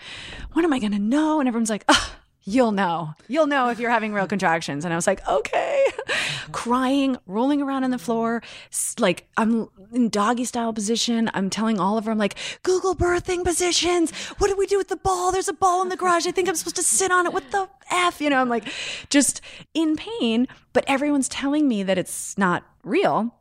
when 0.54 0.66
am 0.66 0.74
I 0.74 0.80
going 0.80 0.92
to 0.92 1.00
know? 1.00 1.40
And 1.40 1.48
everyone's 1.48 1.70
like, 1.70 1.86
oh, 1.88 2.16
you'll 2.46 2.72
know. 2.72 3.14
You'll 3.28 3.48
know 3.48 3.70
if 3.70 3.80
you're 3.80 3.90
having 3.90 4.14
real 4.14 4.28
contractions. 4.28 4.86
And 4.86 4.94
I 4.94 4.96
was 4.96 5.08
like, 5.08 5.28
okay. 5.28 5.84
Crying, 6.52 7.18
rolling 7.26 7.62
around 7.62 7.84
on 7.84 7.92
the 7.92 7.98
floor, 7.98 8.42
like 9.00 9.28
I'm 9.36 9.68
in 9.92 10.10
doggy 10.10 10.46
style 10.46 10.72
position. 10.72 11.30
I'm 11.34 11.50
telling 11.50 11.80
Oliver, 11.80 12.12
I'm 12.12 12.18
like, 12.18 12.36
Google 12.64 12.96
birthing 12.96 13.44
positions. 13.44 14.12
What 14.38 14.48
do 14.48 14.56
we 14.56 14.68
do 14.68 14.78
with 14.78 14.88
the 14.88 14.96
ball? 14.96 15.32
There's 15.32 15.50
a 15.50 15.54
ball 15.54 15.82
in 15.82 15.90
the 15.90 15.98
garage. 15.98 16.28
I 16.28 16.32
think 16.32 16.48
I'm 16.48 16.56
supposed 16.56 16.76
to 16.78 16.84
sit 16.84 17.12
on 17.12 17.26
it. 17.26 17.34
What 17.34 17.50
the 17.52 17.68
F? 17.92 18.22
You 18.22 18.30
know, 18.30 18.38
I'm 18.38 18.50
like 18.50 18.68
just 19.10 19.42
in 19.74 19.96
pain, 19.96 20.48
but 20.72 20.86
everyone's 20.88 21.28
telling 21.28 21.68
me 21.68 21.84
that 21.84 21.98
it's 21.98 22.38
not 22.38 22.64
real 22.84 23.34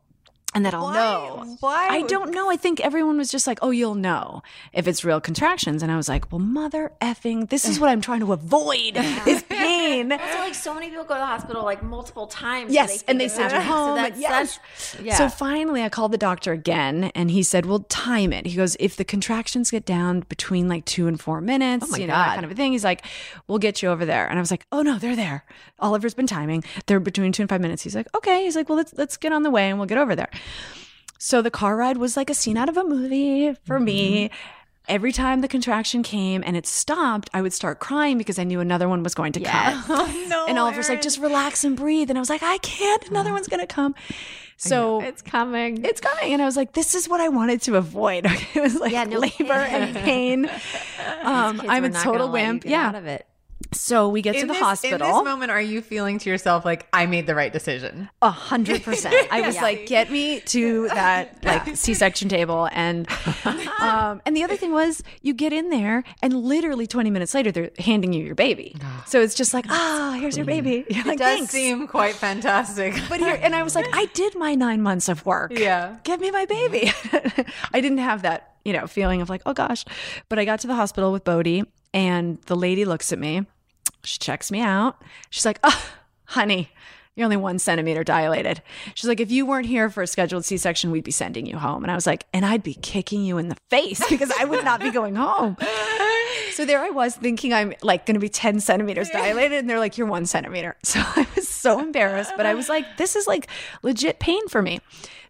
and 0.55 0.65
that 0.65 0.75
I'll 0.75 0.93
know. 0.93 1.57
Why? 1.61 1.89
I 1.89 2.03
don't 2.03 2.31
know. 2.33 2.51
I 2.51 2.57
think 2.57 2.81
everyone 2.81 3.19
was 3.19 3.31
just 3.31 3.47
like, 3.47 3.59
"Oh, 3.61 3.71
you'll 3.71 3.95
know 3.95 4.43
if 4.73 4.87
it's 4.87 5.05
real 5.05 5.21
contractions," 5.21 5.83
and 5.83 5.91
I 5.91 5.97
was 5.97 6.09
like, 6.09 6.31
"Well, 6.31 6.39
mother 6.39 6.93
effing, 7.01 7.49
this 7.49 7.65
is 7.69 7.79
eh. 7.79 7.81
what 7.81 7.91
I'm 7.91 8.01
trying 8.01 8.21
to 8.21 8.33
avoid 8.33 8.97
is 9.27 9.43
pain." 9.43 9.74
Also, 10.13 10.39
like 10.39 10.55
so 10.55 10.75
many 10.75 10.89
people 10.89 11.05
go 11.05 11.15
to 11.15 11.21
the 11.21 11.27
hospital 11.27 11.63
like 11.65 11.83
multiple 11.83 12.27
times. 12.27 12.69
so 12.71 12.75
Yes, 12.75 13.05
and 13.09 13.21
they 13.21 13.29
send 13.29 13.53
you 13.53 13.61
home. 13.61 13.97
So 13.97 14.03
that's 14.03 14.21
yes. 14.21 14.59
such- 14.77 15.01
yeah. 15.03 15.17
So 15.17 15.29
finally, 15.29 15.83
I 15.83 15.89
called 15.89 16.13
the 16.13 16.19
doctor 16.19 16.53
again, 16.53 17.11
and 17.15 17.31
he 17.31 17.43
said, 17.43 17.67
"Well, 17.67 17.81
time 17.81 18.33
it." 18.33 18.47
He 18.47 18.57
goes, 18.57 18.77
"If 18.81 18.97
the 18.97 19.05
contractions 19.05 19.71
get 19.71 19.85
down 19.85 20.21
between 20.29 20.69
like 20.69 20.85
two 20.85 21.07
and 21.07 21.21
four 21.21 21.41
minutes, 21.41 21.87
oh 21.89 21.93
my 21.93 21.99
you 21.99 22.07
know 22.07 22.15
that 22.15 22.35
kind 22.35 22.45
of 22.45 22.51
a 22.51 22.55
thing." 22.55 22.73
He's 22.73 22.85
like, 22.85 23.05
"We'll 23.47 23.59
get 23.59 23.83
you 23.83 23.89
over 23.89 24.05
there." 24.05 24.27
And 24.27 24.39
I 24.39 24.41
was 24.41 24.51
like, 24.51 24.67
"Oh 24.73 24.83
no, 24.83 24.99
they're 24.99 25.17
there. 25.17 25.45
Oliver's 25.81 26.15
been 26.15 26.27
timing. 26.27 26.65
They're 26.87 27.01
between 27.01 27.33
two 27.33 27.43
and 27.43 27.49
five 27.49 27.61
minutes." 27.61 27.83
He's 27.83 27.95
like, 27.97 28.09
"Okay." 28.15 28.45
He's 28.45 28.57
like, 28.57 28.69
"Well, 28.69 28.77
let's 28.79 28.95
let's 28.97 29.17
get 29.17 29.33
on 29.33 29.43
the 29.43 29.51
way, 29.51 29.69
and 29.71 29.79
we'll 29.79 29.87
get 29.89 29.99
over 29.99 30.15
there." 30.17 30.31
So 31.19 31.41
the 31.41 31.51
car 31.51 31.77
ride 31.77 31.97
was 31.97 32.17
like 32.17 32.29
a 32.29 32.35
scene 32.35 32.57
out 32.57 32.69
of 32.69 32.77
a 32.77 32.85
movie 32.85 33.55
for 33.65 33.81
me. 33.81 34.27
Mm-hmm. 34.29 34.35
Every 34.87 35.13
time 35.13 35.41
the 35.41 35.49
contraction 35.49 36.03
came 36.03 36.43
and 36.45 36.57
it 36.57 36.67
stopped, 36.67 37.31
I 37.33 37.41
would 37.41 37.53
start 37.55 37.79
crying 37.81 38.19
because 38.19 38.39
I 38.39 38.45
knew 38.45 38.61
another 38.61 38.89
one 38.89 39.03
was 39.03 39.15
going 39.15 39.33
to 39.33 39.41
Yes. 39.41 39.85
come. 39.87 39.99
Oh, 39.99 40.27
no. 40.29 40.47
and 40.47 40.59
Oliver's 40.59 40.89
like, 40.91 41.01
just 41.01 41.19
relax 41.19 41.65
and 41.65 41.75
breathe. 41.77 42.11
And 42.11 42.19
I 42.19 42.21
was 42.21 42.29
like, 42.29 42.43
I 42.43 42.59
can't. 42.59 43.09
Another 43.09 43.33
one's 43.33 43.49
going 43.49 43.61
to 43.61 43.67
come. 43.67 43.95
So 44.57 45.01
it's 45.01 45.23
coming. 45.23 45.85
it's 45.85 46.01
coming. 46.01 46.33
And 46.35 46.41
I 46.43 46.45
was 46.45 46.57
like, 46.57 46.75
this 46.75 46.95
is 46.95 47.09
what 47.09 47.21
I 47.21 47.29
wanted 47.29 47.63
to 47.63 47.77
avoid. 47.77 48.27
It 48.55 48.61
was 48.63 48.77
like 48.79 48.93
Yeah, 48.93 49.05
no 49.05 49.19
labor 49.19 49.33
kidding. 49.39 49.49
and 49.51 49.97
pain. 49.97 50.51
Um, 51.23 51.63
I'm 51.69 51.85
a 51.85 51.91
total 51.91 52.29
gonna 52.29 52.33
let 52.33 52.41
you 52.43 52.49
wimp. 52.49 52.65
Yeah. 52.67 52.89
out 52.89 52.95
of 52.95 53.07
it. 53.07 53.27
So 53.73 54.09
we 54.09 54.23
get 54.23 54.35
to 54.37 54.41
the 54.43 54.53
this, 54.53 54.59
hospital. 54.63 55.07
In 55.09 55.15
this 55.15 55.25
moment, 55.25 55.51
are 55.51 55.61
you 55.61 55.81
feeling 55.83 56.19
to 56.19 56.31
yourself 56.31 56.65
like 56.65 56.87
I 56.93 57.07
made 57.07 57.27
the 57.27 57.35
right 57.35 57.53
decision? 57.53 58.09
A 58.23 58.31
hundred 58.31 58.83
percent. 58.83 59.15
I 59.31 59.41
was 59.43 59.55
Yeah. 59.57 59.63
like, 59.63 59.87
get 59.87 60.11
me 60.11 60.41
to 60.41 60.89
that 60.89 61.45
like 61.45 61.77
C-section 61.77 62.29
table, 62.29 62.69
and 62.73 63.09
um, 63.81 64.21
and 64.27 64.37
the 64.37 64.43
other 64.45 64.57
thing 64.57 64.73
was, 64.73 65.03
you 65.23 65.35
get 65.35 65.53
in 65.53 65.71
there, 65.71 66.05
and 66.23 66.33
literally 66.35 66.87
twenty 66.87 67.11
minutes 67.11 67.35
later, 67.35 67.51
they're 67.53 67.71
handing 67.79 68.13
you 68.13 68.25
your 68.25 68.35
baby. 68.35 68.77
So 69.07 69.21
it's 69.21 69.35
just 69.35 69.55
like, 69.55 69.67
ah, 69.69 70.17
here's 70.21 70.37
your 70.37 70.47
baby. 70.47 70.85
You're 70.91 71.05
like, 71.05 71.15
It 71.15 71.19
does 71.19 71.37
thanks. 71.39 71.53
seem 71.53 71.87
quite 71.87 72.15
fantastic. 72.15 72.95
but 73.09 73.21
here, 73.21 73.39
and 73.43 73.55
I 73.55 73.63
was 73.63 73.75
like, 73.75 73.87
I 73.93 74.07
did 74.15 74.35
my 74.37 74.55
nine 74.55 74.83
months 74.83 75.09
of 75.09 75.25
work. 75.27 75.53
Yeah. 75.59 75.97
give 76.05 76.21
me 76.21 76.31
my 76.31 76.45
baby. 76.47 76.93
I 77.73 77.81
didn't 77.81 77.99
have 77.99 78.23
that, 78.23 78.55
you 78.65 78.73
know, 78.73 78.87
feeling 78.87 79.21
of 79.21 79.29
like, 79.29 79.43
oh 79.47 79.53
gosh. 79.53 79.85
But 80.29 80.39
I 80.39 80.45
got 80.45 80.61
to 80.61 80.67
the 80.67 80.75
hospital 80.75 81.13
with 81.13 81.25
Bodhi, 81.25 81.65
and 81.93 82.39
the 82.47 82.57
lady 82.57 82.85
looks 82.85 83.13
at 83.13 83.19
me. 83.19 83.47
She 84.05 84.19
checks 84.19 84.51
me 84.51 84.61
out. 84.61 85.03
She's 85.31 85.45
like, 85.45 85.59
oh, 85.65 85.91
honey, 86.27 86.71
you're 87.17 87.25
only 87.25 87.37
one 87.37 87.59
centimeter 87.59 88.03
dilated. 88.03 88.61
She's 88.95 89.07
like, 89.07 89.21
if 89.21 89.31
you 89.31 89.47
weren't 89.47 89.67
here 89.67 89.89
for 89.89 90.03
a 90.03 90.07
scheduled 90.07 90.45
C 90.45 90.57
section, 90.57 90.91
we'd 90.91 91.05
be 91.05 91.13
sending 91.13 91.47
you 91.47 91.59
home. 91.59 91.85
And 91.85 91.91
I 91.91 91.95
was 91.95 92.07
like, 92.07 92.27
and 92.33 92.45
I'd 92.45 92.63
be 92.63 92.75
kicking 92.75 93.25
you 93.25 93.39
in 93.39 93.49
the 93.49 93.57
face 93.71 94.03
because 94.11 94.33
I 94.39 94.45
would 94.45 94.65
not 94.65 94.81
be 94.81 94.91
going 94.91 95.15
home. 95.15 95.57
So 96.53 96.65
there 96.65 96.81
I 96.81 96.91
was 96.91 97.15
thinking 97.15 97.53
I'm 97.53 97.75
like 97.83 98.07
going 98.07 98.15
to 98.15 98.21
be 98.21 98.29
10 98.29 98.61
centimeters 98.61 99.11
dilated. 99.11 99.59
And 99.61 99.71
they're 99.71 99.79
like, 99.79 99.97
you're 99.97 100.07
one 100.07 100.27
centimeter. 100.27 100.77
So 100.85 101.01
I 101.01 101.27
was 101.35 101.49
so 101.49 101.81
embarrassed, 101.81 102.33
but 102.37 102.47
I 102.47 102.55
was 102.55 102.69
like, 102.69 102.85
this 102.99 103.17
is 103.17 103.27
like 103.27 103.49
legit 103.83 104.21
pain 104.21 104.47
for 104.49 104.63
me. 104.63 104.81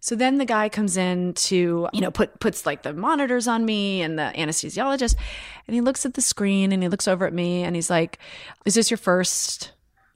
So 0.05 0.15
then 0.15 0.37
the 0.37 0.45
guy 0.45 0.69
comes 0.69 0.97
in 0.97 1.33
to, 1.33 1.89
you 1.91 1.99
know, 1.99 2.11
put 2.11 2.39
puts 2.39 2.63
like 2.63 2.83
the 2.83 2.93
monitors 2.93 3.47
on 3.47 3.65
me 3.65 4.03
and 4.03 4.19
the 4.19 4.31
anesthesiologist, 4.35 5.15
and 5.65 5.73
he 5.73 5.81
looks 5.81 6.05
at 6.05 6.13
the 6.13 6.21
screen 6.21 6.71
and 6.71 6.83
he 6.83 6.89
looks 6.89 7.07
over 7.07 7.25
at 7.25 7.33
me 7.33 7.63
and 7.63 7.75
he's 7.75 7.89
like, 7.89 8.19
"Is 8.65 8.75
this 8.75 8.91
your 8.91 8.99
first, 8.99 9.71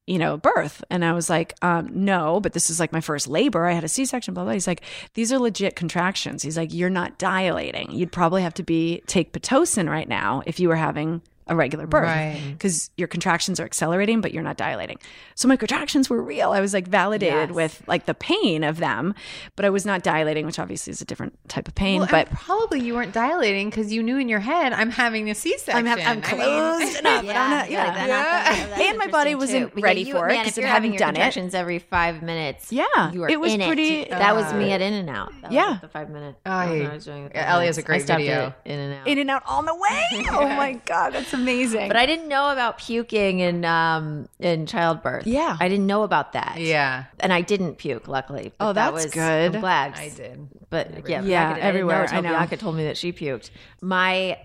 you 0.06 0.20
know, 0.20 0.38
birth?" 0.38 0.84
And 0.92 1.04
I 1.04 1.14
was 1.14 1.28
like, 1.28 1.56
um, 1.64 1.90
"No, 1.92 2.40
but 2.40 2.54
this 2.54 2.70
is 2.70 2.80
like 2.80 2.94
my 2.94 3.02
first 3.02 3.28
labor. 3.28 3.66
I 3.66 3.72
had 3.72 3.84
a 3.84 3.88
C-section." 3.88 4.36
Blah 4.36 4.44
blah. 4.44 4.54
He's 4.54 4.68
like, 4.68 4.84
"These 5.16 5.34
are 5.34 5.40
legit 5.40 5.76
contractions." 5.76 6.44
He's 6.44 6.56
like, 6.56 6.72
"You're 6.72 6.92
not 6.92 7.18
dilating. 7.18 7.90
You'd 7.90 8.12
probably 8.12 8.44
have 8.44 8.54
to 8.54 8.64
be 8.64 9.02
take 9.08 9.34
pitocin 9.34 9.90
right 9.90 10.08
now 10.08 10.44
if 10.46 10.60
you 10.60 10.68
were 10.68 10.76
having." 10.76 11.24
A 11.50 11.56
regular 11.56 11.88
birth 11.88 12.04
Right. 12.04 12.40
because 12.54 12.90
your 12.96 13.08
contractions 13.08 13.60
are 13.60 13.66
accelerating, 13.66 14.22
but 14.22 14.34
you're 14.34 14.44
not 14.44 14.56
dilating. 14.56 14.98
So 15.36 15.48
my 15.48 15.56
contractions 15.58 16.10
were 16.10 16.22
real. 16.22 16.52
I 16.52 16.62
was 16.62 16.74
like 16.74 16.88
validated 16.88 17.50
Yes. 17.50 17.56
with 17.56 17.84
like 17.88 18.06
the 18.06 18.14
pain 18.14 18.64
of 18.64 18.78
them, 18.78 19.16
but 19.56 19.66
I 19.66 19.70
was 19.72 19.86
not 19.86 20.04
dilating, 20.04 20.46
which 20.46 20.60
obviously 20.60 20.92
is 20.92 21.02
a 21.02 21.06
different 21.06 21.38
type 21.50 21.68
of 21.68 21.76
pain. 21.76 22.00
Well, 22.02 22.08
but 22.12 22.30
probably 22.30 22.80
you 22.82 22.94
weren't 22.94 23.14
dilating 23.14 23.70
because 23.70 23.92
you 23.92 24.04
knew 24.04 24.18
in 24.18 24.30
your 24.30 24.40
head 24.42 24.74
I'm 24.74 24.92
having 24.92 25.30
a 25.30 25.36
C-section. 25.36 25.76
I'm, 25.76 25.86
have, 25.88 26.00
I'm 26.00 26.06
I 26.08 26.14
mean- 26.14 26.22
closed 26.22 27.00
enough. 27.00 27.24
Yeah, 27.26 27.64
I'm 27.66 27.72
yeah, 27.72 27.86
yeah. 27.86 27.98
like. 27.98 28.80
Yeah. 28.80 28.90
And 28.90 28.98
my 29.00 29.08
body 29.08 29.34
wasn't 29.36 29.70
too. 29.70 29.72
But 29.76 29.84
ready 29.84 30.02
you- 30.04 30.14
for 30.14 30.30
it 30.30 30.34
man, 30.34 30.44
'cause 30.46 30.54
if 30.54 30.58
it 30.60 30.62
you're 30.62 30.68
hadn't 30.68 30.84
having 30.84 30.94
your 30.94 31.00
done 31.00 31.10
it. 31.16 31.18
contractions 31.18 31.56
every 31.56 31.80
five 31.80 32.22
minutes. 32.22 32.72
Yeah, 32.72 32.86
you 33.12 33.22
were 33.22 33.30
it 33.30 33.40
was 33.40 33.54
in 33.54 33.62
pretty- 33.62 34.02
It. 34.02 34.12
That 34.12 34.36
was 34.36 34.46
uh, 34.46 34.56
me 34.56 34.72
at 34.72 34.82
In 34.82 34.94
and 34.94 35.10
Out. 35.10 35.32
That 35.42 35.50
was 35.50 35.54
Yeah. 35.56 35.78
the 35.82 35.88
five 35.88 36.10
minute. 36.12 36.36
Oh, 36.46 36.50
that 36.52 36.68
was 36.70 36.70
when 36.70 36.82
yeah. 36.84 36.90
I 36.90 36.94
was 36.94 37.06
doing 37.06 37.32
Yeah, 37.34 37.54
Ellie 37.54 37.66
has 37.66 37.78
a 37.80 37.82
great 37.82 38.04
video. 38.06 38.54
In 38.66 38.80
and 38.80 38.94
Out. 39.02 39.08
In 39.08 39.18
and 39.18 39.32
out 39.32 39.44
on 39.48 39.66
the 39.66 39.74
way. 39.76 40.26
Oh 40.32 40.48
my 40.48 40.74
god, 40.86 41.14
that's 41.14 41.34
amazing. 41.34 41.39
But 41.88 41.96
I 41.96 42.06
didn't 42.06 42.28
know 42.28 42.52
about 42.52 42.78
puking 42.78 43.40
in 43.40 43.66
um 43.66 44.28
in 44.40 44.66
childbirth. 44.66 45.28
Yeah. 45.28 45.58
I 45.60 45.68
didn't 45.70 45.88
know 45.88 46.04
about 46.04 46.34
that. 46.34 46.58
Yeah, 46.60 47.06
and 47.20 47.32
I 47.34 47.42
didn't 47.42 47.76
puke. 47.78 48.08
Luckily. 48.08 48.52
But 48.58 48.70
Oh, 48.70 48.74
that 48.74 48.92
that's 48.94 49.06
was, 49.06 49.14
good. 49.14 49.56
I'm 49.56 49.62
glad. 49.62 49.94
I 49.96 50.10
did. 50.10 50.48
But 50.70 51.08
yeah, 51.10 51.22
Yeah, 51.22 51.54
Bianca, 51.54 51.64
everywhere, 51.64 52.04
I, 52.04 52.06
didn't 52.08 52.12
know 52.12 52.18
I 52.18 52.22
know. 52.22 52.28
until 52.30 52.40
Bianca 52.40 52.58
told 52.58 52.76
me 52.76 52.84
that 52.86 52.98
she 52.98 53.12
puked. 53.14 53.50
My 53.82 54.38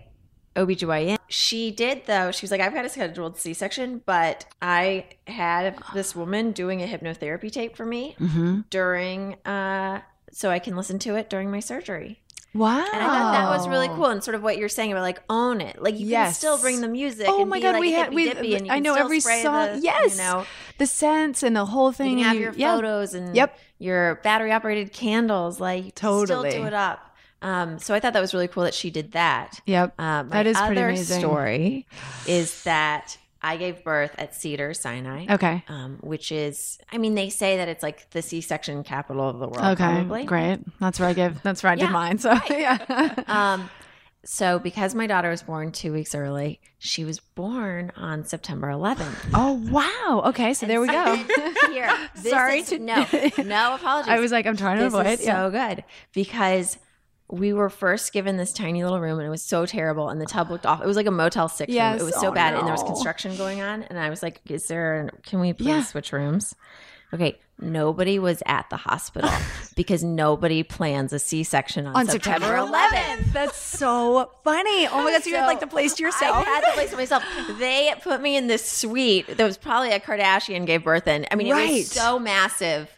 OBGYN, 0.56 1.18
she 1.28 1.70
did 1.72 2.06
though. 2.06 2.30
She 2.30 2.44
was 2.44 2.50
like, 2.50 2.60
I've 2.60 2.72
got 2.74 2.84
a 2.84 2.88
scheduled 2.88 3.36
C 3.38 3.54
section, 3.54 4.02
but 4.06 4.44
I 4.62 5.06
had 5.26 5.76
this 5.94 6.14
woman 6.14 6.52
doing 6.52 6.80
a 6.82 6.86
hypnotherapy 6.86 7.50
tape 7.50 7.76
for 7.76 7.84
me 7.84 8.14
Mm-hmm. 8.20 8.60
during, 8.70 9.34
uh, 9.44 10.00
so 10.30 10.50
I 10.50 10.58
can 10.60 10.76
listen 10.76 10.98
to 11.00 11.16
it 11.16 11.28
during 11.28 11.50
my 11.50 11.60
surgery. 11.60 12.20
Wow, 12.54 12.78
And 12.92 13.02
I 13.02 13.06
thought 13.06 13.32
that 13.32 13.48
was 13.50 13.68
really 13.68 13.88
cool. 13.88 14.06
And 14.06 14.22
sort 14.22 14.34
of 14.34 14.42
what 14.42 14.56
you're 14.58 14.68
saying 14.68 14.92
about 14.92 15.02
like 15.02 15.20
own 15.28 15.60
it. 15.60 15.82
Like 15.82 15.98
you 15.98 16.06
Yes. 16.06 16.28
can 16.28 16.34
still 16.34 16.58
bring 16.58 16.80
the 16.80 16.88
music. 16.88 17.26
Oh 17.28 17.40
and 17.42 17.50
my 17.50 17.58
be, 17.58 17.62
god, 17.62 17.72
like, 17.72 17.80
we 17.80 17.92
had 17.92 18.14
we. 18.14 18.28
hippy-dippy 18.28 18.54
and 18.56 18.66
you 18.66 18.72
I 18.72 18.78
know 18.78 18.94
every 18.94 19.20
song. 19.20 19.72
the, 19.72 19.80
yes, 19.82 20.16
you 20.16 20.22
know, 20.22 20.46
the 20.78 20.86
scents 20.86 21.42
and 21.42 21.54
the 21.56 21.66
whole 21.66 21.92
thing. 21.92 22.18
you 22.18 22.24
have 22.24 22.36
your 22.36 22.52
yeah. 22.54 22.74
photos 22.74 23.14
and 23.14 23.34
Yep. 23.36 23.58
your 23.78 24.16
battery 24.22 24.52
operated 24.52 24.92
candles. 24.92 25.60
Like 25.60 25.94
Totally. 25.94 26.50
still 26.50 26.62
do 26.62 26.66
it 26.68 26.74
up. 26.74 27.00
Um, 27.42 27.78
so 27.78 27.94
I 27.94 28.00
thought 28.00 28.14
that 28.14 28.20
was 28.22 28.32
really 28.32 28.48
cool 28.48 28.62
that 28.62 28.72
she 28.72 28.88
did 28.90 29.12
that. 29.12 29.60
Yep, 29.66 30.00
Um, 30.00 30.30
that 30.30 30.46
is 30.46 30.56
pretty 30.56 30.72
other 30.80 30.88
amazing. 30.88 31.20
story 31.20 31.86
is 32.26 32.62
that 32.64 33.18
I 33.44 33.56
gave 33.56 33.84
birth 33.84 34.14
at 34.18 34.34
Cedar 34.34 34.72
Sinai. 34.74 35.26
Okay, 35.34 35.62
Um, 35.68 35.98
which 36.00 36.32
is, 36.32 36.78
I 36.92 36.98
mean, 36.98 37.14
they 37.14 37.28
say 37.28 37.58
that 37.58 37.68
it's 37.68 37.82
like 37.82 38.10
the 38.10 38.22
C-section 38.22 38.84
capital 38.84 39.28
of 39.28 39.38
the 39.38 39.48
world. 39.48 39.64
okay, 39.78 39.84
probably. 39.96 40.24
great. 40.24 40.60
That's 40.80 40.98
where 40.98 41.08
I 41.10 41.12
give. 41.12 41.42
That's 41.42 41.62
where 41.62 41.72
I 41.72 41.74
Yeah, 41.76 41.86
did 41.86 41.92
mine. 41.92 42.18
So 42.18 42.32
yeah, 42.50 42.78
Um, 43.28 43.68
So 44.26 44.58
because 44.58 44.94
my 44.94 45.06
daughter 45.06 45.28
was 45.28 45.42
born 45.42 45.70
two 45.72 45.92
weeks 45.92 46.14
early, 46.14 46.58
she 46.78 47.04
was 47.04 47.20
born 47.20 47.92
on 47.96 48.24
September 48.24 48.68
11th. 48.68 49.14
Oh 49.34 49.52
wow. 49.70 50.22
Okay, 50.30 50.54
so 50.54 50.64
there 50.64 50.80
we 50.80 50.86
go. 50.86 51.16
Here, 51.70 51.94
Sorry 52.14 52.60
is- 52.60 52.68
to- 52.70 52.78
no, 52.78 53.04
no 53.44 53.74
apologies. 53.74 54.08
I 54.10 54.20
was 54.20 54.32
like, 54.32 54.46
I'm 54.46 54.56
trying 54.56 54.78
to 54.78 54.84
this 54.84 54.94
avoid. 54.94 55.20
yeah. 55.20 55.44
so 55.44 55.50
good 55.50 55.84
because 56.14 56.78
we 57.34 57.52
were 57.52 57.68
first 57.70 58.12
given 58.12 58.36
this 58.36 58.52
tiny 58.52 58.82
little 58.84 59.00
room 59.00 59.18
and 59.18 59.26
it 59.26 59.30
was 59.30 59.42
so 59.42 59.66
terrible 59.66 60.08
and 60.08 60.20
the 60.20 60.26
tub 60.26 60.50
looked 60.50 60.66
off. 60.66 60.80
It 60.82 60.86
was 60.86 60.96
like 60.96 61.06
a 61.06 61.10
Motel 61.10 61.48
Six 61.48 61.70
room. 61.72 61.94
It 61.98 62.02
was 62.02 62.14
so 62.20 62.28
Oh, 62.28 62.32
bad 62.32 62.54
and 62.54 62.66
there 62.66 62.72
was 62.72 62.82
construction 62.82 63.36
going 63.36 63.60
on 63.60 63.82
and 63.84 63.98
I 63.98 64.10
was 64.10 64.22
like, 64.22 64.40
"Is 64.46 64.66
there? 64.68 65.10
Can 65.24 65.40
we 65.40 65.52
please 65.52 65.66
Yeah. 65.66 65.82
switch 65.82 66.12
rooms?" 66.12 66.54
Okay, 67.12 67.38
nobody 67.60 68.18
was 68.18 68.42
at 68.46 68.68
the 68.70 68.76
hospital 68.76 69.30
because 69.76 70.02
nobody 70.02 70.62
plans 70.64 71.12
a 71.12 71.18
C-section 71.20 71.86
on, 71.86 71.94
on 71.94 72.06
September, 72.06 72.46
September 72.46 72.76
11th. 72.76 73.16
11th. 73.28 73.32
That's 73.32 73.56
so 73.56 74.30
funny. 74.42 74.88
Oh 74.88 75.04
my 75.04 75.12
god, 75.12 75.22
so 75.22 75.30
you 75.30 75.36
had 75.36 75.46
like 75.46 75.60
the 75.60 75.66
place 75.68 75.94
to 75.94 76.02
yourself. 76.02 76.36
I 76.46 76.50
had 76.50 76.64
the 76.64 76.72
place 76.74 76.90
to 76.90 76.96
myself. 76.96 77.22
They 77.58 77.94
put 78.02 78.20
me 78.20 78.36
in 78.36 78.48
this 78.48 78.68
suite 78.68 79.26
that 79.36 79.44
was 79.44 79.56
probably 79.56 79.90
a 79.92 80.00
Kardashian 80.00 80.66
gave 80.66 80.82
birth 80.82 81.06
in. 81.06 81.26
I 81.30 81.36
mean, 81.36 81.46
it 81.48 81.52
Right. 81.52 81.70
was 81.72 81.90
so 81.90 82.18
massive. 82.18 82.90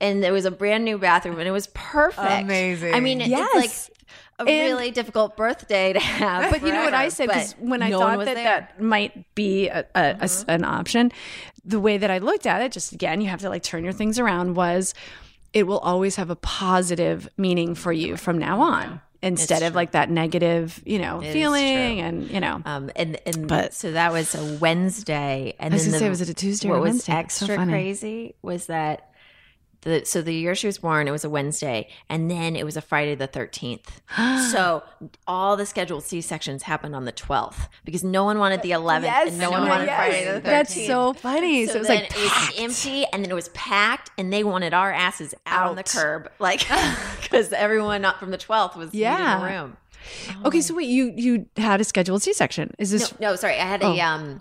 And 0.00 0.22
there 0.22 0.32
was 0.32 0.44
a 0.46 0.50
brand 0.50 0.84
new 0.84 0.96
bathroom 0.98 1.38
and 1.38 1.46
it 1.46 1.50
was 1.50 1.66
perfect. 1.68 2.42
Amazing. 2.44 2.94
I 2.94 3.00
mean, 3.00 3.20
Yes. 3.20 3.48
it's 3.54 3.90
like 3.90 3.96
a 4.38 4.50
And- 4.50 4.66
really 4.72 4.90
difficult 4.90 5.36
birthday 5.36 5.92
to 5.92 6.00
have. 6.00 6.50
But 6.50 6.62
you 6.62 6.72
know 6.72 6.84
what 6.84 6.94
I 6.94 7.10
forever, 7.10 7.10
said 7.10 7.26
because 7.28 7.52
when 7.58 7.82
I 7.82 7.90
no 7.90 7.98
thought 7.98 8.18
that 8.24 8.34
there. 8.34 8.36
Mm-hmm. 8.36 8.44
that 8.78 8.80
might 8.80 9.34
be 9.34 9.68
a, 9.68 9.80
a- 9.94 10.00
a 10.20 10.22
s- 10.22 10.44
an 10.48 10.64
option, 10.64 11.12
the 11.64 11.78
way 11.78 11.98
that 11.98 12.10
I 12.10 12.16
looked 12.18 12.46
at 12.46 12.62
it, 12.62 12.72
just 12.72 12.92
again, 12.92 13.20
you 13.20 13.28
have 13.28 13.40
to 13.40 13.50
like 13.50 13.62
turn 13.62 13.84
your 13.84 13.92
things 13.92 14.18
around. 14.18 14.54
Was 14.54 14.94
it 15.52 15.66
will 15.66 15.80
always 15.80 16.16
have 16.16 16.30
a 16.30 16.36
positive 16.36 17.28
meaning 17.36 17.74
for 17.74 17.92
you 17.92 18.16
from 18.16 18.38
now 18.38 18.60
on 18.60 19.00
instead 19.22 19.62
of 19.62 19.74
like 19.74 19.90
that 19.90 20.08
negative, 20.08 20.80
you 20.86 20.98
know, 20.98 21.20
is 21.20 21.32
feeling 21.34 22.00
and 22.00 22.30
you 22.30 22.40
know. 22.40 22.62
Um, 22.64 22.90
and 22.96 23.20
and 23.26 23.46
But- 23.46 23.74
so 23.74 23.92
that 23.92 24.12
was 24.12 24.34
a 24.34 24.56
Wednesday, 24.58 25.54
and 25.58 25.74
I 25.74 25.76
was 25.76 25.84
then 25.84 25.92
the, 25.92 25.98
say, 25.98 26.08
was 26.08 26.22
it 26.22 26.30
a 26.30 26.34
Tuesday 26.34 26.68
or 26.68 26.72
What 26.72 26.76
a 26.78 26.80
was 26.80 26.88
Wednesday? 26.92 27.12
That's 27.12 27.34
so 27.34 27.46
extra 27.46 27.66
crazy 27.66 28.34
was 28.40 28.66
that 28.66 29.09
the 29.82 30.04
so 30.04 30.20
the 30.22 30.34
year 30.34 30.54
she 30.54 30.66
was 30.66 30.78
born, 30.78 31.08
it 31.08 31.10
was 31.10 31.24
a 31.24 31.30
Wednesday, 31.30 31.88
and 32.08 32.30
then 32.30 32.54
it 32.56 32.64
was 32.64 32.76
a 32.76 32.80
Friday 32.82 33.14
the 33.14 33.26
thirteenth. 33.26 34.00
so 34.50 34.82
all 35.26 35.56
the 35.56 35.64
scheduled 35.66 36.04
C 36.04 36.20
sections 36.20 36.64
happened 36.64 36.94
on 36.94 37.04
the 37.06 37.12
twelfth 37.12 37.68
because 37.84 38.04
no 38.04 38.24
one 38.24 38.38
wanted 38.38 38.62
the 38.62 38.72
eleventh, 38.72 39.12
and 39.12 39.38
no 39.38 39.50
one 39.50 39.68
wanted 39.68 39.86
yes. 39.86 39.96
Friday 39.96 40.24
the 40.24 40.30
thirteenth. 40.32 40.44
That's 40.44 40.86
so 40.86 41.12
funny. 41.14 41.66
So, 41.66 41.72
So, 41.72 41.76
it 41.76 41.78
was 41.80 41.88
then 41.88 42.02
like 42.02 42.10
it 42.16 42.22
was 42.22 42.50
empty, 42.58 43.04
and 43.12 43.24
then 43.24 43.30
it 43.30 43.34
was 43.34 43.48
packed, 43.50 44.10
and 44.18 44.32
they 44.32 44.44
wanted 44.44 44.74
our 44.74 44.92
asses 44.92 45.34
out, 45.46 45.70
on 45.70 45.76
the 45.76 45.82
curb, 45.82 46.30
like 46.38 46.66
because 47.22 47.52
everyone 47.52 48.04
up 48.04 48.18
from 48.18 48.30
the 48.30 48.38
twelfth 48.38 48.76
was 48.76 48.92
Yeah. 48.94 49.16
needing 49.38 49.56
a 49.56 49.60
room. 49.62 49.76
okay. 50.44 50.60
So 50.60 50.74
wait, 50.74 50.88
you 50.88 51.12
you 51.16 51.46
had 51.56 51.80
a 51.80 51.84
scheduled 51.84 52.22
C 52.22 52.32
section. 52.32 52.74
Is 52.78 52.92
No, 52.92 52.98
this 52.98 53.20
no, 53.20 53.36
sorry. 53.36 53.54
I 53.58 53.64
had 53.66 53.82
Oh. 53.82 53.92
a 53.92 54.00
um, 54.00 54.40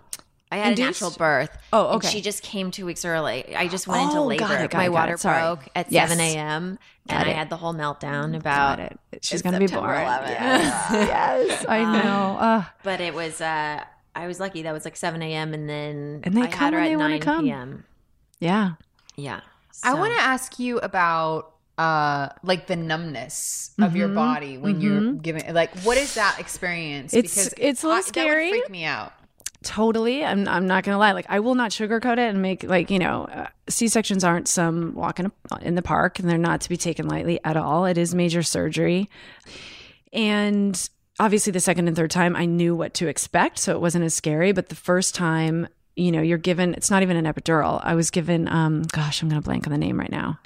I 0.52 0.58
had 0.58 0.70
Induced? 0.80 1.02
a 1.02 1.04
natural 1.06 1.12
birth. 1.18 1.58
Oh, 1.72 1.88
and 1.88 1.96
okay. 1.98 2.08
she 2.10 2.22
just 2.22 2.42
came 2.42 2.72
two 2.72 2.86
weeks 2.86 3.06
early. 3.06 3.56
I 3.56 3.68
just 3.68 3.88
went 3.88 4.02
into 4.04 4.18
Oh, 4.18 4.26
labor. 4.26 4.40
got 4.48 4.62
it, 4.62 4.72
got 4.72 4.78
My 4.80 4.84
it, 4.86 4.88
got 4.88 4.94
water 4.94 5.14
it. 5.14 5.20
Sorry. 5.20 5.42
broke 5.42 5.70
at 5.76 5.92
Yes. 5.92 6.10
seven 6.10 6.24
a.m. 6.24 6.80
and 7.08 7.18
Got 7.20 7.28
I 7.28 7.32
had 7.32 7.50
the 7.52 7.58
whole 7.58 7.74
meltdown 7.74 8.36
about 8.36 8.80
it? 8.80 9.00
She's 9.22 9.42
gonna 9.44 9.60
be 9.60 9.68
September 9.68 9.94
born. 9.94 10.06
11th. 10.08 10.28
Yes, 10.30 10.92
yes, 10.92 11.66
I 11.70 11.80
Um, 11.82 11.94
know. 11.94 12.38
Uh, 12.40 12.64
But 12.84 13.00
it 13.02 13.14
was. 13.14 13.42
uh 13.42 13.84
I 14.16 14.26
was 14.28 14.40
lucky. 14.40 14.64
That 14.64 14.74
was 14.74 14.86
like 14.86 14.98
seven 14.98 15.22
a.m. 15.22 15.54
and 15.54 15.70
then 15.70 16.22
And 16.24 16.36
they 16.36 16.42
I 16.42 16.48
come 16.48 16.60
had 16.60 16.74
her 16.74 16.80
when 16.80 16.92
at 16.94 16.98
wanna 16.98 17.10
nine 17.10 17.22
come. 17.22 17.44
p.m. 17.46 17.86
yeah. 18.40 18.72
Yeah. 19.16 19.42
I 19.84 19.94
want 19.94 20.14
to 20.14 20.20
ask 20.22 20.58
you 20.60 20.80
about 20.80 21.54
uh 21.78 22.30
like 22.44 22.66
the 22.68 22.76
numbness 22.76 23.72
of 23.80 23.96
your 23.96 24.10
Mhm. 24.10 24.16
body 24.16 24.58
when 24.58 24.82
you're 24.82 25.00
Mhm. 25.00 25.22
giving 25.22 25.54
like 25.54 25.78
what 25.82 25.98
is 25.98 26.16
that 26.16 26.38
experience 26.40 27.14
It's- 27.14 27.54
it's 27.58 27.84
a 27.84 27.88
little 27.88 28.00
I- 28.00 28.02
scary. 28.02 28.46
that 28.48 28.52
would 28.52 28.60
freak 28.64 28.70
me 28.70 28.84
out 28.84 29.14
Totally. 29.62 30.24
I'm, 30.24 30.48
I'm 30.48 30.68
not 30.68 30.86
to 30.94 30.98
lie. 30.98 31.12
Like, 31.12 31.26
I 31.28 31.42
will 31.42 31.56
not 31.56 31.72
sugarcoat 31.72 32.14
it 32.14 32.30
and 32.30 32.42
make, 32.42 32.64
like, 32.64 32.90
you 32.90 32.98
know, 32.98 33.26
uh, 33.26 33.48
C 33.68 33.90
sections 33.90 34.24
aren't 34.24 34.48
some 34.48 34.94
walk 34.96 35.20
in, 35.20 35.26
a, 35.26 35.32
in 35.62 35.76
the 35.76 35.82
park 35.82 36.18
and 36.18 36.30
they're 36.30 36.38
not 36.38 36.62
to 36.62 36.70
be 36.70 36.78
taken 36.78 37.08
lightly 37.08 37.40
at 37.44 37.58
all. 37.58 37.86
It 37.86 37.98
is 37.98 38.16
major 38.16 38.42
surgery. 38.42 39.10
And 40.14 40.90
obviously, 41.20 41.52
the 41.52 41.60
second 41.60 41.88
and 41.88 41.96
third 41.96 42.10
time, 42.10 42.38
I 42.38 42.46
knew 42.46 42.74
what 42.74 42.94
to 42.96 43.08
expect. 43.08 43.60
So 43.60 43.76
it 43.76 43.82
wasn't 43.82 44.06
as 44.06 44.14
scary. 44.14 44.54
But 44.54 44.70
the 44.70 44.76
first 44.76 45.14
time, 45.14 45.68
you 45.98 46.14
know, 46.14 46.22
you're 46.22 46.38
given, 46.38 46.74
it's 46.74 46.90
not 46.90 47.04
even 47.04 47.18
an 47.18 47.26
epidural. 47.26 47.82
I 47.84 47.96
was 47.96 48.12
given, 48.12 48.48
um, 48.48 48.84
gosh, 48.84 49.22
I'm 49.22 49.30
to 49.30 49.42
blank 49.42 49.68
on 49.68 49.72
the 49.72 49.78
name 49.78 50.00
right 50.00 50.12
now. 50.12 50.40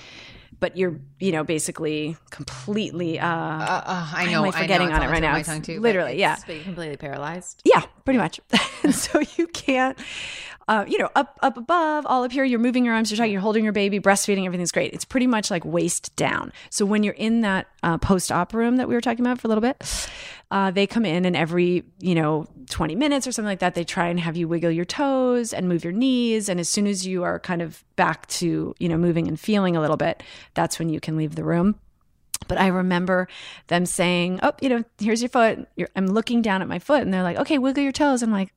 But 0.63 0.78
you're, 0.78 0.97
you 1.19 1.34
know, 1.34 1.43
basically 1.43 2.15
completely, 2.30 3.19
uh, 3.19 3.28
uh, 3.28 3.84
uh, 3.86 4.12
I 4.13 4.32
know 4.32 4.45
am 4.45 4.54
I 4.54 4.62
forgetting 4.62 4.88
I 4.88 4.91
know, 4.91 4.95
on 4.95 5.04
it 5.04 5.12
right 5.12 5.21
now? 5.21 5.34
my 5.34 5.60
too, 5.60 5.82
literally, 5.82 6.17
yeah. 6.17 6.38
But 6.47 6.56
you're 6.56 6.63
completely 6.63 6.95
paralyzed. 6.95 7.62
Yeah, 7.65 7.82
pretty 8.06 8.17
much. 8.17 8.39
so 8.91 9.19
you 9.36 9.47
can't, 9.47 9.99
uh, 10.69 10.86
you 10.88 10.99
know, 10.99 11.10
up 11.17 11.38
up 11.41 11.58
above, 11.58 12.06
all 12.06 12.23
up 12.23 12.32
here. 12.32 12.45
You're 12.45 12.60
moving 12.60 12.86
your 12.86 12.93
arms, 12.93 13.12
you're 13.12 13.17
talking, 13.17 13.34
you're 13.34 13.41
holding 13.41 13.65
your 13.65 13.73
baby, 13.73 13.99
breastfeeding, 13.99 14.45
everything's 14.45 14.71
great. 14.71 14.93
It's 14.93 15.04
pretty 15.04 15.28
much 15.28 15.52
like 15.52 15.65
waist 15.65 16.15
down. 16.15 16.54
So 16.69 16.86
when 16.86 17.04
you're 17.04 17.13
in 17.15 17.41
that 17.41 17.67
uh, 17.84 17.97
post-op 17.97 18.54
room 18.54 18.78
that 18.78 18.88
we 18.88 18.95
were 18.95 19.02
talking 19.02 19.26
about 19.26 19.41
for 19.41 19.47
a 19.47 19.49
little 19.49 19.62
bit, 19.62 20.10
uh, 20.54 20.70
they 20.70 20.86
come 20.86 21.04
in 21.04 21.26
and 21.26 21.36
every 21.36 21.84
you 22.00 22.13
know 22.13 22.46
20 22.70 22.96
minutes 22.96 23.26
or 23.26 23.32
something 23.32 23.50
like 23.50 23.60
that, 23.60 23.74
they 23.74 23.84
try 23.84 24.08
and 24.08 24.20
have 24.20 24.38
you 24.38 24.48
wiggle 24.48 24.70
your 24.70 24.86
toes 24.86 25.52
and 25.52 25.68
move 25.68 25.84
your 25.84 25.92
knees. 25.92 26.48
And 26.48 26.60
as 26.60 26.70
soon 26.70 26.86
as 26.86 27.08
you 27.08 27.24
are 27.24 27.39
kind 27.39 27.63
of 27.63 27.84
back 27.96 28.28
to 28.28 28.76
you 28.78 28.88
know 28.88 28.96
moving 28.96 29.28
and 29.28 29.39
feeling 29.39 29.76
a 29.76 29.82
little 29.82 29.98
bit, 29.98 30.22
that's 30.54 30.78
when 30.78 30.89
you 30.89 31.00
can 31.00 31.18
leave 31.18 31.34
the 31.34 31.44
room. 31.44 31.76
But 32.48 32.60
I 32.60 32.68
remember 32.68 33.28
them 33.68 33.88
saying, 33.88 34.42
"Oh, 34.44 34.52
you 34.62 34.70
know, 34.70 34.84
here's 35.00 35.24
your 35.24 35.30
foot." 35.30 35.68
You're, 35.76 35.89
I'm 35.96 36.06
looking 36.06 36.44
down 36.44 36.62
at 36.62 36.68
my 36.68 36.78
foot, 36.78 37.02
and 37.02 37.12
they're 37.12 37.24
like, 37.24 37.38
"Okay, 37.38 37.58
wiggle 37.58 37.82
your 37.82 37.92
toes." 37.92 38.22
I'm 38.22 38.32
like, 38.32 38.54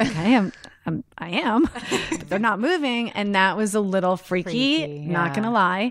"Okay, 0.00 0.36
I'm, 0.36 0.52
I'm 0.86 1.02
I 1.18 1.30
am," 1.30 1.62
but 2.10 2.28
they're 2.28 2.38
not 2.38 2.60
moving, 2.60 3.10
and 3.10 3.34
that 3.34 3.56
was 3.56 3.74
a 3.74 3.80
little 3.80 4.16
freaky. 4.16 4.78
Freaky, 4.78 5.00
Not 5.00 5.34
gonna 5.34 5.50
lie, 5.50 5.90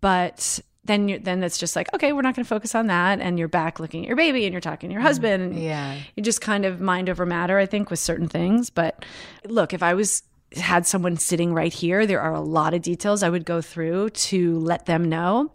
but 0.00 0.60
then 0.88 1.08
you 1.08 1.18
then 1.20 1.44
it's 1.44 1.58
just 1.58 1.76
like, 1.76 1.92
okay, 1.94 2.12
we're 2.12 2.22
not 2.22 2.34
gonna 2.34 2.44
focus 2.44 2.74
on 2.74 2.88
that, 2.88 3.20
and 3.20 3.38
you're 3.38 3.46
back 3.46 3.78
looking 3.78 4.02
at 4.02 4.08
your 4.08 4.16
baby, 4.16 4.44
and 4.44 4.52
you're 4.52 4.60
talking 4.60 4.90
to 4.90 4.92
your 4.92 5.02
husband, 5.02 5.42
and 5.42 5.62
yeah 5.62 6.00
you 6.16 6.22
just 6.22 6.40
kind 6.40 6.64
of 6.64 6.80
mind 6.80 7.08
over 7.08 7.24
matter, 7.24 7.58
I 7.58 7.66
think, 7.66 7.90
with 7.90 8.00
certain 8.00 8.28
things. 8.28 8.70
But 8.70 9.04
look, 9.46 9.72
if 9.72 9.82
I 9.82 9.94
was 9.94 10.24
had 10.56 10.86
someone 10.86 11.16
sitting 11.16 11.54
right 11.54 11.72
here, 11.72 12.06
there 12.06 12.20
are 12.20 12.34
a 12.34 12.40
lot 12.40 12.74
of 12.74 12.82
details 12.82 13.22
I 13.22 13.28
would 13.28 13.44
go 13.44 13.60
through 13.60 14.10
to 14.10 14.58
let 14.58 14.86
them 14.86 15.04
know 15.08 15.52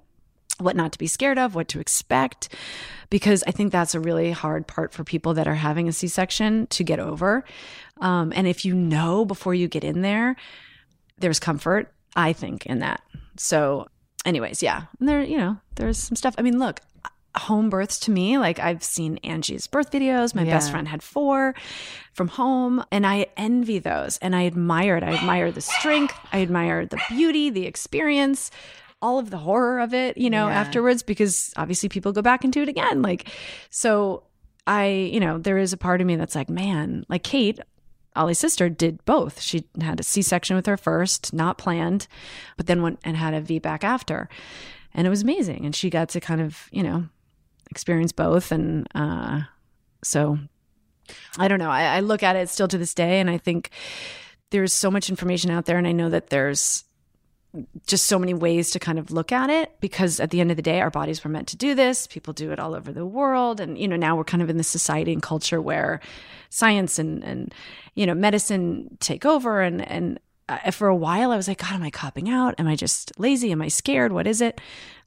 what 0.60 0.76
not 0.76 0.92
to 0.92 1.00
be 1.00 1.08
scared 1.08 1.40
of, 1.40 1.56
what 1.56 1.68
to 1.70 1.80
expect, 1.80 2.50
because 3.10 3.44
I 3.48 3.52
think 3.52 3.72
that's 3.72 3.96
a 3.96 4.00
really 4.00 4.32
hard 4.32 4.68
part 4.68 4.94
for 4.94 5.04
people 5.04 5.34
that 5.34 5.48
are 5.48 5.56
having 5.56 5.88
a 5.88 5.92
C 5.92 6.08
section 6.08 6.68
to 6.68 6.84
get 6.84 7.00
over. 7.00 7.44
Um, 8.02 8.32
and 8.36 8.48
if 8.48 8.64
you 8.66 8.74
know 8.74 9.26
before 9.26 9.56
you 9.56 9.68
get 9.68 9.84
in 9.84 10.02
there, 10.02 10.36
there's 11.18 11.40
comfort, 11.40 11.92
I 12.16 12.34
think, 12.34 12.66
in 12.66 12.80
that. 12.80 13.02
So, 13.38 13.88
anyways, 14.26 14.62
yeah, 14.64 14.84
and 15.00 15.08
there, 15.10 15.22
you 15.24 15.38
know, 15.38 15.58
there's 15.76 15.98
some 15.98 16.16
stuff. 16.16 16.36
I 16.38 16.42
mean, 16.42 16.60
look, 16.60 16.80
home 17.36 17.70
births 17.70 18.00
to 18.02 18.12
me, 18.12 18.38
like 18.38 18.60
I've 18.60 18.84
seen 18.84 19.18
Angie's 19.24 19.66
birth 19.68 19.92
videos. 19.92 20.36
My 20.36 20.44
best 20.44 20.70
friend 20.72 20.88
had 20.88 21.02
four 21.02 21.56
from 22.14 22.28
home, 22.28 22.84
and 22.92 23.08
I 23.08 23.26
envy 23.38 23.80
those 23.80 24.18
and 24.20 24.36
I 24.36 24.46
admire 24.46 24.98
it. 24.98 25.04
I 25.04 25.14
admire 25.14 25.52
the 25.52 25.62
strength, 25.62 26.16
I 26.32 26.42
admire 26.42 26.86
the 26.86 27.02
beauty, 27.10 27.50
the 27.50 27.66
experience. 27.66 28.52
All 29.02 29.20
of 29.20 29.32
the 29.32 29.38
horror 29.38 29.80
of 29.82 29.94
it, 29.94 30.18
you 30.18 30.30
know, 30.30 30.48
Yeah. 30.48 30.60
afterwards, 30.62 31.04
because 31.04 31.52
obviously 31.58 31.90
people 31.90 32.14
go 32.14 32.22
back 32.22 32.46
do 32.54 32.62
it 32.62 32.70
again. 32.70 33.02
Like, 33.02 33.28
so 33.70 34.24
I, 34.66 34.86
you 34.86 35.20
know, 35.20 35.40
there 35.40 35.58
is 35.58 35.74
a 35.74 35.78
part 35.78 36.00
of 36.00 36.08
me 36.08 36.16
that's 36.16 36.36
like, 36.36 36.50
man, 36.50 37.06
like 37.10 37.22
Kate, 37.24 37.60
Ollie's 38.16 38.40
sister 38.40 38.70
did 38.70 39.04
both. 39.06 39.42
She 39.42 39.66
had 39.82 40.00
a 40.00 40.04
C-section 40.04 40.56
with 40.56 40.66
her 40.66 40.78
first, 40.78 41.34
not 41.34 41.58
planned, 41.58 42.08
but 42.58 42.68
then 42.68 42.82
went 42.82 43.00
and 43.04 43.18
had 43.18 43.34
a 43.34 43.42
VBAC 43.42 43.84
after, 43.84 44.30
and 44.94 45.08
it 45.08 45.10
was 45.10 45.22
amazing. 45.22 45.66
And 45.66 45.76
she 45.76 45.90
got 45.90 46.10
to 46.10 46.20
kind 46.20 46.42
of, 46.42 46.70
you 46.72 46.84
know, 46.84 47.06
experience 47.72 48.12
both. 48.12 48.52
And 48.52 48.88
uh, 48.94 49.42
so, 50.04 50.38
I 51.38 51.48
don't 51.48 51.60
know. 51.60 51.72
I, 51.72 51.98
I 51.98 52.00
look 52.02 52.24
at 52.24 52.36
it 52.36 52.50
still 52.50 52.68
to 52.68 52.78
this 52.78 52.94
day, 52.94 53.20
and 53.20 53.30
I 53.30 53.38
think 53.38 53.72
there's 54.52 54.74
so 54.74 54.92
much 54.92 55.10
information 55.10 55.50
out 55.52 55.66
there, 55.66 55.78
and 55.78 55.88
I 55.88 55.92
know 55.92 56.10
that 56.10 56.30
there's 56.30 56.86
just 57.86 58.06
so 58.08 58.18
many 58.18 58.34
ways 58.34 58.72
to 58.72 58.80
kind 58.80 58.98
of 58.98 59.12
look 59.12 59.32
at 59.32 59.50
it 59.50 59.72
because 59.80 60.20
at 60.20 60.32
the 60.32 60.42
end 60.42 60.50
of 60.50 60.58
the 60.58 60.64
day 60.64 60.82
our 60.82 60.90
bodies 60.90 61.24
were 61.24 61.30
meant 61.30 61.48
to 61.48 61.56
do 61.56 61.76
this 61.76 62.08
people 62.08 62.34
do 62.34 62.52
it 62.52 62.60
all 62.60 62.74
over 62.74 62.92
the 62.92 63.06
world 63.06 63.60
and 63.60 63.78
you 63.78 63.88
know 63.88 63.96
now 63.96 64.16
we're 64.16 64.24
kind 64.24 64.42
of 64.42 64.50
in 64.50 64.58
this 64.58 64.68
society 64.68 65.14
and 65.14 65.22
culture 65.22 65.62
where 65.62 66.00
science 66.54 67.00
and 67.00 67.24
and 67.24 67.54
you 67.96 68.06
know 68.06 68.14
medicine 68.14 68.98
take 69.00 69.26
over. 69.26 69.62
And 69.62 69.88
and 69.88 70.20
uh, 70.50 70.72
for 70.72 70.88
a 70.88 70.96
while 70.96 71.32
i 71.32 71.38
was 71.38 71.48
like 71.48 71.60
god 71.60 71.74
am 71.74 71.84
i 71.84 71.90
copping 71.90 72.30
out? 72.30 72.56
Am 72.60 72.68
i 72.68 72.76
just 72.76 73.18
lazy? 73.18 73.52
Am 73.52 73.62
i 73.62 73.68
scared? 73.68 74.12
What 74.12 74.28
is 74.28 74.42
it? 74.42 74.60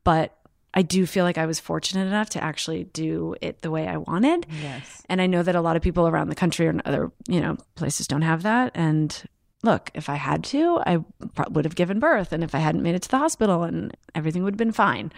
But 0.04 0.36
i 0.74 0.82
do 0.82 1.06
feel 1.06 1.24
like 1.24 1.38
i 1.38 1.46
was 1.46 1.60
fortunate 1.60 2.06
enough 2.06 2.30
to 2.30 2.42
actually 2.42 2.84
do 2.84 3.34
it 3.40 3.62
the 3.62 3.70
way 3.70 3.86
i 3.86 3.96
wanted. 3.96 4.46
Yes. 4.62 5.02
And 5.08 5.20
I 5.20 5.26
know 5.26 5.42
that 5.42 5.54
a 5.54 5.60
lot 5.60 5.76
of 5.76 5.82
people 5.82 6.08
around 6.08 6.28
the 6.28 6.34
country 6.34 6.66
and 6.66 6.82
other, 6.84 7.12
you 7.28 7.40
know, 7.40 7.56
places 7.74 8.06
don't 8.06 8.22
have 8.22 8.42
that. 8.42 8.72
And 8.74 9.22
look, 9.62 9.90
if 9.94 10.08
I 10.08 10.14
had 10.14 10.44
to, 10.44 10.80
I 10.86 11.04
would 11.50 11.64
have 11.64 11.74
given 11.74 11.98
birth. 12.00 12.32
And 12.32 12.42
if 12.42 12.54
I 12.54 12.58
hadn't 12.58 12.82
made 12.82 12.94
it 12.94 13.02
to 13.02 13.08
the 13.10 13.18
hospital 13.18 13.62
and 13.62 13.96
everything 14.14 14.42
would 14.42 14.54
have 14.54 14.58
been 14.58 14.72
fine. 14.72 15.12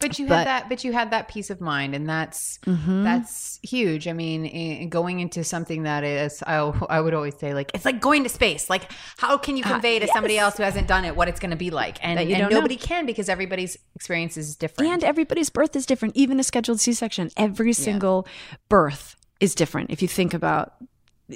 But 0.00 0.18
you 0.18 0.28
But- 0.28 0.38
had 0.38 0.46
that, 0.46 0.68
but 0.68 0.84
you 0.84 0.92
had 0.92 1.10
that 1.10 1.26
peace 1.26 1.50
of 1.50 1.60
mind, 1.60 1.94
and 1.94 2.08
that's 2.08 2.58
Mm-hmm. 2.66 3.02
that's 3.02 3.58
huge. 3.62 4.06
I 4.06 4.12
mean, 4.12 4.46
in, 4.46 4.88
going 4.90 5.18
into 5.18 5.42
something 5.42 5.82
that 5.82 6.04
is, 6.04 6.40
I, 6.46 6.56
I 6.88 7.00
would 7.00 7.14
always 7.14 7.36
say, 7.36 7.52
like 7.52 7.72
it's 7.74 7.84
like 7.84 8.00
going 8.00 8.22
to 8.22 8.28
space. 8.28 8.70
Like, 8.70 8.92
how 9.16 9.36
can 9.38 9.56
you 9.56 9.64
convey 9.64 9.98
to 9.98 10.06
somebody 10.06 10.38
else 10.38 10.56
who 10.56 10.62
hasn't 10.62 10.86
done 10.86 11.04
it 11.04 11.16
what 11.16 11.26
it's 11.28 11.40
going 11.40 11.50
to 11.50 11.56
be 11.56 11.70
like? 11.70 11.98
And, 12.00 12.18
Uh, 12.18 12.22
you 12.22 12.34
and 12.34 12.42
don't 12.42 12.50
know. 12.50 12.56
nobody 12.58 12.76
can 12.76 13.06
because 13.06 13.28
everybody's 13.28 13.76
experience 13.96 14.36
is 14.36 14.54
different. 14.54 14.92
And 14.92 15.02
everybody's 15.02 15.50
birth 15.50 15.74
is 15.74 15.84
different. 15.84 16.16
Even 16.16 16.38
a 16.38 16.44
scheduled 16.44 16.78
C 16.80 16.92
section, 16.92 17.30
every 17.36 17.72
single 17.72 18.26
birth 18.68 19.16
is 19.40 19.54
different. 19.54 19.90
If 19.90 20.00
you 20.00 20.06
think 20.08 20.32
about, 20.32 20.74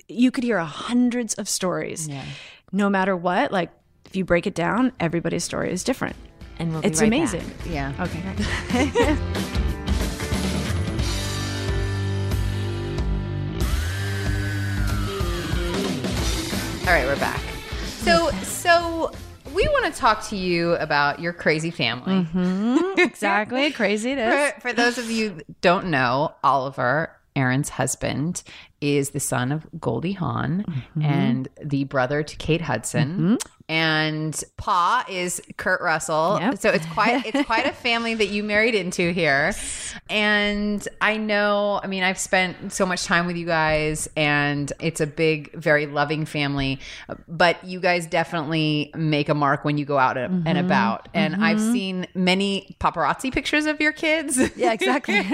you 0.09 0.31
could 0.31 0.45
hear 0.45 0.59
hundreds 0.61 1.35
of 1.35 1.49
stories. 1.49 2.07
Yeah. 2.09 2.25
No 2.71 2.89
matter 2.89 3.17
what, 3.17 3.51
like 3.51 3.71
if 4.07 4.15
you 4.17 4.25
break 4.25 4.47
it 4.47 4.55
down, 4.55 4.93
everybody's 5.01 5.43
story 5.45 5.73
is 5.73 5.83
different. 5.85 6.15
And 6.59 6.73
we'll 6.73 6.83
be 6.83 6.89
It's 6.89 7.01
right 7.01 7.11
back. 7.11 7.19
amazing. 7.19 7.51
yeah. 7.67 7.93
Okay. 8.01 9.17
All 16.83 16.89
right, 16.89 17.07
we're 17.07 17.17
back. 17.21 17.41
So, 17.99 18.31
so 18.43 19.13
we 19.55 19.67
want 19.69 19.93
to 19.95 19.99
talk 19.99 20.27
to 20.29 20.37
you 20.37 20.73
about 20.75 21.21
your 21.21 21.33
crazy 21.33 21.71
family. 21.71 22.27
Mm-hmm. 22.27 22.79
exactly. 22.99 23.71
Crazy 23.71 24.11
it 24.13 24.19
is. 24.19 24.53
For, 24.55 24.61
for 24.61 24.73
those 24.73 24.99
of 24.99 25.11
you 25.11 25.41
don't 25.61 25.87
know, 25.87 26.35
Oliver, 26.43 27.17
Erinn's 27.37 27.69
husband, 27.69 28.43
is 28.81 29.11
the 29.11 29.21
son 29.21 29.53
of 29.53 29.65
Goldie 29.81 30.13
Hawn 30.13 30.65
mm-hmm. 30.69 31.03
and 31.03 31.49
the 31.63 31.85
brother 31.85 32.23
to 32.25 32.37
Kate 32.37 32.63
Hudson. 32.63 33.09
Mm-hmm. 33.13 33.35
And 33.69 34.43
Pa 34.57 35.05
is 35.09 35.41
Kurt 35.57 35.81
Russell. 35.81 36.39
Yep. 36.41 36.59
So 36.59 36.71
it's 36.71 36.87
quite 36.87 37.27
it's 37.27 37.43
quite 37.47 37.67
a 37.67 37.73
family 37.73 38.15
that 38.15 38.29
you 38.29 38.43
married 38.43 38.75
into 38.75 39.13
here. 39.13 39.55
And 40.11 40.87
I 41.01 41.17
know, 41.17 41.81
I 41.83 41.87
mean, 41.87 42.03
I've 42.03 42.19
spent 42.19 42.73
so 42.73 42.87
much 42.87 43.05
time 43.05 43.27
with 43.27 43.37
you 43.37 43.47
guys 43.47 44.09
and 44.17 44.73
it's 44.81 45.01
a 45.01 45.07
big, 45.07 45.53
very 45.55 45.87
loving 45.87 46.25
family. 46.25 46.81
But 47.29 47.65
you 47.65 47.81
guys 47.81 48.07
definitely 48.07 48.91
make 48.95 49.29
a 49.29 49.35
mark 49.35 49.65
when 49.65 49.79
you 49.79 49.85
go 49.85 49.99
out 49.99 50.17
and 50.17 50.47
and 50.47 50.59
about. 50.59 51.09
And 51.15 51.37
I've 51.45 51.61
seen 51.61 52.07
many 52.15 52.77
paparazzi 52.81 53.33
pictures 53.33 53.67
of 53.67 53.81
your 53.81 53.93
kids. 53.93 54.39
Yeah, 54.57 54.73
exactly. 54.73 55.23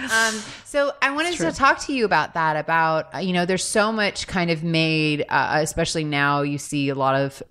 Um, 0.00 0.34
so 0.70 0.92
I 1.02 1.10
wanted 1.10 1.36
to 1.38 1.50
talk 1.50 1.80
to 1.86 1.92
you 1.92 2.04
about 2.04 2.34
that. 2.34 2.54
About 2.54 3.12
uh, 3.12 3.18
you 3.18 3.32
know, 3.32 3.44
there's 3.44 3.64
so 3.64 3.90
much 3.90 4.28
kind 4.28 4.52
of 4.52 4.62
made, 4.62 5.24
uh, 5.28 5.58
especially 5.60 6.04
now. 6.04 6.42
You 6.42 6.58
see 6.58 6.90
a 6.90 6.94
lot 6.94 7.16
of 7.16 7.42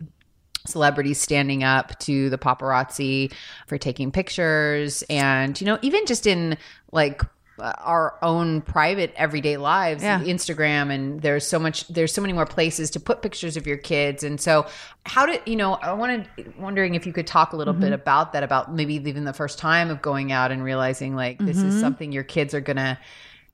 celebrities 0.66 1.20
standing 1.20 1.62
up 1.62 2.00
to 2.00 2.30
the 2.30 2.38
paparazzi 2.38 3.34
for 3.68 3.78
taking 3.78 4.14
pictures, 4.14 5.04
and 5.10 5.60
you 5.60 5.68
know, 5.68 5.78
even 5.82 6.06
just 6.06 6.28
in 6.28 6.58
like 6.94 7.22
our 7.62 8.18
own 8.22 8.62
private 8.62 9.14
everyday 9.16 9.58
lives 9.58 10.04
Yeah. 10.04 10.20
instagram 10.22 10.92
and 10.92 11.22
there's 11.22 11.48
so 11.48 11.60
much 11.60 11.88
there's 11.88 12.14
so 12.14 12.22
many 12.22 12.34
more 12.34 12.46
places 12.46 12.90
to 12.92 13.00
put 13.00 13.22
pictures 13.22 13.58
of 13.58 13.68
your 13.68 13.78
kids 13.78 14.24
and 14.24 14.40
so 14.40 14.66
how 15.06 15.26
did 15.26 15.42
you 15.46 15.56
know 15.56 15.74
i 15.76 15.94
wanted 15.94 16.28
wondering 16.58 16.96
if 16.96 17.06
you 17.06 17.14
could 17.14 17.28
talk 17.28 17.54
a 17.54 17.56
little 17.56 17.74
bit 17.74 17.86
mm-hmm. 17.86 17.94
about 17.94 18.34
that 18.34 18.44
about 18.44 18.74
maybe 18.74 18.96
even 18.96 19.24
the 19.24 19.34
first 19.34 19.60
time 19.60 19.90
of 19.90 20.02
going 20.02 20.32
out 20.32 20.52
and 20.52 20.64
realizing 20.64 21.16
like 21.16 21.38
this 21.40 21.58
is 21.58 21.64
mm-hmm. 21.64 21.80
something 21.80 22.12
your 22.12 22.24
kids 22.24 22.54
are 22.54 22.62
gonna 22.62 23.00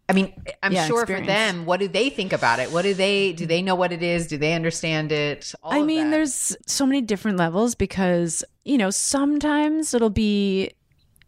I 0.08 0.14
mean, 0.14 0.34
I'm 0.62 0.72
Yeah, 0.72 0.86
sure 0.86 1.02
experience. 1.02 1.28
for 1.28 1.34
them, 1.34 1.66
what 1.66 1.80
do 1.80 1.88
they 1.88 2.10
think 2.10 2.32
about 2.32 2.60
it? 2.60 2.72
What 2.72 2.84
do 2.84 2.94
they 2.94 3.34
do? 3.34 3.46
They 3.46 3.62
know 3.62 3.76
what 3.76 3.92
it 3.92 4.04
is? 4.04 4.28
Do 4.28 4.38
they 4.38 4.54
understand 4.54 5.12
it? 5.12 5.52
All 5.64 5.74
I 5.74 5.82
mean, 5.82 6.12
there's 6.12 6.56
so 6.68 6.86
many 6.86 7.02
different 7.02 7.38
levels 7.38 7.74
because, 7.74 8.44
you 8.64 8.78
know, 8.78 8.92
sometimes 8.92 9.94
it'll 9.94 10.12
be, 10.12 10.72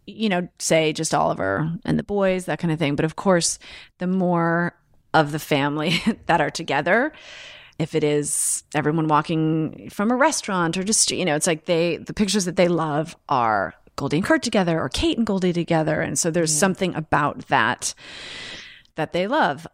you 0.08 0.30
know, 0.30 0.48
say 0.58 0.94
just 0.94 1.14
Oliver 1.14 1.72
and 1.86 2.00
the 2.00 2.04
boys, 2.04 2.46
that 2.46 2.60
kind 2.60 2.72
of 2.72 2.80
thing. 2.80 2.96
But 2.96 3.06
of 3.06 3.16
course, 3.16 3.60
the 4.00 4.08
more 4.08 4.76
of 5.14 5.32
the 5.32 5.40
family 5.40 6.02
that 6.26 6.42
are 6.42 6.50
together, 6.50 7.12
if 7.78 7.94
it 7.94 8.04
is 8.04 8.64
everyone 8.74 9.08
walking 9.08 9.90
from 9.92 10.10
a 10.10 10.16
restaurant 10.16 10.78
or 10.78 10.84
just, 10.84 11.12
you 11.12 11.26
know, 11.26 11.36
it's 11.36 11.46
like 11.46 11.66
they, 11.66 11.98
the 11.98 12.14
pictures 12.14 12.46
that 12.46 12.56
they 12.56 12.68
love 12.68 13.16
are 13.30 13.74
Goldie 13.98 14.18
and 14.18 14.26
Kurt 14.26 14.42
together 14.42 14.82
or 14.82 14.90
Kate 14.90 15.18
and 15.18 15.28
Goldie 15.28 15.54
together. 15.54 16.02
And 16.02 16.18
so 16.18 16.32
there's 16.32 16.54
something 16.54 16.96
about 16.96 17.48
that 17.48 17.94
that 18.96 19.14
they 19.14 19.28
love. 19.28 19.68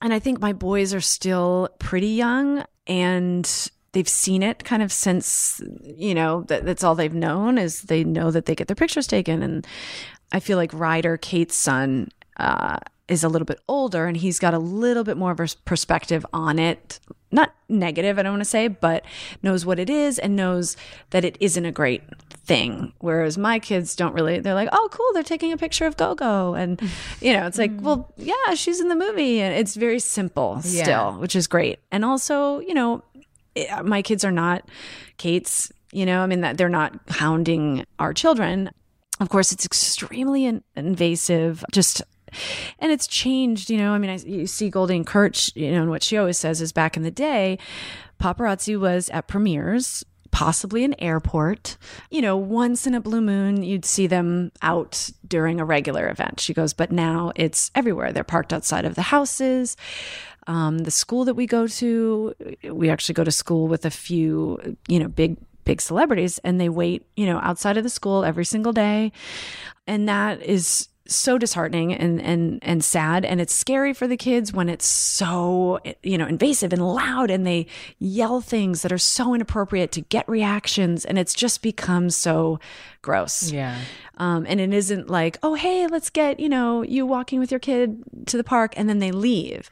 And 0.00 0.14
I 0.14 0.18
think 0.18 0.40
my 0.40 0.52
boys 0.52 0.94
are 0.94 1.00
still 1.00 1.68
pretty 1.78 2.08
young 2.08 2.64
and 2.86 3.70
they've 3.92 4.08
seen 4.08 4.42
it 4.42 4.64
kind 4.64 4.82
of 4.82 4.92
since, 4.92 5.60
you 5.82 6.14
know, 6.14 6.42
that, 6.48 6.64
that's 6.64 6.84
all 6.84 6.94
they've 6.94 7.12
known 7.14 7.58
is 7.58 7.82
they 7.82 8.04
know 8.04 8.30
that 8.30 8.46
they 8.46 8.54
get 8.54 8.68
their 8.68 8.74
pictures 8.76 9.06
taken. 9.06 9.42
And 9.42 9.66
I 10.32 10.40
feel 10.40 10.56
like 10.56 10.72
Ryder, 10.72 11.16
Kate's 11.16 11.56
son, 11.56 12.08
uh, 12.36 12.78
is 13.08 13.24
a 13.24 13.28
little 13.28 13.46
bit 13.46 13.58
older 13.66 14.06
and 14.06 14.16
he's 14.16 14.38
got 14.38 14.54
a 14.54 14.58
little 14.58 15.02
bit 15.02 15.16
more 15.16 15.32
of 15.32 15.40
a 15.40 15.48
perspective 15.64 16.24
on 16.32 16.60
it. 16.60 17.00
Not 17.32 17.52
negative, 17.68 18.18
I 18.18 18.22
don't 18.22 18.32
want 18.34 18.42
to 18.42 18.48
say, 18.48 18.68
but 18.68 19.04
knows 19.42 19.66
what 19.66 19.80
it 19.80 19.90
is 19.90 20.18
and 20.18 20.36
knows 20.36 20.76
that 21.10 21.24
it 21.24 21.36
isn't 21.40 21.64
a 21.64 21.72
great 21.72 22.02
thing. 22.44 22.92
Whereas 22.98 23.36
my 23.36 23.58
kids 23.58 23.96
don't 23.96 24.14
really, 24.14 24.38
they're 24.40 24.54
like, 24.54 24.68
oh, 24.72 24.88
cool, 24.92 25.06
they're 25.12 25.22
taking 25.24 25.52
a 25.52 25.56
picture 25.56 25.86
of 25.86 25.96
Gogo. 25.96 26.54
And, 26.54 26.80
you 27.20 27.32
know, 27.32 27.46
it's 27.46 27.58
like, 27.58 27.72
well, 27.80 28.12
yeah, 28.16 28.54
she's 28.54 28.80
in 28.80 28.88
the 28.88 28.96
movie. 28.96 29.40
And 29.40 29.54
it's 29.56 29.74
very 29.74 29.98
simple 29.98 30.60
Yeah. 30.64 30.82
still, 30.84 31.12
which 31.20 31.34
is 31.34 31.48
great. 31.48 31.80
And 31.90 32.04
also, 32.04 32.60
you 32.60 32.74
know, 32.74 33.02
it- 33.54 33.84
my 33.84 34.02
kids 34.02 34.24
are 34.24 34.32
not 34.32 34.68
Kate's, 35.18 35.72
you 35.92 36.06
know, 36.06 36.22
I 36.22 36.26
mean, 36.26 36.40
that 36.42 36.56
they're 36.56 36.68
not 36.68 36.98
hounding 37.08 37.84
our 37.98 38.12
children. 38.12 38.70
Of 39.20 39.28
course, 39.28 39.52
it's 39.52 39.66
extremely 39.66 40.46
in- 40.46 40.62
invasive, 40.76 41.64
just, 41.72 42.02
and 42.78 42.90
it's 42.90 43.06
changed, 43.06 43.68
you 43.68 43.76
know. 43.76 43.92
I 43.92 43.98
mean, 43.98 44.10
I, 44.10 44.16
you 44.16 44.46
see 44.46 44.70
Goldie 44.70 44.96
and 44.96 45.06
Kurt, 45.06 45.54
you 45.54 45.72
know, 45.72 45.82
and 45.82 45.90
what 45.90 46.02
she 46.02 46.16
always 46.16 46.38
says 46.38 46.60
is 46.60 46.72
back 46.72 46.96
in 46.96 47.02
the 47.02 47.10
day, 47.10 47.58
paparazzi 48.20 48.78
was 48.78 49.10
at 49.10 49.26
premieres, 49.28 50.04
possibly 50.30 50.84
an 50.84 50.94
airport. 51.00 51.76
You 52.10 52.22
know, 52.22 52.36
once 52.36 52.86
in 52.86 52.94
a 52.94 53.00
blue 53.00 53.20
moon, 53.20 53.62
you'd 53.62 53.84
see 53.84 54.06
them 54.06 54.52
out 54.62 55.10
during 55.26 55.60
a 55.60 55.64
regular 55.64 56.08
event. 56.08 56.40
She 56.40 56.54
goes, 56.54 56.72
but 56.72 56.92
now 56.92 57.32
it's 57.34 57.70
everywhere. 57.74 58.12
They're 58.12 58.24
parked 58.24 58.52
outside 58.52 58.84
of 58.84 58.94
the 58.94 59.02
houses. 59.02 59.76
Um, 60.46 60.78
the 60.78 60.90
school 60.90 61.24
that 61.26 61.34
we 61.34 61.46
go 61.46 61.66
to, 61.66 62.34
we 62.64 62.90
actually 62.90 63.14
go 63.14 63.24
to 63.24 63.30
school 63.30 63.68
with 63.68 63.84
a 63.84 63.90
few, 63.90 64.76
you 64.88 64.98
know, 64.98 65.08
big 65.08 65.36
big 65.64 65.80
celebrities 65.80 66.38
and 66.38 66.60
they 66.60 66.68
wait, 66.68 67.06
you 67.16 67.26
know, 67.26 67.38
outside 67.38 67.76
of 67.76 67.84
the 67.84 67.90
school 67.90 68.24
every 68.24 68.44
single 68.44 68.72
day. 68.72 69.12
And 69.86 70.08
that 70.08 70.42
is 70.42 70.88
so 71.10 71.38
disheartening 71.38 71.92
and 71.92 72.20
and 72.22 72.58
and 72.62 72.84
sad 72.84 73.24
and 73.24 73.40
it's 73.40 73.52
scary 73.52 73.92
for 73.92 74.06
the 74.06 74.16
kids 74.16 74.52
when 74.52 74.68
it's 74.68 74.86
so 74.86 75.78
you 76.02 76.16
know 76.16 76.26
invasive 76.26 76.72
and 76.72 76.86
loud 76.86 77.30
and 77.30 77.46
they 77.46 77.66
yell 77.98 78.40
things 78.40 78.82
that 78.82 78.92
are 78.92 78.98
so 78.98 79.34
inappropriate 79.34 79.92
to 79.92 80.00
get 80.02 80.28
reactions 80.28 81.04
and 81.04 81.18
it's 81.18 81.34
just 81.34 81.62
become 81.62 82.10
so 82.10 82.58
gross 83.02 83.50
yeah. 83.50 83.78
um, 84.18 84.44
and 84.46 84.60
it 84.60 84.72
isn't 84.74 85.08
like, 85.08 85.38
oh, 85.42 85.54
hey, 85.54 85.86
let's 85.86 86.10
get, 86.10 86.38
you 86.38 86.48
know, 86.48 86.82
you 86.82 87.06
walking 87.06 87.38
with 87.40 87.50
your 87.50 87.60
kid 87.60 88.02
to 88.26 88.36
the 88.36 88.44
park 88.44 88.74
and 88.76 88.88
then 88.88 88.98
they 88.98 89.10
leave. 89.10 89.70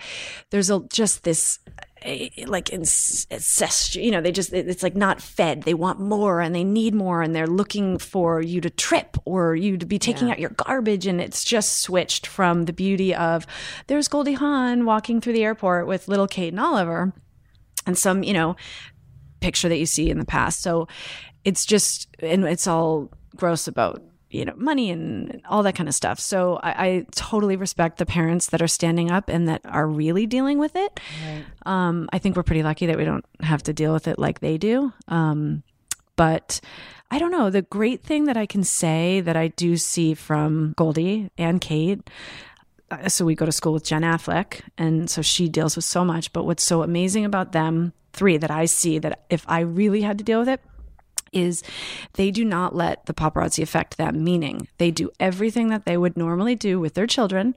There's 0.51 0.71
a, 0.71 0.81
just 0.91 1.25
this, 1.25 1.59
like, 2.47 2.73
incest, 2.73 3.95
you 3.95 4.11
know, 4.11 4.21
they 4.21 4.33
just 4.33 4.53
it's 4.53 4.83
like 4.83 4.97
not 4.97 5.21
fed. 5.21 5.63
They 5.63 5.75
want 5.75 6.01
more 6.01 6.41
and 6.41 6.55
they 6.55 6.65
need 6.65 6.95
more 6.95 7.23
and 7.23 7.35
they're 7.35 7.47
looking 7.47 7.99
for 7.99 8.41
you 8.41 8.61
to 8.61 8.71
trip 8.71 9.17
or 9.25 9.55
you 9.55 9.77
to 9.77 9.87
be 9.87 9.99
taking 9.99 10.31
out 10.31 10.39
your 10.39 10.51
garbage. 10.51 11.07
And 11.07 11.21
it's 11.21 11.45
just 11.45 11.81
switched 11.81 12.27
from 12.27 12.65
the 12.65 12.73
beauty 12.73 13.15
of 13.15 13.47
there's 13.87 14.09
Goldie 14.09 14.35
Hawn 14.35 14.85
walking 14.85 15.21
through 15.21 15.35
the 15.35 15.45
airport 15.45 15.87
with 15.87 16.09
little 16.09 16.29
Kate 16.29 16.53
and 16.53 16.61
Oliver 16.61 17.13
and 17.87 17.97
some, 17.99 18.23
you 18.23 18.33
know, 18.33 18.57
picture 19.41 19.69
that 19.69 19.79
you 19.79 19.87
see 19.87 20.11
in 20.11 20.19
the 20.19 20.25
past. 20.25 20.63
So 20.63 20.89
it's 21.45 21.65
just, 21.65 22.09
and 22.21 22.45
it's 22.45 22.67
all 22.67 23.11
gross 23.37 23.69
about, 23.69 24.03
you 24.31 24.45
know, 24.45 24.55
money 24.57 24.91
and 24.91 25.41
all 25.49 25.63
that 25.63 25.75
kind 25.75 25.89
of 25.89 25.95
stuff. 25.95 26.21
So 26.21 26.61
I, 26.63 26.87
I 26.87 27.07
totally 27.15 27.57
respect 27.57 27.99
the 27.99 28.07
parents 28.07 28.49
that 28.49 28.61
are 28.61 28.69
standing 28.69 29.11
up 29.11 29.29
and 29.29 29.49
that 29.49 29.63
are 29.65 29.87
really 29.87 30.27
dealing 30.27 30.59
with 30.59 30.77
it. 30.77 31.01
Um, 31.65 32.09
I 32.13 32.19
think 32.19 32.37
we're 32.37 32.43
pretty 32.43 32.63
lucky 32.63 32.87
that 32.87 32.97
we 32.97 33.05
don't 33.05 33.25
have 33.41 33.63
to 33.65 33.73
deal 33.73 33.93
with 33.93 34.07
it 34.07 34.19
like 34.19 34.41
they 34.41 34.59
do. 34.59 34.93
Um, 35.09 35.63
but 36.17 36.61
I 37.11 37.19
don't 37.19 37.31
know. 37.31 37.49
The 37.49 37.63
great 37.63 38.03
thing 38.03 38.25
that 38.25 38.37
I 38.37 38.45
can 38.45 38.65
say 38.65 39.21
that 39.23 39.37
I 39.37 39.49
do 39.49 39.77
see 39.77 40.15
from 40.15 40.75
Goldie 40.77 41.31
and 41.39 41.61
Kate 41.61 42.09
uh, 42.91 43.09
so 43.09 43.25
we 43.25 43.35
go 43.35 43.47
to 43.47 43.53
school 43.53 43.73
with 43.73 43.85
Jen 43.85 44.03
Affleck, 44.03 44.63
and 44.79 45.11
so 45.11 45.21
she 45.21 45.49
deals 45.49 45.77
with 45.77 45.85
so 45.85 46.05
much. 46.05 46.33
But 46.33 46.45
what's 46.45 46.63
so 46.63 46.83
amazing 46.83 47.25
about 47.25 47.53
them 47.53 47.93
three 48.13 48.37
that 48.39 48.51
I 48.51 48.65
see 48.65 48.99
that 48.99 49.25
if 49.31 49.45
I 49.47 49.61
really 49.61 50.03
had 50.03 50.19
to 50.19 50.25
deal 50.25 50.41
with 50.41 50.49
it 50.49 50.61
is 51.33 51.63
they 52.15 52.31
do 52.31 52.45
not 52.45 52.75
let 52.75 53.07
the 53.07 53.15
paparazzi 53.15 53.63
affect 53.63 53.97
them, 53.97 54.25
meaning 54.25 54.69
they 54.79 54.91
do 54.91 55.11
everything 55.21 55.69
that 55.69 55.85
they 55.85 55.97
would 55.97 56.17
normally 56.17 56.55
do 56.55 56.81
with 56.81 56.95
their 56.95 57.07
children. 57.07 57.55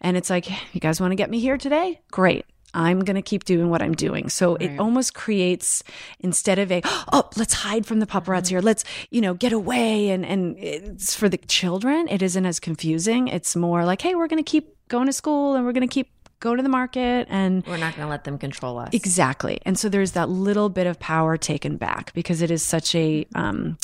And 0.00 0.16
it's 0.16 0.30
like, 0.30 0.48
you 0.74 0.80
guys 0.80 1.00
want 1.00 1.12
to 1.12 1.16
get 1.16 1.30
me 1.30 1.40
here 1.40 1.58
today? 1.58 2.00
Great. 2.10 2.44
I'm 2.74 3.00
going 3.00 3.16
to 3.16 3.22
keep 3.22 3.44
doing 3.44 3.70
what 3.70 3.82
I'm 3.82 3.94
doing. 3.94 4.28
So 4.28 4.56
it 4.56 4.78
almost 4.78 5.14
creates 5.14 5.82
instead 6.20 6.58
of 6.58 6.70
a 6.70 6.82
oh, 7.12 7.28
let's 7.36 7.54
hide 7.54 7.86
from 7.86 8.00
the 8.00 8.06
paparazzi 8.06 8.52
or 8.52 8.60
let's, 8.60 8.84
you 9.10 9.20
know, 9.22 9.32
get 9.32 9.52
away 9.52 10.10
and 10.10 10.24
and 10.24 10.56
it's 10.58 11.14
for 11.14 11.28
the 11.30 11.38
children, 11.38 12.08
it 12.08 12.20
isn't 12.22 12.44
as 12.44 12.60
confusing. 12.60 13.28
It's 13.28 13.56
more 13.56 13.84
like, 13.84 14.02
hey, 14.02 14.14
we're 14.14 14.28
going 14.28 14.42
to 14.42 14.48
keep 14.48 14.76
going 14.88 15.06
to 15.06 15.12
school 15.12 15.54
and 15.54 15.64
we're 15.64 15.72
going 15.72 15.88
to 15.88 15.92
keep 15.92 16.10
going 16.40 16.56
to 16.58 16.62
the 16.62 16.68
market 16.68 17.26
and 17.30 17.66
We're 17.66 17.76
not 17.76 17.96
going 17.96 18.06
to 18.06 18.10
let 18.10 18.24
them 18.24 18.38
control 18.38 18.78
us. 18.78 18.90
Exactly. 18.92 19.60
And 19.64 19.78
so 19.78 19.88
there's 19.88 20.12
that 20.12 20.28
little 20.28 20.68
bit 20.68 20.86
of 20.86 20.98
power 20.98 21.36
taken 21.36 21.76
back 21.76 22.12
because 22.14 22.42
it 22.42 22.50
is 22.50 22.62
such 22.62 22.94
a, 22.94 23.26
um, 23.34 23.78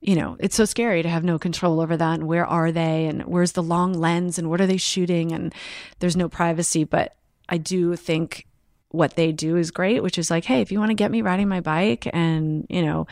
you 0.00 0.14
know, 0.14 0.36
it's 0.40 0.56
so 0.56 0.64
scary 0.64 1.02
to 1.02 1.08
have 1.08 1.24
no 1.24 1.38
control 1.38 1.80
over 1.80 1.96
that. 1.96 2.14
And 2.14 2.28
where 2.28 2.46
are 2.46 2.72
they? 2.72 3.06
And 3.06 3.22
where's 3.22 3.52
the 3.52 3.62
long 3.62 3.92
lens? 3.92 4.38
And 4.38 4.48
what 4.48 4.60
are 4.60 4.66
they 4.66 4.76
shooting? 4.76 5.32
And 5.32 5.54
there's 5.98 6.16
no 6.16 6.28
privacy. 6.28 6.84
But 6.84 7.16
I 7.48 7.58
do 7.58 7.96
think 7.96 8.46
what 8.90 9.16
they 9.16 9.32
do 9.32 9.56
is 9.56 9.70
great, 9.70 10.02
which 10.02 10.16
is 10.18 10.30
like, 10.30 10.44
hey, 10.44 10.60
if 10.62 10.72
you 10.72 10.78
want 10.78 10.90
to 10.90 10.94
get 10.94 11.10
me 11.10 11.20
riding 11.22 11.48
my 11.48 11.60
bike 11.60 12.08
and, 12.12 12.66
you 12.70 12.80
know, 12.82 13.06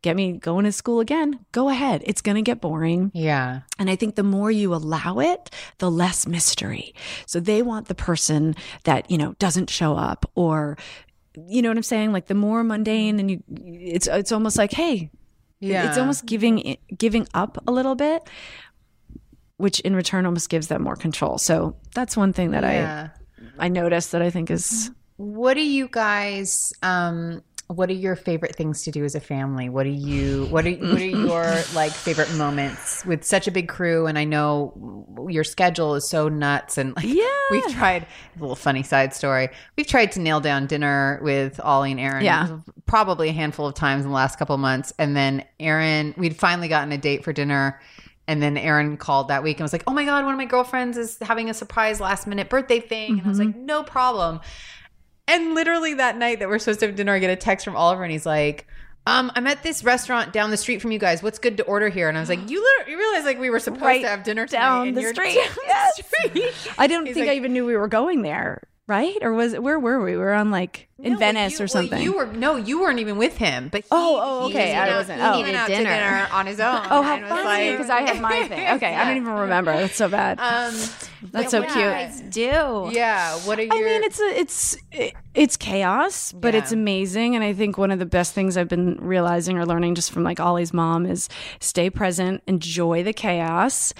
get 0.00 0.16
me 0.16 0.32
going 0.32 0.64
to 0.64 0.72
school 0.72 1.00
again, 1.00 1.38
go 1.52 1.68
ahead. 1.68 2.02
It's 2.06 2.22
going 2.22 2.36
to 2.36 2.42
get 2.42 2.60
boring. 2.62 3.10
Yeah. 3.14 3.60
And 3.78 3.90
I 3.90 3.96
think 3.96 4.14
the 4.14 4.22
more 4.22 4.50
you 4.50 4.72
allow 4.74 5.18
it, 5.18 5.50
the 5.78 5.90
less 5.90 6.26
mystery. 6.26 6.94
So 7.26 7.40
they 7.40 7.60
want 7.62 7.88
the 7.88 7.94
person 7.94 8.54
that, 8.84 9.10
you 9.10 9.18
know, 9.18 9.34
doesn't 9.38 9.68
show 9.68 9.96
up 9.96 10.24
or 10.34 10.78
you 11.46 11.62
know 11.62 11.68
what 11.68 11.76
I'm 11.76 11.82
saying? 11.84 12.12
Like 12.12 12.26
the 12.26 12.34
more 12.34 12.64
mundane 12.64 13.20
and 13.20 13.30
you 13.30 13.42
it's 13.48 14.06
it's 14.08 14.32
almost 14.32 14.56
like, 14.56 14.72
hey, 14.72 15.10
Yeah. 15.60 15.88
it's 15.88 15.98
almost 15.98 16.24
giving 16.26 16.78
giving 16.96 17.28
up 17.34 17.62
a 17.68 17.70
little 17.70 17.94
bit, 17.94 18.22
which 19.56 19.80
in 19.80 19.94
return 19.94 20.26
almost 20.26 20.48
gives 20.48 20.68
them 20.68 20.82
more 20.82 20.96
control. 20.96 21.38
So 21.38 21.76
that's 21.94 22.16
one 22.16 22.32
thing 22.32 22.52
that 22.52 22.62
Yeah. 22.64 23.10
I 23.58 23.66
I 23.66 23.68
noticed 23.68 24.12
that 24.12 24.22
I 24.22 24.30
think 24.30 24.50
is 24.50 24.90
What 25.18 25.54
do 25.54 25.62
you 25.62 25.88
guys 25.88 26.72
um 26.82 27.42
what 27.66 27.90
are 27.90 27.94
your 27.94 28.16
favorite 28.16 28.56
things 28.56 28.84
to 28.84 28.90
do 28.90 29.04
as 29.04 29.14
a 29.14 29.20
family? 29.20 29.68
What 29.68 29.84
are 29.84 29.90
you 29.90 30.46
what 30.46 30.64
are 30.66 30.70
what 30.70 31.02
are 31.02 31.04
your 31.04 31.42
like 31.74 31.92
favorite 31.92 32.32
moments 32.34 33.04
with 33.04 33.24
such 33.24 33.46
a 33.46 33.50
big 33.50 33.68
crew 33.68 34.06
and 34.06 34.16
I 34.18 34.24
know 34.24 35.04
your 35.28 35.44
schedule 35.44 35.94
is 35.96 36.08
so 36.08 36.28
nuts 36.30 36.78
and 36.78 36.96
like 36.96 37.04
Yeah. 37.04 37.24
we've 37.50 37.66
tried 37.74 38.04
a 38.04 38.40
little 38.40 38.56
funny 38.56 38.82
side 38.82 39.12
story. 39.12 39.50
We've 39.76 39.86
tried 39.88 40.12
to 40.12 40.20
nail 40.20 40.40
down 40.40 40.66
dinner 40.66 41.20
with 41.22 41.60
Ollie 41.62 41.90
and 41.92 42.00
Erinn 42.00 42.22
Yeah. 42.22 42.60
probably 42.86 43.28
a 43.28 43.32
handful 43.32 43.66
of 43.66 43.74
times 43.74 44.04
in 44.04 44.08
the 44.10 44.14
last 44.14 44.38
couple 44.38 44.54
of 44.54 44.60
months 44.60 44.94
and 44.98 45.14
then 45.14 45.44
Erinn 45.60 46.16
we'd 46.16 46.36
finally 46.36 46.68
gotten 46.68 46.90
a 46.92 46.98
date 46.98 47.22
for 47.22 47.32
dinner 47.34 47.80
and 48.28 48.40
then 48.42 48.56
Erinn 48.56 48.98
called 48.98 49.28
that 49.28 49.42
week 49.42 49.56
and 49.58 49.64
was 49.64 49.72
like, 49.72 49.84
"Oh 49.86 49.92
my 49.94 50.04
god, 50.04 50.22
one 50.22 50.34
of 50.34 50.38
my 50.38 50.44
girlfriends 50.44 50.98
is 50.98 51.16
having 51.22 51.48
a 51.48 51.54
surprise 51.54 51.98
last 51.98 52.26
minute 52.26 52.50
birthday 52.50 52.78
thing." 52.78 53.12
And 53.18 53.22
I 53.26 53.28
was 53.30 53.38
like, 53.38 53.56
"No 53.56 53.82
problem." 53.82 54.40
And 55.28 55.54
literally 55.54 55.94
that 55.94 56.16
night 56.16 56.40
that 56.40 56.48
we're 56.48 56.58
supposed 56.58 56.80
to 56.80 56.86
have 56.86 56.96
dinner, 56.96 57.12
I 57.14 57.18
get 57.20 57.30
a 57.30 57.36
text 57.36 57.64
from 57.64 57.76
Oliver, 57.76 58.02
and 58.02 58.10
he's 58.10 58.26
like, 58.26 58.66
um, 59.06 59.30
I'm 59.36 59.46
at 59.46 59.62
this 59.62 59.84
restaurant 59.84 60.32
down 60.32 60.50
the 60.50 60.56
street 60.56 60.82
from 60.82 60.90
you 60.90 60.98
guys. 60.98 61.22
What's 61.22 61.38
good 61.38 61.56
to 61.58 61.62
order 61.64 61.88
here? 61.88 62.08
And 62.08 62.18
I 62.18 62.20
was 62.20 62.28
like, 62.28 62.50
you, 62.50 62.62
literally, 62.62 62.92
you 62.92 62.98
realize 62.98 63.24
like 63.24 63.38
we 63.38 63.48
were 63.48 63.60
supposed 63.60 63.82
Right 63.82 64.02
to 64.02 64.08
have 64.08 64.22
dinner 64.24 64.46
down 64.46 64.92
the 64.94 65.02
street. 65.04 65.36
down 65.36 65.46
the 65.66 66.02
street. 66.02 66.74
I 66.78 66.86
didn't 66.86 67.06
He's 67.06 67.14
think 67.14 67.26
like- 67.26 67.34
I 67.34 67.36
even 67.36 67.52
knew 67.52 67.64
we 67.64 67.76
were 67.76 67.88
going 67.88 68.22
there, 68.22 68.66
right? 68.86 69.16
Or 69.22 69.32
was 69.32 69.52
it 69.54 69.62
where 69.62 69.78
were 69.78 70.02
we? 70.02 70.12
We 70.12 70.16
were 70.18 70.34
on 70.34 70.50
like 70.50 70.88
in 71.00 71.12
No, 71.12 71.18
Venice 71.18 71.52
you- 71.52 71.58
or 71.58 71.62
well, 71.62 71.68
something. 71.68 72.02
you 72.02 72.12
were 72.16 72.26
no, 72.26 72.56
you 72.56 72.80
weren't 72.80 72.98
even 72.98 73.16
with 73.18 73.36
him. 73.36 73.68
But 73.70 73.82
he, 73.82 73.88
Oh, 73.92 74.20
oh, 74.20 74.46
okay, 74.48 74.72
went 74.74 74.90
I 74.90 74.96
wasn't- 74.96 75.20
He 75.20 75.26
oh. 75.26 75.30
went 75.30 75.46
Needed 75.46 75.54
out 75.58 75.66
to 75.68 75.72
dinner. 75.76 75.90
dinner 75.90 76.28
on 76.32 76.46
his 76.46 76.60
own. 76.60 76.80
Oh, 76.90 77.02
how 77.02 77.14
and 77.14 77.22
was 77.22 77.30
funny! 77.30 77.44
like- 77.44 77.70
Because 77.78 77.90
I 77.90 78.00
have 78.02 78.20
my 78.20 78.42
thing. 78.48 78.68
Okay, 78.76 78.94
I 78.94 79.04
don't 79.04 79.16
even 79.18 79.32
remember. 79.32 79.72
That's 79.76 79.94
so 79.96 80.08
bad. 80.08 80.38
Um, 80.40 80.74
That's 81.32 81.50
so 81.50 81.60
what 81.60 81.68
cute. 81.70 81.84
guys 81.84 82.20
do. 82.20 82.90
yeah. 82.92 83.36
What 83.38 83.58
are 83.58 83.62
your? 83.62 83.74
I 83.74 83.78
mean, 83.78 84.02
it's 84.04 84.20
a, 84.20 84.40
it's 84.40 84.76
it- 84.92 85.14
it's 85.34 85.56
chaos, 85.56 86.32
but 86.32 86.54
Yeah. 86.54 86.60
it's 86.60 86.72
amazing. 86.72 87.36
And 87.36 87.44
I 87.44 87.52
think 87.52 87.78
one 87.78 87.92
of 87.92 88.00
the 88.00 88.06
best 88.06 88.34
things 88.34 88.56
I've 88.56 88.66
been 88.68 88.96
realizing 89.00 89.56
or 89.56 89.66
learning 89.66 89.94
just 89.94 90.10
from 90.10 90.24
like 90.24 90.40
Ollie's 90.40 90.72
mom 90.74 91.06
is 91.06 91.28
stay 91.60 91.90
present, 91.90 92.42
enjoy 92.48 93.04
the 93.04 93.12
chaos. 93.12 93.94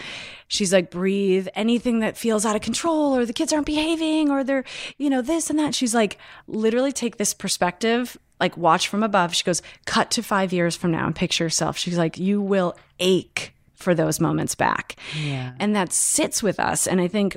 She's 0.51 0.73
like, 0.73 0.91
breathe. 0.91 1.47
Anything 1.55 2.01
that 2.01 2.17
feels 2.17 2.47
out 2.47 2.57
of 2.57 2.63
control, 2.63 3.15
or 3.15 3.27
the 3.27 3.35
kids 3.35 3.53
aren't 3.53 3.67
behaving, 3.67 4.31
or 4.31 4.43
they're, 4.43 4.65
you 4.97 5.11
know, 5.11 5.21
this 5.21 5.51
and 5.51 5.59
that. 5.59 5.75
She's 5.75 5.95
like, 5.95 6.17
literally 6.47 6.88
take 6.93 7.17
this 7.17 7.35
perspective, 7.35 8.17
like 8.41 8.57
watch 8.57 8.89
from 8.89 9.03
above. 9.03 9.35
She 9.35 9.45
goes, 9.45 9.63
cut 9.85 10.11
to 10.13 10.23
five 10.23 10.53
years 10.53 10.77
from 10.77 10.91
now 10.91 11.07
and 11.07 11.15
picture 11.15 11.45
yourself. 11.45 11.77
She's 11.77 11.99
like, 11.99 12.19
you 12.19 12.41
will 12.41 12.77
ache 12.99 13.55
for 13.75 13.95
those 13.95 14.21
moments 14.21 14.55
back. 14.55 14.97
Yeah. 15.23 15.53
And 15.59 15.75
that 15.77 15.93
sits 15.93 16.43
with 16.43 16.59
us. 16.59 16.87
And 16.87 17.01
I 17.01 17.09
think 17.09 17.37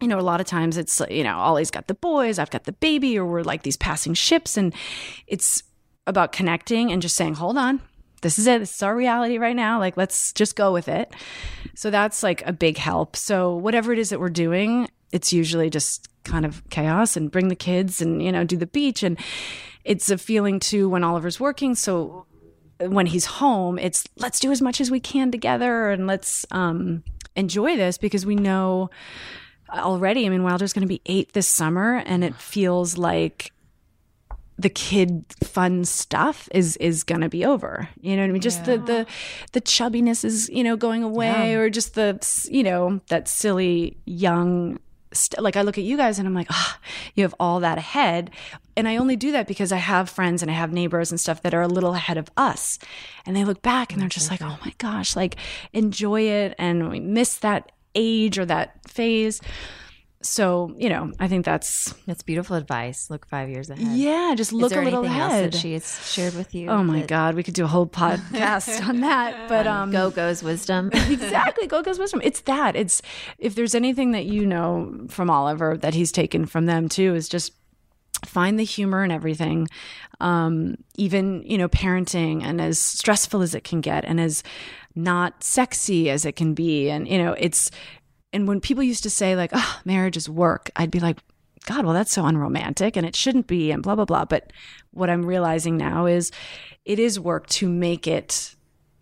you 0.00 0.08
know, 0.08 0.18
a 0.18 0.22
lot 0.22 0.40
of 0.40 0.46
times 0.46 0.76
it's, 0.76 1.00
you 1.08 1.24
know, 1.24 1.38
Ollie's 1.38 1.70
got 1.70 1.86
the 1.86 1.94
boys, 1.94 2.38
I've 2.38 2.50
got 2.50 2.64
the 2.64 2.72
baby, 2.72 3.18
or 3.18 3.24
we're 3.24 3.42
like 3.42 3.62
these 3.62 3.76
passing 3.76 4.12
ships. 4.12 4.56
And 4.56 4.74
it's 5.26 5.62
about 6.06 6.32
connecting 6.32 6.92
and 6.92 7.00
just 7.00 7.16
saying, 7.16 7.34
hold 7.34 7.56
on, 7.56 7.80
this 8.20 8.38
is 8.38 8.46
it. 8.46 8.58
This 8.58 8.74
is 8.74 8.82
our 8.82 8.94
reality 8.94 9.38
right 9.38 9.56
now. 9.56 9.78
Like, 9.78 9.96
let's 9.96 10.32
just 10.32 10.56
go 10.56 10.72
with 10.72 10.88
it. 10.88 11.14
So 11.74 11.90
that's 11.90 12.22
like 12.22 12.44
a 12.46 12.52
big 12.52 12.76
help. 12.76 13.16
So, 13.16 13.54
whatever 13.56 13.92
it 13.92 13.98
is 13.98 14.10
that 14.10 14.20
we're 14.20 14.30
doing, 14.30 14.88
it's 15.12 15.32
usually 15.32 15.70
just 15.70 16.08
kind 16.24 16.44
of 16.44 16.62
chaos 16.70 17.16
and 17.16 17.30
bring 17.30 17.48
the 17.48 17.56
kids 17.56 18.00
and, 18.00 18.22
you 18.22 18.32
know, 18.32 18.44
do 18.44 18.56
the 18.56 18.66
beach. 18.66 19.02
And 19.02 19.18
it's 19.84 20.10
a 20.10 20.18
feeling 20.18 20.60
too 20.60 20.88
when 20.88 21.04
Oliver's 21.04 21.38
working. 21.38 21.74
So, 21.74 22.26
when 22.80 23.06
he's 23.06 23.24
home, 23.24 23.78
it's 23.78 24.04
let's 24.16 24.40
do 24.40 24.50
as 24.50 24.60
much 24.60 24.80
as 24.80 24.90
we 24.90 24.98
can 24.98 25.30
together 25.30 25.90
and 25.90 26.06
let's 26.06 26.44
um, 26.50 27.04
enjoy 27.36 27.76
this 27.76 27.98
because 27.98 28.26
we 28.26 28.34
know 28.34 28.90
already. 29.72 30.26
I 30.26 30.28
mean, 30.28 30.42
Wilder's 30.42 30.72
going 30.72 30.82
to 30.82 30.88
be 30.88 31.02
eight 31.06 31.32
this 31.32 31.48
summer, 31.48 32.02
and 32.06 32.24
it 32.24 32.34
feels 32.34 32.98
like 32.98 33.52
the 34.56 34.68
kid 34.68 35.24
fun 35.42 35.84
stuff 35.84 36.48
is 36.52 36.76
is 36.76 37.02
going 37.02 37.20
to 37.20 37.28
be 37.28 37.44
over. 37.44 37.88
You 38.00 38.16
know 38.16 38.22
what 38.22 38.28
I 38.28 38.32
mean? 38.32 38.42
Just 38.42 38.64
the 38.64 38.78
the 38.78 39.06
the 39.52 39.60
chubbiness 39.60 40.24
is 40.24 40.48
you 40.48 40.62
know 40.62 40.76
going 40.76 41.02
away, 41.02 41.54
or 41.54 41.70
just 41.70 41.94
the 41.94 42.18
you 42.50 42.62
know 42.62 43.00
that 43.08 43.28
silly 43.28 43.96
young. 44.04 44.78
St- 45.14 45.42
like 45.42 45.56
I 45.56 45.62
look 45.62 45.78
at 45.78 45.84
you 45.84 45.96
guys 45.96 46.18
and 46.18 46.28
I'm 46.28 46.34
like, 46.34 46.48
ah, 46.50 46.78
you 47.14 47.22
have 47.24 47.34
all 47.38 47.60
that 47.60 47.78
ahead, 47.78 48.30
and 48.76 48.88
I 48.88 48.96
only 48.96 49.16
do 49.16 49.32
that 49.32 49.46
because 49.46 49.72
I 49.72 49.78
have 49.78 50.10
friends 50.10 50.42
and 50.42 50.50
I 50.50 50.54
have 50.54 50.72
neighbors 50.72 51.10
and 51.10 51.20
stuff 51.20 51.42
that 51.42 51.54
are 51.54 51.62
a 51.62 51.68
little 51.68 51.94
ahead 51.94 52.16
of 52.16 52.30
us, 52.36 52.78
and 53.24 53.34
they 53.36 53.44
look 53.44 53.62
back 53.62 53.92
and 53.92 54.02
they're 54.02 54.08
just 54.08 54.30
like, 54.30 54.42
oh 54.42 54.58
my 54.64 54.74
gosh, 54.78 55.16
like 55.16 55.36
enjoy 55.72 56.22
it, 56.22 56.54
and 56.58 56.90
we 56.90 57.00
miss 57.00 57.36
that 57.38 57.72
age 57.94 58.38
or 58.38 58.44
that 58.44 58.88
phase. 58.88 59.40
So 60.24 60.74
you 60.78 60.88
know, 60.88 61.12
I 61.20 61.28
think 61.28 61.44
that's 61.44 61.92
That's 62.06 62.22
beautiful 62.22 62.56
advice. 62.56 63.10
Look 63.10 63.26
five 63.26 63.50
years 63.50 63.68
ahead. 63.68 63.86
yeah, 63.96 64.34
just 64.34 64.52
look 64.54 64.70
Is 64.70 64.72
there 64.72 64.80
a 64.80 64.84
little 64.84 65.04
ahead. 65.04 65.44
else 65.44 65.52
that 65.54 65.60
she 65.60 65.74
has 65.74 66.10
shared 66.10 66.34
with 66.34 66.54
you? 66.54 66.70
Oh 66.70 66.82
my 66.82 67.00
that- 67.00 67.08
God, 67.08 67.34
we 67.34 67.42
could 67.42 67.52
do 67.52 67.64
a 67.64 67.68
whole 67.68 67.86
podcast 67.86 68.84
on 68.88 69.00
that. 69.00 69.50
But 69.50 69.66
um, 69.66 69.90
Gogo's 69.90 70.42
wisdom. 70.42 70.90
exactly, 70.94 71.66
Gogo's 71.66 71.98
wisdom. 71.98 72.22
It's 72.24 72.40
that. 72.42 72.74
It's 72.74 73.02
if 73.38 73.54
there's 73.54 73.74
anything 73.74 74.12
that 74.12 74.24
you 74.24 74.46
know 74.46 75.06
from 75.08 75.28
Oliver 75.28 75.76
that 75.76 75.92
he's 75.92 76.10
taken 76.10 76.46
from 76.46 76.64
them 76.64 76.88
too 76.88 77.14
is 77.14 77.28
just 77.28 77.52
find 78.24 78.58
the 78.58 78.64
humor 78.64 79.04
in 79.04 79.10
everything. 79.10 79.68
Um, 80.20 80.76
even 80.96 81.42
you 81.44 81.58
know, 81.58 81.68
parenting 81.68 82.42
and 82.42 82.62
as 82.62 82.78
stressful 82.78 83.42
as 83.42 83.54
it 83.54 83.62
can 83.64 83.82
get, 83.82 84.06
and 84.06 84.18
as 84.18 84.42
not 84.94 85.44
sexy 85.44 86.08
as 86.08 86.24
it 86.24 86.32
can 86.36 86.54
be, 86.54 86.88
and 86.88 87.06
you 87.06 87.18
know, 87.18 87.34
it's. 87.34 87.70
And 88.34 88.46
when 88.46 88.60
people 88.60 88.82
used 88.82 89.04
to 89.04 89.10
say 89.10 89.36
like, 89.36 89.52
"Oh, 89.54 89.80
marriage 89.86 90.16
is 90.18 90.28
work," 90.28 90.70
I'd 90.76 90.90
be 90.90 91.00
like, 91.00 91.18
God, 91.66 91.84
well, 91.84 91.94
that's 91.94 92.12
so 92.12 92.26
unromantic 92.26 92.96
and 92.96 93.06
it 93.06 93.16
shouldn't 93.16 93.46
be, 93.46 93.70
and 93.70 93.82
blah, 93.82 93.94
blah, 93.94 94.04
blah. 94.04 94.26
But 94.26 94.52
what 94.90 95.08
I'm 95.08 95.24
realizing 95.24 95.76
now 95.76 96.06
is 96.06 96.30
it 96.84 96.98
is 96.98 97.18
work 97.18 97.46
to 97.48 97.68
make 97.68 98.06
it 98.06 98.54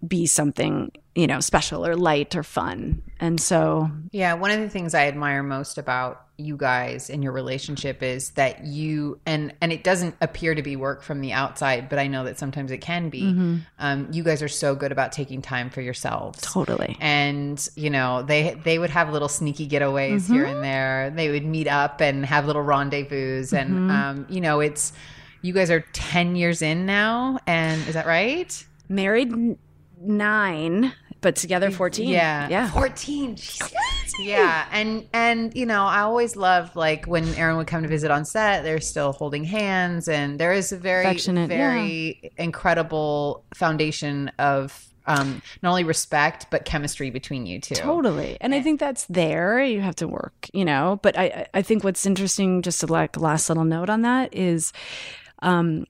be 0.06 0.26
something, 0.26 0.92
you 1.14 1.26
know, 1.26 1.40
special 1.40 1.86
or 1.86 1.94
light 1.96 2.34
or 2.34 2.42
fun. 2.42 3.02
And 3.20 3.40
so, 3.40 3.90
Yeah, 4.12 4.34
one 4.34 4.50
of 4.50 4.60
the 4.60 4.68
things 4.68 4.94
I 4.94 5.06
admire 5.08 5.42
most 5.42 5.76
about 5.78 6.24
you 6.38 6.56
guys 6.56 7.08
and 7.10 7.22
your 7.22 7.30
relationship 7.32 8.02
is 8.02 8.30
that 8.30 8.64
you 8.64 9.20
and 9.26 9.54
and 9.60 9.70
it 9.72 9.84
doesn't 9.84 10.16
appear 10.20 10.54
to 10.54 10.62
be 10.62 10.74
work 10.74 11.02
from 11.02 11.20
the 11.20 11.32
outside, 11.32 11.88
but 11.90 11.98
I 12.00 12.06
know 12.08 12.24
that 12.24 12.38
sometimes 12.38 12.72
it 12.72 12.78
can 12.78 13.10
be. 13.10 13.22
Mm-hmm. 13.24 13.56
Um, 13.78 14.08
you 14.10 14.24
guys 14.24 14.42
are 14.42 14.48
so 14.48 14.74
good 14.74 14.90
about 14.90 15.12
taking 15.12 15.42
time 15.42 15.68
for 15.70 15.82
yourselves. 15.82 16.40
totally. 16.40 16.96
And 17.00 17.68
you 17.76 17.90
know 17.90 18.22
they 18.22 18.54
they 18.64 18.78
would 18.78 18.90
have 18.90 19.12
little 19.12 19.28
sneaky 19.28 19.68
getaways 19.68 20.26
here 20.26 20.44
Mm-hmm. 20.46 20.54
and 20.56 20.64
there. 20.64 21.10
They 21.14 21.28
would 21.30 21.44
meet 21.44 21.68
up 21.68 22.00
and 22.00 22.24
have 22.26 22.46
little 22.46 22.62
rendezvous, 22.62 23.44
and 23.54 23.70
Mm-hmm. 23.70 23.90
um, 23.90 24.26
you 24.30 24.40
know 24.40 24.60
it's 24.60 24.92
you 25.42 25.52
guys 25.52 25.70
are 25.70 25.80
ten 25.92 26.34
years 26.34 26.62
in 26.62 26.86
now, 26.86 27.38
and 27.46 27.86
is 27.86 27.94
that 27.94 28.06
right? 28.06 28.66
Married 28.88 29.58
nine, 30.00 30.92
but 31.22 31.36
together 31.36 31.70
14. 31.70 32.06
Yeah. 32.08 32.48
Yeah. 32.50 32.70
14. 32.70 33.38
yeah. 34.20 34.66
And 34.72 35.08
and 35.14 35.56
you 35.56 35.64
know, 35.64 35.84
I 35.84 36.00
always 36.00 36.36
loved 36.36 36.76
like 36.76 37.06
when 37.06 37.24
Erinn 37.24 37.56
would 37.56 37.66
come 37.66 37.82
to 37.82 37.88
visit 37.88 38.10
on 38.10 38.24
set, 38.26 38.62
they're 38.64 38.80
still 38.80 39.12
holding 39.12 39.44
hands 39.44 40.08
and 40.08 40.38
there 40.38 40.52
is 40.52 40.72
a 40.72 40.76
very 40.76 41.04
Affectionate, 41.06 41.48
very 41.48 42.32
incredible 42.36 43.44
foundation 43.54 44.30
of 44.38 44.86
um, 45.06 45.42
not 45.62 45.70
only 45.70 45.82
respect 45.84 46.46
but 46.50 46.64
chemistry 46.64 47.10
between 47.10 47.44
you 47.46 47.60
two. 47.60 47.74
Totally. 47.74 48.36
And 48.40 48.54
I 48.54 48.60
think 48.60 48.78
that's 48.78 49.04
there. 49.06 49.62
You 49.62 49.80
have 49.80 49.96
to 49.96 50.06
work, 50.06 50.48
you 50.52 50.64
know. 50.64 51.00
But 51.02 51.18
I, 51.18 51.24
I- 51.24 51.46
I 51.54 51.62
think 51.62 51.82
what's 51.84 52.06
interesting, 52.06 52.62
just 52.62 52.80
to 52.80 52.86
like 52.86 53.16
last 53.16 53.48
little 53.48 53.64
note 53.64 53.90
on 53.90 54.02
that, 54.02 54.32
is 54.34 54.72
um, 55.40 55.86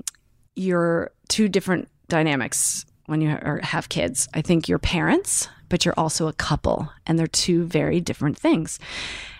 your 0.56 1.10
two 1.28 1.48
different 1.48 1.88
dynamics 2.08 2.84
when 3.12 3.20
you 3.20 3.38
have 3.62 3.88
kids. 3.88 4.28
I 4.34 4.40
think 4.40 4.68
you're 4.68 4.80
parents, 4.80 5.48
but 5.68 5.84
you're 5.84 5.94
also 5.96 6.26
a 6.26 6.32
couple, 6.32 6.90
and 7.06 7.18
they're 7.18 7.26
two 7.26 7.64
very 7.66 8.00
different 8.00 8.38
things. 8.38 8.80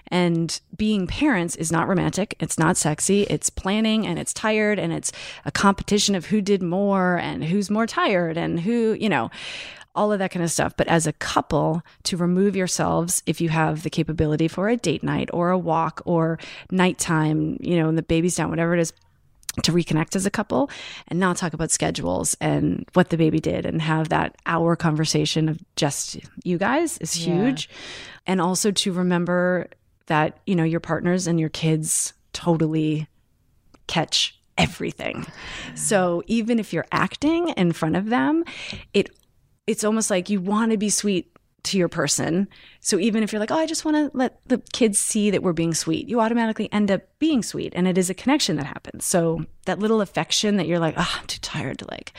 And 0.09 0.61
being 0.77 1.07
parents 1.07 1.57
is 1.57 1.73
not 1.73 1.89
romantic. 1.89 2.37
It's 2.39 2.59
not 2.59 2.77
sexy. 2.77 3.23
It's 3.23 3.49
planning 3.49 4.07
and 4.07 4.19
it's 4.19 4.35
tired 4.35 4.79
and 4.79 4.93
it's 4.93 5.11
a 5.47 5.51
competition 5.51 6.15
of 6.15 6.27
who 6.27 6.43
did 6.43 6.63
more 6.63 7.17
and 7.17 7.43
who's 7.43 7.71
more 7.71 7.87
tired 7.87 8.37
and 8.37 8.61
who, 8.61 8.93
you 8.93 9.09
know, 9.09 9.31
all 9.95 10.13
of 10.13 10.19
that 10.19 10.31
kind 10.31 10.45
of 10.45 10.51
stuff. 10.51 10.77
But 10.77 10.89
as 10.89 11.07
a 11.07 11.15
couple, 11.15 11.83
to 12.03 12.19
remove 12.19 12.55
yourselves 12.55 13.23
if 13.25 13.41
you 13.41 13.49
have 13.49 13.85
the 13.85 13.91
capability 13.91 14.49
for 14.49 14.69
a 14.69 14.77
date 14.77 15.03
night 15.03 15.31
or 15.33 15.49
a 15.49 15.59
walk 15.59 16.03
or 16.05 16.39
nighttime, 16.71 17.57
you 17.61 17.77
know, 17.77 17.89
and 17.89 17.97
the 17.97 18.03
baby's 18.03 18.37
down, 18.37 18.51
whatever 18.51 18.75
it 18.75 18.81
is, 18.81 18.93
to 19.63 19.73
reconnect 19.73 20.17
as 20.17 20.25
a 20.25 20.31
couple 20.31 20.71
and 21.09 21.21
not 21.21 21.37
talk 21.37 21.53
about 21.53 21.71
schedules 21.71 22.37
and 22.41 22.89
what 22.95 23.11
the 23.11 23.17
baby 23.17 23.39
did 23.39 23.67
and 23.67 23.83
have 23.83 24.09
that 24.09 24.35
hour 24.47 24.77
conversation 24.77 25.49
of 25.49 25.61
just 25.77 26.17
you 26.43 26.57
guys 26.57 26.99
is 26.99 27.13
huge. 27.13 27.69
And 28.27 28.41
also 28.41 28.71
to 28.71 28.93
remember 28.93 29.69
that, 30.07 30.39
you 30.47 30.55
know, 30.55 30.65
your 30.65 30.81
partners 30.81 31.27
and 31.27 31.39
your 31.39 31.51
kids 31.51 32.15
totally 32.33 33.09
catch 33.87 34.39
everything. 34.57 35.27
So 35.75 36.23
even 36.27 36.59
if 36.59 36.73
you're 36.73 36.87
acting 36.93 37.51
in 37.51 37.73
front 37.73 37.97
of 37.97 38.09
them, 38.09 38.45
it 38.95 39.11
it's 39.67 39.85
almost 39.85 40.11
like 40.11 40.29
you 40.29 40.41
want 40.41 40.73
to 40.73 40.77
be 40.77 40.91
sweet 40.91 41.32
to 41.65 41.79
your 41.79 41.89
person. 41.89 42.49
So 42.81 42.99
even 42.99 43.23
if 43.23 43.33
you're 43.33 43.41
like, 43.41 43.51
"Oh, 43.51 43.59
I 43.59 43.67
just 43.67 43.85
want 43.85 43.97
to 43.97 44.17
let 44.17 44.41
the 44.47 44.59
kids 44.73 44.99
see 44.99 45.31
that 45.31 45.43
we're 45.43 45.53
being 45.53 45.75
sweet." 45.75 46.09
You 46.09 46.21
automatically 46.21 46.69
end 46.73 46.91
up 46.91 47.03
being 47.19 47.43
sweet 47.43 47.73
and 47.77 47.87
it 47.87 47.97
is 47.97 48.11
a 48.11 48.15
connection 48.15 48.57
that 48.57 48.67
happens. 48.67 49.05
So 49.05 49.47
that 49.67 49.79
little 49.79 50.01
affection 50.01 50.57
that 50.57 50.67
you're 50.67 50.81
like, 50.81 50.95
"Oh, 50.97 51.19
I'm 51.21 51.27
too 51.27 51.39
tired 51.41 51.79
to 51.79 51.87
like 51.91 52.13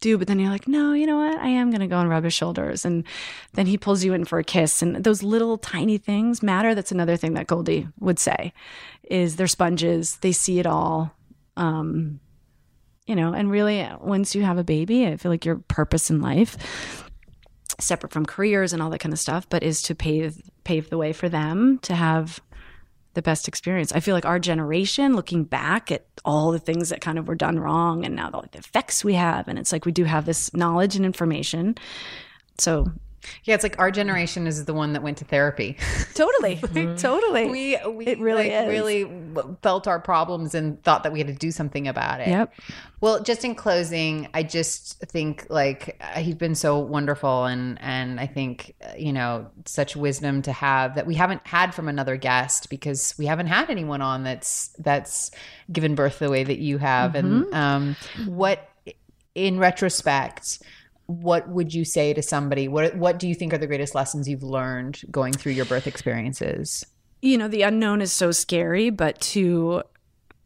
do," 0.00 0.18
but 0.18 0.26
then 0.26 0.40
you're 0.40 0.50
like, 0.50 0.66
"No, 0.66 0.94
you 0.94 1.06
know 1.06 1.18
what? 1.18 1.38
I 1.38 1.48
am 1.48 1.70
going 1.70 1.80
to 1.80 1.86
go 1.86 2.00
and 2.00 2.08
rub 2.08 2.24
his 2.24 2.34
shoulders." 2.34 2.84
And 2.84 3.04
then 3.52 3.66
he 3.66 3.78
pulls 3.78 4.02
you 4.04 4.14
in 4.14 4.24
for 4.24 4.38
a 4.38 4.44
kiss 4.44 4.82
and 4.82 4.96
those 5.04 5.22
little 5.22 5.58
tiny 5.58 5.98
things 5.98 6.42
matter. 6.42 6.74
That's 6.74 6.92
another 6.92 7.16
thing 7.16 7.34
that 7.34 7.46
Goldie 7.46 7.88
would 8.00 8.18
say 8.18 8.52
is 9.04 9.36
they're 9.36 9.46
sponges. 9.46 10.16
They 10.16 10.32
see 10.32 10.58
it 10.58 10.66
all. 10.66 11.14
Um 11.56 12.20
you 13.06 13.16
know, 13.16 13.32
and 13.32 13.50
really 13.50 13.86
once 14.00 14.34
you 14.34 14.42
have 14.42 14.58
a 14.58 14.64
baby, 14.64 15.06
I 15.08 15.16
feel 15.16 15.30
like 15.30 15.44
your 15.44 15.56
purpose 15.56 16.08
in 16.08 16.20
life 16.20 16.56
separate 17.80 18.12
from 18.12 18.26
careers 18.26 18.72
and 18.72 18.82
all 18.82 18.90
that 18.90 19.00
kind 19.00 19.12
of 19.12 19.18
stuff, 19.18 19.48
but 19.48 19.62
is 19.62 19.82
to 19.82 19.94
pave 19.94 20.40
pave 20.64 20.90
the 20.90 20.98
way 20.98 21.12
for 21.12 21.28
them 21.28 21.78
to 21.82 21.94
have 21.94 22.40
the 23.14 23.22
best 23.22 23.48
experience. 23.48 23.92
I 23.92 24.00
feel 24.00 24.14
like 24.14 24.24
our 24.24 24.38
generation, 24.38 25.14
looking 25.14 25.44
back 25.44 25.90
at 25.90 26.06
all 26.24 26.50
the 26.50 26.58
things 26.58 26.88
that 26.88 27.00
kind 27.00 27.18
of 27.18 27.28
were 27.28 27.34
done 27.34 27.60
wrong 27.60 28.04
and 28.04 28.16
now 28.16 28.30
the, 28.30 28.42
the 28.52 28.58
effects 28.58 29.04
we 29.04 29.14
have, 29.14 29.48
and 29.48 29.58
it's 29.58 29.72
like 29.72 29.84
we 29.84 29.92
do 29.92 30.04
have 30.04 30.24
this 30.24 30.52
knowledge 30.54 30.96
and 30.96 31.04
information. 31.04 31.76
So 32.58 32.86
Yeah, 33.44 33.54
it's 33.54 33.62
like 33.62 33.78
our 33.78 33.90
generation 33.90 34.46
is 34.46 34.64
the 34.64 34.74
one 34.74 34.92
that 34.92 35.02
went 35.02 35.18
to 35.18 35.24
therapy. 35.24 35.76
totally, 36.14 36.56
totally. 36.96 37.48
we 37.50 37.78
we 37.88 38.06
It 38.06 38.18
really 38.18 38.50
like, 38.50 38.68
really 38.68 39.10
felt 39.62 39.86
our 39.86 40.00
problems 40.00 40.54
and 40.54 40.82
thought 40.82 41.02
that 41.02 41.12
we 41.12 41.18
had 41.18 41.28
to 41.28 41.34
do 41.34 41.50
something 41.50 41.88
about 41.88 42.20
it. 42.20 42.28
Yep. 42.28 42.54
Well, 43.00 43.22
just 43.22 43.44
in 43.44 43.54
closing, 43.54 44.28
I 44.32 44.42
just 44.42 45.00
think 45.00 45.46
like 45.50 46.00
he's 46.16 46.36
been 46.36 46.54
so 46.54 46.78
wonderful, 46.78 47.44
and 47.46 47.78
and 47.80 48.20
I 48.20 48.26
think 48.26 48.74
you 48.96 49.12
know 49.12 49.50
such 49.64 49.96
wisdom 49.96 50.42
to 50.42 50.52
have 50.52 50.94
that 50.94 51.06
we 51.06 51.14
haven't 51.14 51.46
had 51.46 51.74
from 51.74 51.88
another 51.88 52.16
guest 52.16 52.70
because 52.70 53.14
we 53.18 53.26
haven't 53.26 53.46
had 53.46 53.70
anyone 53.70 54.02
on 54.02 54.22
that's 54.24 54.68
that's 54.78 55.30
given 55.70 55.94
birth 55.94 56.18
the 56.18 56.30
way 56.30 56.44
that 56.44 56.58
you 56.58 56.78
have. 56.78 57.14
And 57.14 57.52
um, 57.54 57.96
what, 58.26 58.68
in 59.34 59.58
retrospect. 59.58 60.62
What 61.06 61.48
would 61.48 61.74
you 61.74 61.84
say 61.84 62.14
to 62.14 62.22
somebody? 62.22 62.68
What 62.68 62.96
What 62.96 63.18
do 63.18 63.28
you 63.28 63.34
think 63.34 63.52
are 63.52 63.58
the 63.58 63.66
greatest 63.66 63.94
lessons 63.94 64.28
you've 64.28 64.42
learned 64.42 65.02
going 65.10 65.32
through 65.32 65.52
your 65.52 65.64
birth 65.64 65.86
experiences? 65.86 66.84
you 67.22 67.38
know, 67.38 67.48
the 67.48 67.62
unknown 67.62 68.02
is 68.02 68.12
so 68.12 68.32
scary, 68.32 68.90
but 68.90 69.18
to 69.20 69.82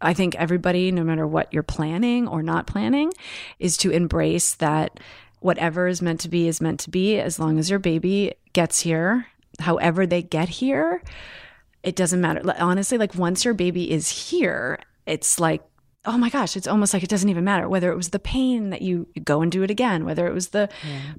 I 0.01 0.13
think 0.13 0.35
everybody, 0.35 0.93
no 0.93 1.03
matter 1.03 1.27
what 1.27 1.53
you're 1.53 1.63
planning 1.63 2.29
or 2.29 2.43
not 2.43 2.67
planning, 2.67 3.13
is 3.59 3.79
to 3.79 3.91
embrace 3.91 4.55
that 4.57 5.01
whatever 5.41 5.89
is 5.89 6.03
meant 6.03 6.21
to 6.21 6.29
be 6.29 6.47
is 6.47 6.61
meant 6.61 6.81
to 6.81 6.91
be 6.91 7.19
as 7.19 7.39
long 7.39 7.59
as 7.59 7.71
your 7.71 7.79
baby 7.79 8.35
gets 8.53 8.81
here, 8.81 9.27
however 9.59 10.07
they 10.07 10.21
get 10.21 10.51
here, 10.51 11.03
it 11.83 11.97
doesn't 11.97 12.21
matter. 12.21 12.43
Honestly, 12.59 12.99
like 12.99 13.15
once 13.15 13.45
your 13.45 13.55
baby 13.55 13.91
is 13.91 14.31
here, 14.31 14.79
it's 15.07 15.41
like, 15.41 15.63
oh 16.07 16.17
my 16.17 16.31
gosh, 16.31 16.57
it's 16.57 16.67
almost 16.67 16.95
like 16.95 17.03
it 17.03 17.11
doesn't 17.11 17.29
even 17.29 17.45
matter 17.45 17.69
whether 17.69 17.91
it 17.91 17.97
was 17.97 18.11
the 18.11 18.19
pain 18.19 18.71
that 18.71 18.83
you 18.83 19.07
go 19.25 19.43
and 19.43 19.51
do 19.51 19.63
it 19.63 19.71
again, 19.71 20.05
whether 20.05 20.27
it 20.27 20.33
was 20.33 20.49
the 20.49 20.69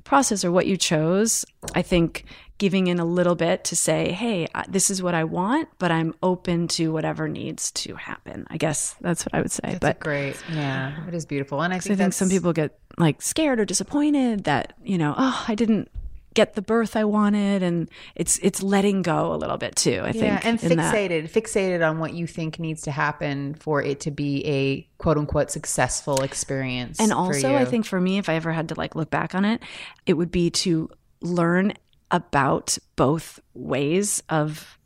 process 0.04 0.46
or 0.46 0.52
what 0.52 0.66
you 0.66 0.78
chose. 0.78 1.46
I 1.76 1.82
think 1.82 2.26
giving 2.58 2.88
in 2.88 3.00
a 3.00 3.06
little 3.06 3.36
bit 3.36 3.64
to 3.66 3.76
say, 3.76 4.12
hey, 4.12 4.48
this 4.68 4.90
is 4.90 5.04
what 5.04 5.14
I 5.14 5.26
want, 5.26 5.70
but 5.78 5.92
I'm 5.92 6.16
open 6.24 6.68
to 6.70 6.92
whatever 6.92 7.28
needs 7.28 7.72
to 7.72 7.96
happen. 7.96 8.48
I 8.50 8.58
guess 8.58 8.96
that's 9.02 9.26
what 9.26 9.36
I 9.36 9.42
would 9.42 9.52
say. 9.52 9.78
but 9.80 10.00
Great, 10.00 10.42
yeah, 10.52 11.08
it 11.08 11.14
is 11.14 11.26
beautiful, 11.26 11.62
and 11.62 11.74
I 11.74 11.78
I 11.78 11.80
think, 11.80 11.98
think 12.00 12.14
some 12.14 12.30
people 12.30 12.54
get 12.54 12.80
like 12.98 13.22
scared 13.22 13.60
or 13.60 13.66
disappointed 13.66 14.46
that, 14.46 14.74
you 14.84 14.98
know, 14.98 15.14
oh, 15.18 15.46
I 15.48 15.54
didn't 15.54 15.90
get 16.38 16.54
the 16.54 16.62
birth 16.62 16.96
I 16.96 17.04
wanted. 17.04 17.64
And 17.64 17.90
it's, 18.16 18.38
it's 18.40 18.64
letting 18.64 19.02
go 19.02 19.34
a 19.34 19.38
little 19.38 19.58
bit 19.58 19.76
too, 19.76 20.02
I 20.04 20.12
think. 20.12 20.24
yeah, 20.24 20.40
and 20.44 20.64
in 20.64 20.78
that. 20.78 20.94
fixated, 20.94 21.30
fixated 21.30 21.88
on 21.88 22.00
what 22.00 22.14
you 22.14 22.28
think 22.28 22.60
needs 22.60 22.84
to 22.84 22.92
happen 22.92 23.56
for 23.56 23.82
it 23.82 24.00
to 24.02 24.12
be 24.12 24.46
a 24.46 24.88
quote 24.98 25.18
unquote 25.18 25.52
successful 25.52 26.22
experience. 26.22 27.00
And 27.00 27.12
also, 27.12 27.56
I 27.56 27.66
think 27.66 27.86
for 27.86 28.00
me, 28.00 28.20
if 28.20 28.30
I 28.30 28.36
ever 28.36 28.52
had 28.54 28.70
to 28.70 28.76
like 28.76 28.96
look 28.96 29.10
back 29.10 29.36
on 29.36 29.44
it, 29.44 29.62
it 30.06 30.14
would 30.14 30.32
be 30.32 30.50
to 30.52 30.90
learn 31.22 31.74
about 32.12 32.78
both 32.96 33.40
ways 33.54 34.24
of 34.30 34.77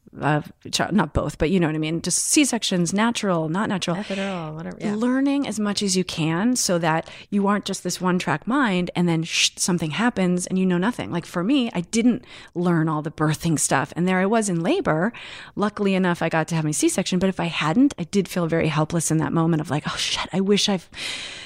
child, 0.72 0.92
not 0.94 1.14
both, 1.14 1.38
but 1.38 1.50
you 1.50 1.60
know 1.60 1.68
what 1.68 1.76
I 1.76 1.80
mean. 1.80 2.02
Just 2.02 2.26
C 2.26 2.44
sections, 2.44 2.94
natural, 2.94 3.48
not 3.50 3.70
natural. 3.70 3.96
Epidural, 3.98 4.54
whatever. 4.54 4.78
Yeah. 4.80 4.96
Learning 4.96 5.48
as 5.48 5.60
much 5.60 5.82
as 5.82 5.96
you 5.96 6.04
can 6.04 6.56
so 6.56 6.78
that 6.80 7.10
you 7.30 7.48
aren't 7.48 7.66
just 7.66 7.84
this 7.84 8.02
one 8.02 8.20
track 8.20 8.46
mind 8.46 8.92
and 8.96 9.08
then 9.08 9.24
shh, 9.24 9.52
something 9.56 9.92
happens 9.92 10.48
and 10.48 10.60
you 10.60 10.66
know 10.66 10.78
nothing. 10.78 11.12
Like 11.12 11.26
for 11.26 11.44
me, 11.44 11.72
I 11.74 11.82
didn't 11.82 12.26
learn 12.54 12.90
all 12.90 13.02
the 13.02 13.12
birthing 13.12 13.58
stuff. 13.58 13.94
And 13.96 14.08
there 14.08 14.20
I 14.20 14.26
was 14.26 14.50
in 14.50 14.62
labor. 14.62 15.14
Luckily 15.56 15.96
enough, 15.96 16.22
I 16.22 16.30
got 16.30 16.48
to 16.50 16.56
have 16.56 16.66
my 16.66 16.72
C 16.72 16.90
section. 16.90 17.20
But 17.20 17.30
if 17.30 17.40
I 17.40 17.46
hadn't, 17.46 17.94
I 17.98 18.04
did 18.04 18.28
feel 18.28 18.48
very 18.48 18.68
helpless 18.68 19.12
in 19.12 19.18
that 19.18 19.34
moment 19.34 19.62
of 19.62 19.70
like, 19.70 19.84
oh 19.88 19.98
shit, 19.98 20.28
I 20.34 20.42
wish 20.42 20.68
I 20.68 20.80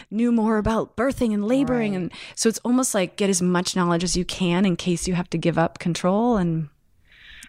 knew 0.10 0.32
more 0.32 0.58
about 0.58 0.96
birthing 0.96 1.34
and 1.34 1.46
laboring. 1.46 1.96
And 1.96 2.12
so 2.36 2.50
it's 2.50 2.60
almost 2.60 2.96
like 2.96 3.16
get 3.16 3.30
as 3.30 3.42
much 3.42 3.76
knowledge 3.76 4.04
as 4.04 4.18
you 4.18 4.26
can 4.26 4.66
in 4.66 4.76
case 4.76 5.08
you 5.08 5.14
have 5.14 5.30
to 5.32 5.38
give 5.38 5.58
up 5.58 5.78
control 5.78 6.38
and 6.38 6.70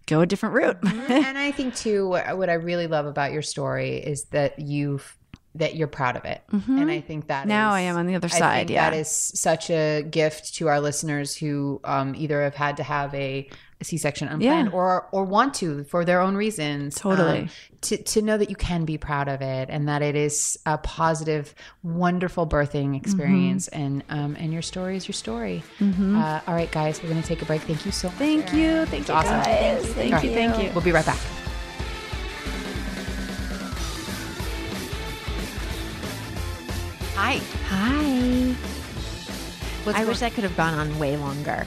go 0.06 0.20
a 0.20 0.26
different 0.26 0.54
route. 0.54 0.78
and 0.84 1.36
I 1.38 1.50
think 1.52 1.74
too, 1.74 2.08
what, 2.08 2.48
I 2.48 2.54
really 2.54 2.86
love 2.86 3.06
about 3.06 3.32
your 3.32 3.42
story 3.42 3.96
is 3.96 4.24
that 4.26 4.58
you've 4.58 5.16
that 5.54 5.74
you're 5.74 5.88
proud 5.88 6.16
of 6.16 6.24
it, 6.26 6.42
and 6.50 6.90
I 6.90 7.00
think 7.00 7.28
that 7.28 7.40
Mm-hmm. 7.40 7.48
Now 7.48 7.70
is- 7.70 7.76
I 7.76 7.80
am 7.80 7.96
on 7.96 8.06
the 8.06 8.14
other 8.14 8.26
I 8.30 8.38
side, 8.38 8.58
think 8.66 8.70
yeah. 8.76 8.90
that 8.90 8.96
is 8.96 9.08
such 9.08 9.70
a 9.70 10.02
gift 10.02 10.54
to 10.56 10.68
our 10.68 10.80
listeners 10.80 11.34
who 11.34 11.80
um, 11.82 12.14
either 12.14 12.42
have 12.42 12.54
had 12.54 12.76
to 12.76 12.82
have 12.82 13.14
a 13.14 13.48
C-section 13.82 14.28
unplanned 14.28 14.68
Yeah. 14.68 14.74
or 14.74 15.06
or 15.12 15.24
want 15.24 15.54
to 15.54 15.84
for 15.84 16.04
their 16.04 16.20
own 16.20 16.34
reasons. 16.36 16.94
Totally. 16.94 17.40
um, 17.40 17.48
to 17.82 17.96
to 18.02 18.22
know 18.22 18.38
that 18.38 18.48
you 18.50 18.56
can 18.56 18.84
be 18.84 18.96
proud 18.98 19.28
of 19.28 19.42
it 19.42 19.68
and 19.70 19.86
that 19.88 20.00
it 20.02 20.16
is 20.16 20.58
a 20.64 20.78
positive, 20.78 21.54
wonderful 21.82 22.46
birthing 22.46 22.96
experience, 22.96 23.68
Mm-hmm. 23.72 23.82
and 23.82 24.04
um, 24.08 24.36
and 24.38 24.52
your 24.52 24.62
story 24.62 24.96
is 24.96 25.06
your 25.06 25.12
story. 25.14 25.62
Uh, 25.80 26.40
all 26.46 26.54
right, 26.54 26.70
guys, 26.72 27.02
we're 27.02 27.10
going 27.10 27.20
to 27.22 27.28
take 27.28 27.42
a 27.42 27.44
break. 27.44 27.62
Thank 27.62 27.84
you 27.84 27.92
so 27.92 28.08
much. 28.08 28.16
Thank 28.18 28.52
you. 28.52 28.86
Thank 28.86 29.00
It's 29.02 29.08
you. 29.08 29.14
awesome. 29.14 29.40
guys. 29.42 29.84
Thank 29.92 30.14
All 30.14 30.22
you. 30.22 30.28
right. 30.30 30.34
Thank 30.52 30.62
you. 30.62 30.70
We'll 30.74 30.82
be 30.84 30.92
right 30.92 31.06
back. 31.06 31.18
Hi. 37.16 37.40
Hi. 37.68 38.54
What's 39.84 39.96
I 39.96 40.00
going- 40.02 40.08
wish 40.08 40.18
that 40.20 40.32
could 40.34 40.44
have 40.44 40.56
gone 40.56 40.74
on 40.74 40.98
way 40.98 41.16
longer. 41.16 41.66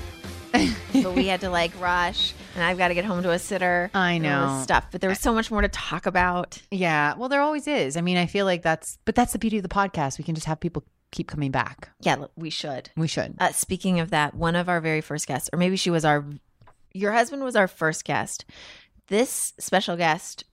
but 0.94 1.16
we 1.16 1.28
had 1.28 1.42
to 1.42 1.50
like 1.50 1.80
rush, 1.80 2.34
and 2.56 2.64
I've 2.64 2.78
got 2.78 2.90
to 2.90 2.94
get 2.94 3.06
home 3.06 3.24
to 3.24 3.32
a 3.32 3.40
sitter. 3.40 3.90
I 3.94 4.14
and 4.14 4.28
all 4.28 4.48
this 4.48 4.58
know. 4.60 4.64
stuff, 4.64 4.88
but 4.92 5.02
there 5.02 5.10
was 5.10 5.20
so 5.20 5.34
much 5.34 5.52
more 5.52 5.62
to 5.62 5.68
talk 5.68 6.06
about. 6.06 6.62
Yeah. 6.72 7.16
Well, 7.16 7.30
there 7.30 7.42
always 7.42 7.68
is. 7.68 7.98
I 7.98 8.02
mean, 8.02 8.18
I 8.18 8.26
feel 8.26 8.46
like 8.46 8.62
that's, 8.62 8.98
but 9.06 9.16
that's 9.16 9.34
the 9.34 9.40
beauty 9.40 9.58
of 9.58 9.64
the 9.64 9.70
podcast. 9.70 10.18
We 10.18 10.24
can 10.24 10.36
just 10.36 10.48
have 10.48 10.60
people 10.60 10.84
keep 11.12 11.28
coming 11.28 11.52
back. 11.52 11.90
Yeah, 12.02 12.26
we 12.36 12.50
should. 12.50 12.90
We 12.96 13.08
should. 13.08 13.36
Uh, 13.40 13.52
speaking 13.52 14.00
of 14.00 14.12
that, 14.12 14.36
one 14.36 14.56
of 14.56 14.70
our 14.70 14.82
very 14.82 15.02
first 15.02 15.28
guests, 15.28 15.50
or 15.54 15.58
maybe 15.58 15.76
she 15.76 15.90
was 15.90 16.06
our, 16.06 16.26
your 16.94 17.12
husband 17.12 17.44
was 17.44 17.56
our 17.56 17.68
first 17.68 18.06
guest. 18.06 18.46
This 19.08 19.54
special 19.60 19.98
guest 19.98 20.44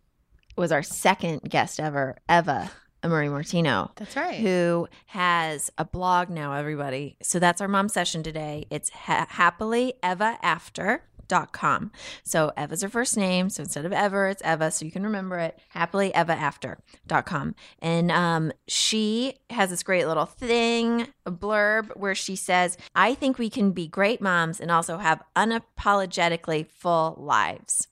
was 0.57 0.73
our 0.73 0.83
second 0.83 1.43
guest 1.49 1.79
ever, 1.79 2.17
Eva 2.29 2.71
Amurri 3.07 3.31
Martino. 3.31 3.93
That's 3.97 4.17
right. 4.17 4.41
Who 4.41 4.89
has 5.07 5.71
a 5.79 5.85
blog 5.85 6.29
now, 6.29 6.55
everybody. 6.55 7.17
So 7.23 7.39
that's 7.39 7.61
our 7.61 7.69
mom 7.69 7.89
session 7.89 8.23
today. 8.23 8.67
It's 8.71 8.91
ha- 8.91 9.27
happily 9.29 9.95
Eva 10.05 10.39
after 10.43 11.05
dot 11.29 11.53
com. 11.53 11.91
So 12.23 12.53
Eva's 12.57 12.83
her 12.83 12.89
first 12.89 13.17
name. 13.17 13.51
So 13.51 13.65
instead 13.65 13.85
of 13.85 13.93
ever, 13.93 14.29
it's 14.29 14.43
Eva. 14.45 14.71
So 14.71 14.85
you 14.85 14.93
can 14.93 15.03
remember 15.03 15.39
it. 15.39 15.59
Happily 15.71 16.13
Eva 16.15 16.35
after 16.35 16.79
dot 17.07 17.27
com. 17.27 17.57
And 17.81 18.13
um, 18.13 18.53
she 18.69 19.39
has 19.51 19.71
this 19.71 19.83
great 19.83 20.07
little 20.07 20.27
thing, 20.27 21.09
a 21.25 21.33
blurb 21.33 21.97
where 21.97 22.15
she 22.15 22.37
says, 22.37 22.79
I 22.95 23.15
think 23.15 23.39
we 23.39 23.51
can 23.51 23.73
be 23.73 23.89
great 23.89 24.21
moms 24.21 24.61
and 24.61 24.71
also 24.71 24.99
have 24.99 25.23
unapologetically 25.35 26.69
full 26.69 27.17
lives. 27.19 27.89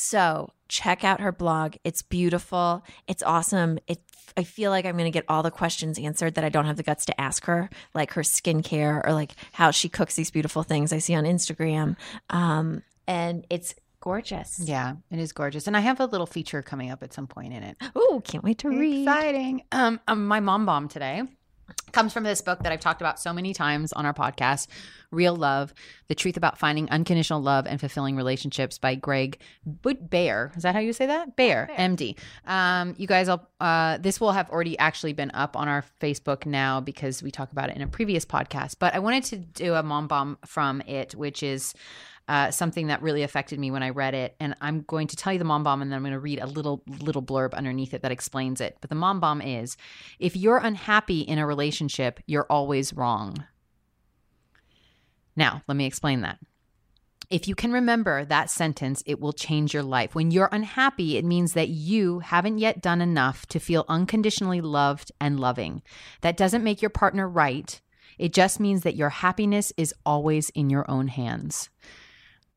So 0.00 0.52
check 0.68 1.02
out 1.02 1.20
her 1.20 1.32
blog. 1.32 1.74
It's 1.82 2.02
beautiful. 2.02 2.84
It's 3.08 3.20
awesome. 3.24 3.80
It 3.88 3.98
I 4.36 4.44
feel 4.44 4.70
like 4.70 4.84
I'm 4.84 4.92
going 4.92 5.06
to 5.06 5.10
get 5.10 5.24
all 5.28 5.42
the 5.42 5.50
questions 5.50 5.98
answered 5.98 6.36
that 6.36 6.44
I 6.44 6.50
don't 6.50 6.66
have 6.66 6.76
the 6.76 6.84
guts 6.84 7.04
to 7.06 7.20
ask 7.20 7.46
her, 7.46 7.68
like 7.94 8.12
her 8.12 8.22
skincare 8.22 9.04
or 9.04 9.12
like 9.12 9.32
how 9.50 9.72
she 9.72 9.88
cooks 9.88 10.14
these 10.14 10.30
beautiful 10.30 10.62
things 10.62 10.92
I 10.92 10.98
see 10.98 11.16
on 11.16 11.24
Instagram. 11.24 11.96
Um, 12.30 12.84
and 13.08 13.44
it's 13.50 13.74
gorgeous. 13.98 14.60
Yeah, 14.60 14.94
it 15.10 15.18
is 15.18 15.32
gorgeous. 15.32 15.66
And 15.66 15.76
I 15.76 15.80
have 15.80 15.98
a 15.98 16.06
little 16.06 16.26
feature 16.26 16.62
coming 16.62 16.92
up 16.92 17.02
at 17.02 17.12
some 17.12 17.26
point 17.26 17.52
in 17.52 17.64
it. 17.64 17.76
Oh, 17.96 18.22
can't 18.24 18.44
wait 18.44 18.58
to 18.58 18.68
read. 18.68 19.02
Exciting. 19.02 19.64
Um, 19.72 19.98
um, 20.06 20.28
my 20.28 20.38
mom 20.38 20.64
bomb 20.64 20.86
today 20.86 21.24
comes 21.90 22.12
from 22.12 22.22
this 22.22 22.40
book 22.40 22.62
that 22.62 22.70
I've 22.70 22.80
talked 22.80 23.00
about 23.00 23.18
so 23.18 23.32
many 23.32 23.52
times 23.52 23.92
on 23.92 24.06
our 24.06 24.14
podcast, 24.14 24.68
Real 25.10 25.34
Love: 25.34 25.74
The 26.08 26.14
Truth 26.14 26.38
About 26.38 26.58
Finding 26.58 26.88
Unconditional 26.88 27.42
Love 27.42 27.66
and 27.66 27.78
Fulfilling 27.78 28.16
Relationships 28.16 28.78
by 28.78 28.94
Greg 28.94 29.38
Baer. 30.08 30.52
Is 30.56 30.62
that 30.62 30.74
how 30.74 30.80
you 30.80 30.94
say 30.94 31.04
that? 31.04 31.36
Baer, 31.36 31.68
MD. 31.76 32.18
Um, 32.46 32.94
you 32.96 33.06
guys, 33.06 33.28
will, 33.28 33.46
uh, 33.60 33.98
this 33.98 34.18
will 34.18 34.32
have 34.32 34.48
already 34.48 34.78
actually 34.78 35.12
been 35.12 35.30
up 35.34 35.54
on 35.54 35.68
our 35.68 35.84
Facebook 36.00 36.46
now 36.46 36.80
because 36.80 37.22
we 37.22 37.30
talk 37.30 37.52
about 37.52 37.68
it 37.68 37.76
in 37.76 37.82
a 37.82 37.86
previous 37.86 38.24
podcast. 38.24 38.76
But 38.78 38.94
I 38.94 39.00
wanted 39.00 39.24
to 39.24 39.36
do 39.36 39.74
a 39.74 39.82
mom 39.82 40.08
bomb 40.08 40.38
from 40.46 40.80
it, 40.86 41.14
which 41.14 41.42
is 41.42 41.74
uh, 42.26 42.50
something 42.50 42.86
that 42.86 43.02
really 43.02 43.22
affected 43.22 43.58
me 43.58 43.70
when 43.70 43.82
I 43.82 43.90
read 43.90 44.14
it. 44.14 44.34
And 44.40 44.54
I'm 44.62 44.82
going 44.82 45.08
to 45.08 45.16
tell 45.16 45.34
you 45.34 45.38
the 45.38 45.44
mom 45.44 45.62
bomb, 45.62 45.82
and 45.82 45.90
then 45.90 45.96
I'm 45.96 46.02
going 46.02 46.12
to 46.12 46.18
read 46.18 46.38
a 46.38 46.46
little 46.46 46.82
little 47.00 47.22
blurb 47.22 47.52
underneath 47.52 47.92
it 47.92 48.00
that 48.00 48.12
explains 48.12 48.62
it. 48.62 48.78
But 48.80 48.88
the 48.88 48.96
mom 48.96 49.20
bomb 49.20 49.42
is: 49.42 49.76
if 50.18 50.36
you're 50.36 50.58
unhappy 50.58 51.20
in 51.20 51.38
a 51.38 51.46
relationship, 51.46 52.20
you're 52.26 52.46
always 52.48 52.94
wrong. 52.94 53.44
Now, 55.38 55.62
let 55.68 55.76
me 55.76 55.86
explain 55.86 56.22
that. 56.22 56.40
If 57.30 57.46
you 57.46 57.54
can 57.54 57.70
remember 57.70 58.24
that 58.24 58.50
sentence, 58.50 59.04
it 59.06 59.20
will 59.20 59.32
change 59.32 59.72
your 59.72 59.84
life. 59.84 60.16
When 60.16 60.32
you're 60.32 60.48
unhappy, 60.50 61.16
it 61.16 61.24
means 61.24 61.52
that 61.52 61.68
you 61.68 62.18
haven't 62.18 62.58
yet 62.58 62.82
done 62.82 63.00
enough 63.00 63.46
to 63.46 63.60
feel 63.60 63.84
unconditionally 63.88 64.60
loved 64.60 65.12
and 65.20 65.38
loving. 65.38 65.82
That 66.22 66.36
doesn't 66.36 66.64
make 66.64 66.82
your 66.82 66.90
partner 66.90 67.28
right. 67.28 67.80
It 68.18 68.32
just 68.32 68.58
means 68.58 68.82
that 68.82 68.96
your 68.96 69.10
happiness 69.10 69.72
is 69.76 69.94
always 70.04 70.50
in 70.50 70.70
your 70.70 70.90
own 70.90 71.06
hands. 71.06 71.68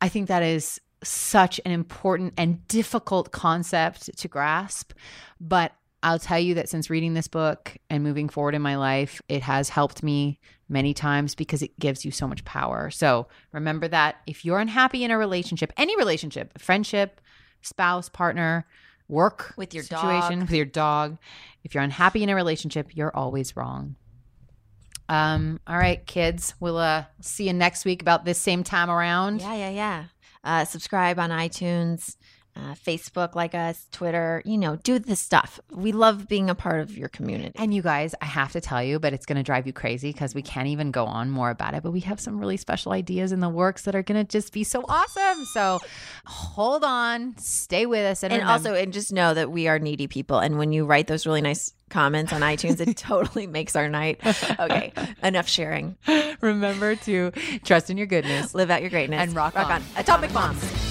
I 0.02 0.10
think 0.10 0.28
that 0.28 0.42
is 0.42 0.82
such 1.04 1.62
an 1.64 1.72
important 1.72 2.34
and 2.36 2.68
difficult 2.68 3.32
concept 3.32 4.18
to 4.18 4.28
grasp. 4.28 4.94
But 5.40 5.74
I'll 6.04 6.20
tell 6.20 6.40
you 6.40 6.56
that 6.56 6.70
since 6.70 6.90
reading 6.90 7.14
this 7.14 7.28
book 7.28 7.78
and 7.90 8.04
moving 8.04 8.28
forward 8.28 8.56
in 8.56 8.62
my 8.62 8.76
life, 8.76 9.22
it 9.30 9.44
has 9.44 9.70
helped 9.70 10.02
me 10.02 10.40
many 10.68 10.94
times 10.94 11.36
because 11.36 11.62
it 11.62 11.78
gives 11.80 12.04
you 12.04 12.12
so 12.12 12.28
much 12.28 12.44
power. 12.44 12.90
So 12.90 13.28
remember 13.52 13.88
that 13.90 14.16
if 14.26 14.44
you're 14.44 14.60
unhappy 14.60 15.04
in 15.04 15.12
a 15.12 15.18
relationship, 15.18 15.72
any 15.78 15.96
relationship, 15.98 16.60
friendship, 16.60 17.22
spouse, 17.62 18.10
partner, 18.10 18.66
work 19.08 19.54
With 19.58 19.74
your 19.74 19.84
situation, 19.84 20.40
dog. 20.40 20.50
with 20.50 20.52
your 20.52 20.66
dog, 20.66 21.18
if 21.64 21.76
you're 21.76 21.84
unhappy 21.84 22.24
in 22.24 22.30
a 22.30 22.36
relationship, 22.36 22.96
you're 22.96 23.16
always 23.16 23.56
wrong. 23.56 23.96
Um, 25.10 25.60
all 25.68 25.78
right, 25.78 26.04
kids, 26.06 26.56
we'll 26.62 26.78
uh, 26.78 27.04
see 27.20 27.48
you 27.48 27.54
next 27.54 27.84
week 27.84 28.02
about 28.02 28.24
this 28.24 28.40
same 28.40 28.64
time 28.64 28.90
around. 28.90 29.42
Yeah, 29.42 29.56
yeah, 29.56 29.70
yeah. 29.70 30.04
Uh, 30.44 30.66
subscribe 30.66 31.20
on 31.20 31.30
iTunes, 31.30 32.16
uh, 32.56 32.76
Facebook, 32.76 33.36
like 33.36 33.56
us, 33.56 33.88
Twitter. 33.92 34.42
You 34.46 34.58
know, 34.58 34.76
do 34.78 35.00
the 35.00 35.16
stuff. 35.16 35.60
We 35.72 35.92
love 35.92 36.28
being 36.28 36.50
a 36.50 36.56
part 36.56 36.82
of 36.82 36.98
your 36.98 37.10
community. 37.10 37.54
And 37.58 37.74
you 37.74 37.82
guys, 37.82 38.14
I 38.22 38.26
have 38.26 38.52
to 38.54 38.62
tell 38.62 38.84
you, 38.84 39.00
but 39.00 39.14
it's 39.14 39.26
going 39.26 39.38
to 39.38 39.44
drive 39.44 39.68
you 39.68 39.74
crazy 39.74 40.12
because 40.12 40.36
we 40.36 40.42
can't 40.42 40.68
even 40.68 40.92
go 40.92 41.06
on 41.06 41.30
more 41.30 41.50
about 41.50 41.74
it. 41.74 41.84
But 41.84 41.92
we 41.92 42.02
have 42.02 42.20
some 42.20 42.40
really 42.40 42.58
special 42.58 42.92
ideas 42.92 43.32
in 43.32 43.40
the 43.40 43.50
works 43.50 43.84
that 43.84 43.96
are 43.96 44.04
going 44.04 44.24
to 44.24 44.30
just 44.30 44.54
be 44.54 44.64
so 44.64 44.84
awesome. 44.88 45.46
So 45.46 45.80
hold 46.26 46.84
on, 46.84 47.38
stay 47.38 47.86
with 47.86 48.06
us. 48.06 48.24
And, 48.24 48.34
and 48.34 48.44
also, 48.44 48.74
and 48.74 48.92
just 48.92 49.12
know 49.14 49.34
that 49.34 49.52
we 49.52 49.68
are 49.68 49.80
needy 49.80 50.08
people. 50.08 50.40
And 50.40 50.58
when 50.58 50.72
you 50.72 50.86
write 50.86 51.08
those 51.08 51.26
really 51.26 51.42
nice 51.42 51.74
comments 51.90 52.34
on 52.34 52.42
iTunes, 52.42 52.80
it 52.80 52.98
totally 52.98 53.48
makes 53.48 53.76
our 53.76 53.88
night. 53.90 54.20
Okay, 54.60 54.94
enough 55.24 55.48
sharing. 55.48 55.96
remember 56.42 56.96
to 56.98 57.32
trust 57.64 57.90
in 57.90 57.98
your 57.98 58.08
goodness. 58.08 58.54
Live 58.54 58.70
out 58.70 58.82
your 58.82 58.90
greatness 58.90 59.22
And 59.22 59.36
rock 59.36 59.56
on. 59.56 59.84
Atomic 59.98 60.34
Moms. 60.34 60.91